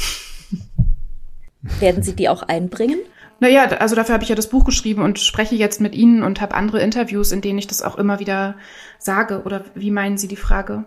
Werden 1.80 2.02
Sie 2.02 2.16
die 2.16 2.30
auch 2.30 2.44
einbringen? 2.44 3.00
Naja, 3.40 3.66
also 3.66 3.96
dafür 3.96 4.14
habe 4.14 4.24
ich 4.24 4.30
ja 4.30 4.36
das 4.36 4.50
Buch 4.50 4.66
geschrieben 4.66 5.04
und 5.04 5.20
spreche 5.20 5.54
jetzt 5.54 5.80
mit 5.80 5.94
Ihnen 5.94 6.24
und 6.24 6.42
habe 6.42 6.56
andere 6.56 6.82
Interviews, 6.82 7.32
in 7.32 7.42
denen 7.42 7.60
ich 7.60 7.68
das 7.68 7.84
auch 7.84 7.96
immer 7.98 8.20
wieder 8.20 8.56
sage. 8.98 9.44
Oder 9.44 9.66
wie 9.76 9.92
meinen 9.92 10.18
Sie 10.18 10.28
die 10.28 10.36
Frage? 10.36 10.86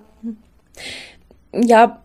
Ja, 1.52 2.02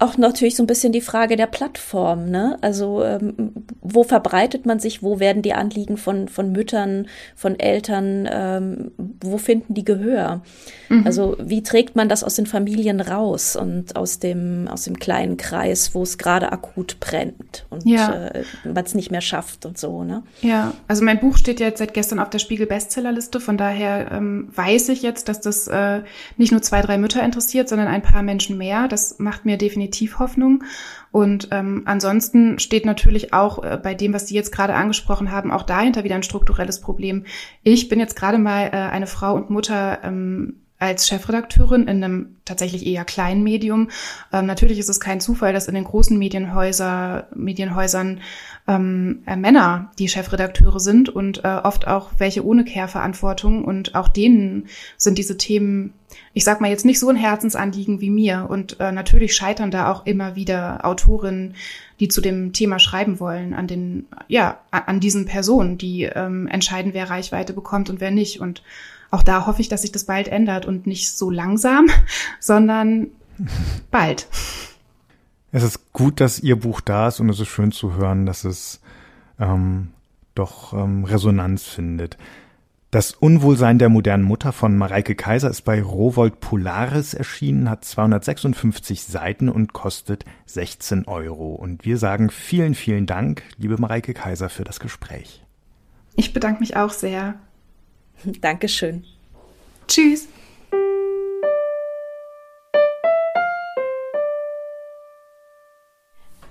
auch 0.00 0.16
natürlich 0.18 0.56
so 0.56 0.64
ein 0.64 0.66
bisschen 0.66 0.92
die 0.92 1.00
Frage 1.00 1.36
der 1.36 1.46
Plattform, 1.46 2.28
ne? 2.28 2.58
Also 2.60 3.04
ähm, 3.04 3.52
wo 3.80 4.02
verbreitet 4.02 4.66
man 4.66 4.80
sich, 4.80 5.00
wo 5.00 5.20
werden 5.20 5.42
die 5.42 5.54
Anliegen 5.54 5.96
von, 5.96 6.26
von 6.26 6.50
Müttern, 6.50 7.06
von 7.36 7.58
Eltern, 7.58 8.28
ähm, 8.30 8.90
wo 9.20 9.38
finden 9.38 9.74
die 9.74 9.84
Gehör? 9.84 10.42
Mhm. 10.88 11.06
Also 11.06 11.36
wie 11.40 11.62
trägt 11.62 11.94
man 11.94 12.08
das 12.08 12.24
aus 12.24 12.34
den 12.34 12.46
Familien 12.46 13.00
raus 13.00 13.54
und 13.54 13.94
aus 13.94 14.18
dem, 14.18 14.66
aus 14.66 14.82
dem 14.82 14.98
kleinen 14.98 15.36
Kreis, 15.36 15.94
wo 15.94 16.02
es 16.02 16.18
gerade 16.18 16.50
akut 16.50 16.98
brennt 16.98 17.64
und 17.70 17.86
ja. 17.86 18.26
äh, 18.26 18.42
man 18.64 18.84
es 18.84 18.96
nicht 18.96 19.12
mehr 19.12 19.20
schafft 19.20 19.66
und 19.66 19.78
so, 19.78 20.02
ne? 20.02 20.24
Ja, 20.40 20.72
also 20.88 21.04
mein 21.04 21.20
Buch 21.20 21.36
steht 21.36 21.60
ja 21.60 21.66
jetzt 21.66 21.78
seit 21.78 21.94
gestern 21.94 22.18
auf 22.18 22.30
der 22.30 22.40
Spiegel-Bestsellerliste, 22.40 23.38
von 23.38 23.56
daher 23.56 24.10
ähm, 24.10 24.48
weiß 24.52 24.88
ich 24.88 25.02
jetzt, 25.02 25.28
dass 25.28 25.40
das 25.40 25.68
äh, 25.68 26.00
nicht 26.36 26.50
nur 26.50 26.60
zwei, 26.60 26.82
drei 26.82 26.98
Mütter 26.98 27.22
interessiert, 27.22 27.68
sondern 27.68 27.86
ein 27.86 28.02
paar 28.02 28.22
Menschen 28.22 28.58
mehr. 28.58 28.88
Das 28.88 29.20
macht 29.20 29.46
mir 29.46 29.59
definitiv 29.60 30.18
Hoffnung. 30.18 30.64
Und 31.12 31.48
ähm, 31.50 31.82
ansonsten 31.86 32.58
steht 32.58 32.86
natürlich 32.86 33.32
auch 33.32 33.62
äh, 33.62 33.78
bei 33.82 33.94
dem, 33.94 34.12
was 34.12 34.28
Sie 34.28 34.34
jetzt 34.34 34.52
gerade 34.52 34.74
angesprochen 34.74 35.30
haben, 35.30 35.50
auch 35.50 35.64
dahinter 35.64 36.04
wieder 36.04 36.14
ein 36.14 36.22
strukturelles 36.22 36.80
Problem. 36.80 37.24
Ich 37.62 37.88
bin 37.88 37.98
jetzt 37.98 38.16
gerade 38.16 38.38
mal 38.38 38.66
äh, 38.66 38.70
eine 38.70 39.06
Frau 39.06 39.34
und 39.34 39.50
Mutter 39.50 39.98
ähm, 40.04 40.60
als 40.80 41.06
Chefredakteurin 41.06 41.82
in 41.82 42.02
einem 42.02 42.36
tatsächlich 42.46 42.86
eher 42.86 43.04
kleinen 43.04 43.44
Medium. 43.44 43.90
Ähm, 44.32 44.46
natürlich 44.46 44.78
ist 44.78 44.88
es 44.88 44.98
kein 44.98 45.20
Zufall, 45.20 45.52
dass 45.52 45.68
in 45.68 45.74
den 45.74 45.84
großen 45.84 46.18
Medienhäuser, 46.18 47.28
Medienhäusern 47.34 48.20
ähm, 48.66 49.22
äh, 49.26 49.36
Männer 49.36 49.92
die 49.98 50.08
Chefredakteure 50.08 50.80
sind 50.80 51.10
und 51.10 51.44
äh, 51.44 51.48
oft 51.48 51.86
auch 51.86 52.10
welche 52.16 52.44
ohne 52.44 52.64
Care-Verantwortung. 52.64 53.62
Und 53.62 53.94
auch 53.94 54.08
denen 54.08 54.68
sind 54.96 55.18
diese 55.18 55.36
Themen, 55.36 55.92
ich 56.32 56.44
sag 56.44 56.62
mal 56.62 56.70
jetzt 56.70 56.86
nicht 56.86 56.98
so 56.98 57.10
ein 57.10 57.16
Herzensanliegen 57.16 58.00
wie 58.00 58.10
mir. 58.10 58.46
Und 58.48 58.80
äh, 58.80 58.90
natürlich 58.90 59.34
scheitern 59.34 59.70
da 59.70 59.92
auch 59.92 60.06
immer 60.06 60.34
wieder 60.34 60.86
Autorinnen, 60.86 61.56
die 62.00 62.08
zu 62.08 62.22
dem 62.22 62.54
Thema 62.54 62.78
schreiben 62.78 63.20
wollen, 63.20 63.52
an 63.52 63.66
den, 63.66 64.06
ja, 64.28 64.60
an 64.70 64.98
diesen 64.98 65.26
Personen, 65.26 65.76
die 65.76 66.04
ähm, 66.04 66.46
entscheiden, 66.46 66.94
wer 66.94 67.10
Reichweite 67.10 67.52
bekommt 67.52 67.90
und 67.90 68.00
wer 68.00 68.10
nicht. 68.10 68.40
Und 68.40 68.62
auch 69.10 69.22
da 69.22 69.46
hoffe 69.46 69.60
ich, 69.60 69.68
dass 69.68 69.82
sich 69.82 69.92
das 69.92 70.04
bald 70.04 70.28
ändert 70.28 70.66
und 70.66 70.86
nicht 70.86 71.12
so 71.12 71.30
langsam, 71.30 71.86
sondern 72.40 73.08
bald. 73.90 74.28
Es 75.52 75.62
ist 75.62 75.92
gut, 75.92 76.20
dass 76.20 76.38
Ihr 76.40 76.56
Buch 76.56 76.80
da 76.80 77.08
ist 77.08 77.20
und 77.20 77.28
es 77.28 77.40
ist 77.40 77.48
schön 77.48 77.72
zu 77.72 77.94
hören, 77.94 78.24
dass 78.24 78.44
es 78.44 78.80
ähm, 79.38 79.88
doch 80.34 80.72
ähm, 80.72 81.04
Resonanz 81.04 81.64
findet. 81.64 82.16
Das 82.92 83.12
Unwohlsein 83.12 83.78
der 83.78 83.88
modernen 83.88 84.24
Mutter 84.24 84.52
von 84.52 84.76
Mareike 84.76 85.14
Kaiser 85.14 85.48
ist 85.48 85.62
bei 85.62 85.80
Rowold 85.80 86.40
Polaris 86.40 87.14
erschienen, 87.14 87.70
hat 87.70 87.84
256 87.84 89.04
Seiten 89.04 89.48
und 89.48 89.72
kostet 89.72 90.24
16 90.46 91.06
Euro. 91.06 91.54
Und 91.54 91.84
wir 91.84 91.98
sagen 91.98 92.30
vielen, 92.30 92.74
vielen 92.74 93.06
Dank, 93.06 93.44
liebe 93.58 93.78
Mareike 93.78 94.12
Kaiser, 94.12 94.48
für 94.48 94.64
das 94.64 94.80
Gespräch. 94.80 95.44
Ich 96.16 96.32
bedanke 96.32 96.58
mich 96.60 96.76
auch 96.76 96.90
sehr. 96.90 97.34
Dankeschön. 98.40 99.04
Tschüss. 99.88 100.28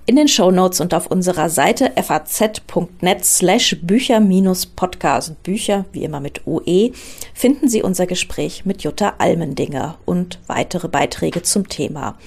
In 0.06 0.16
den 0.16 0.26
Shownotes 0.26 0.80
und 0.80 0.92
auf 0.92 1.06
unserer 1.06 1.48
Seite 1.48 1.92
faz.net 2.02 3.24
slash 3.24 3.76
Bücher-Podcast, 3.80 5.40
Bücher 5.44 5.84
wie 5.92 6.02
immer 6.02 6.18
mit 6.18 6.48
OE, 6.48 6.90
finden 7.32 7.68
Sie 7.68 7.84
unser 7.84 8.06
Gespräch 8.06 8.64
mit 8.64 8.82
Jutta 8.82 9.14
Almendinger 9.18 9.98
und 10.06 10.40
weitere 10.48 10.88
Beiträge 10.88 11.42
zum 11.42 11.68
Thema. 11.68 12.18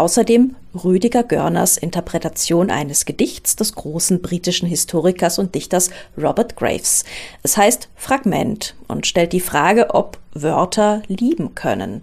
Außerdem 0.00 0.56
Rüdiger 0.82 1.22
Görners 1.22 1.76
Interpretation 1.76 2.70
eines 2.70 3.04
Gedichts 3.04 3.54
des 3.54 3.74
großen 3.74 4.22
britischen 4.22 4.66
Historikers 4.66 5.38
und 5.38 5.54
Dichters 5.54 5.90
Robert 6.16 6.56
Graves. 6.56 7.04
Es 7.42 7.58
heißt 7.58 7.90
Fragment 7.96 8.76
und 8.88 9.06
stellt 9.06 9.34
die 9.34 9.40
Frage, 9.40 9.94
ob 9.94 10.16
Wörter 10.32 11.02
lieben 11.08 11.54
können. 11.54 12.02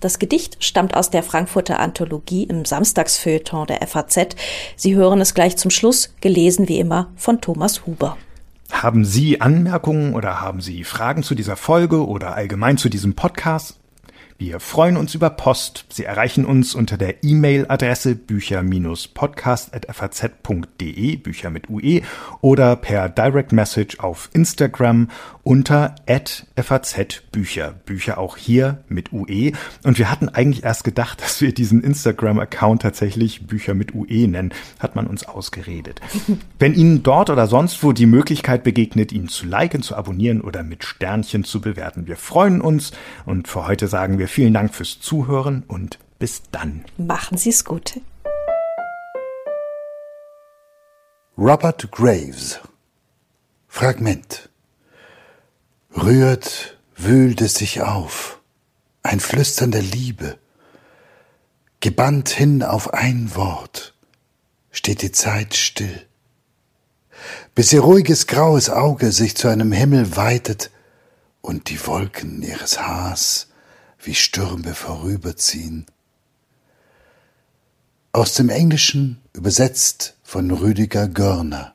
Das 0.00 0.18
Gedicht 0.18 0.64
stammt 0.64 0.96
aus 0.96 1.10
der 1.10 1.22
Frankfurter 1.22 1.80
Anthologie 1.80 2.44
im 2.44 2.64
Samstagsfeuilleton 2.64 3.66
der 3.66 3.86
FAZ. 3.86 4.36
Sie 4.76 4.94
hören 4.94 5.20
es 5.20 5.34
gleich 5.34 5.58
zum 5.58 5.70
Schluss, 5.70 6.14
gelesen 6.22 6.66
wie 6.68 6.78
immer 6.78 7.10
von 7.14 7.42
Thomas 7.42 7.84
Huber. 7.84 8.16
Haben 8.70 9.04
Sie 9.04 9.42
Anmerkungen 9.42 10.14
oder 10.14 10.40
haben 10.40 10.62
Sie 10.62 10.82
Fragen 10.82 11.22
zu 11.22 11.34
dieser 11.34 11.56
Folge 11.56 12.06
oder 12.06 12.34
allgemein 12.34 12.78
zu 12.78 12.88
diesem 12.88 13.14
Podcast? 13.14 13.76
Wir 14.36 14.58
freuen 14.58 14.96
uns 14.96 15.14
über 15.14 15.30
Post. 15.30 15.84
Sie 15.90 16.02
erreichen 16.04 16.44
uns 16.44 16.74
unter 16.74 16.96
der 16.96 17.22
E-Mail-Adresse 17.22 18.16
bücher-podcast.faz.de, 18.16 21.16
Bücher 21.16 21.50
mit 21.50 21.70
UE, 21.70 22.00
oder 22.40 22.74
per 22.74 23.08
Direct 23.08 23.52
Message 23.52 24.00
auf 24.00 24.30
Instagram 24.32 25.08
unter 25.44 25.94
@fazbücher. 26.56 27.74
Bücher 27.84 28.18
auch 28.18 28.36
hier 28.36 28.82
mit 28.88 29.12
UE. 29.12 29.52
Und 29.84 29.98
wir 29.98 30.10
hatten 30.10 30.28
eigentlich 30.28 30.64
erst 30.64 30.82
gedacht, 30.82 31.20
dass 31.22 31.40
wir 31.40 31.54
diesen 31.54 31.82
Instagram-Account 31.82 32.82
tatsächlich 32.82 33.46
Bücher 33.46 33.74
mit 33.74 33.94
UE 33.94 34.26
nennen. 34.26 34.52
Hat 34.80 34.96
man 34.96 35.06
uns 35.06 35.24
ausgeredet. 35.24 36.00
Wenn 36.58 36.74
Ihnen 36.74 37.02
dort 37.02 37.30
oder 37.30 37.46
sonst 37.46 37.82
wo 37.82 37.92
die 37.92 38.06
Möglichkeit 38.06 38.64
begegnet, 38.64 39.12
ihn 39.12 39.28
zu 39.28 39.46
liken, 39.46 39.82
zu 39.82 39.94
abonnieren 39.94 40.40
oder 40.40 40.62
mit 40.62 40.84
Sternchen 40.84 41.44
zu 41.44 41.60
bewerten, 41.60 42.06
wir 42.06 42.16
freuen 42.16 42.60
uns. 42.60 42.92
Und 43.26 43.46
für 43.46 43.66
heute 43.66 43.86
sagen 43.86 44.18
wir 44.18 44.28
vielen 44.28 44.54
Dank 44.54 44.74
fürs 44.74 45.00
Zuhören 45.00 45.62
und 45.68 45.98
bis 46.18 46.42
dann. 46.50 46.84
Machen 46.96 47.36
Sie 47.36 47.50
es 47.50 47.64
gut. 47.64 48.00
Robert 51.36 51.90
Graves 51.90 52.60
Fragment 53.66 54.48
Rührt, 55.96 56.76
wühlt 56.96 57.40
es 57.40 57.54
sich 57.54 57.82
auf, 57.82 58.40
ein 59.04 59.20
Flüstern 59.20 59.70
der 59.70 59.82
Liebe. 59.82 60.38
Gebannt 61.78 62.30
hin 62.30 62.64
auf 62.64 62.92
ein 62.92 63.36
Wort, 63.36 63.94
steht 64.72 65.02
die 65.02 65.12
Zeit 65.12 65.54
still. 65.54 66.06
Bis 67.54 67.72
ihr 67.72 67.82
ruhiges 67.82 68.26
graues 68.26 68.70
Auge 68.70 69.12
sich 69.12 69.36
zu 69.36 69.46
einem 69.46 69.70
Himmel 69.70 70.16
weitet 70.16 70.72
und 71.42 71.70
die 71.70 71.86
Wolken 71.86 72.42
ihres 72.42 72.80
Haars 72.80 73.48
wie 74.02 74.16
Stürme 74.16 74.74
vorüberziehen. 74.74 75.86
Aus 78.12 78.34
dem 78.34 78.48
Englischen 78.48 79.22
übersetzt 79.32 80.16
von 80.24 80.50
Rüdiger 80.50 81.06
Görner. 81.06 81.73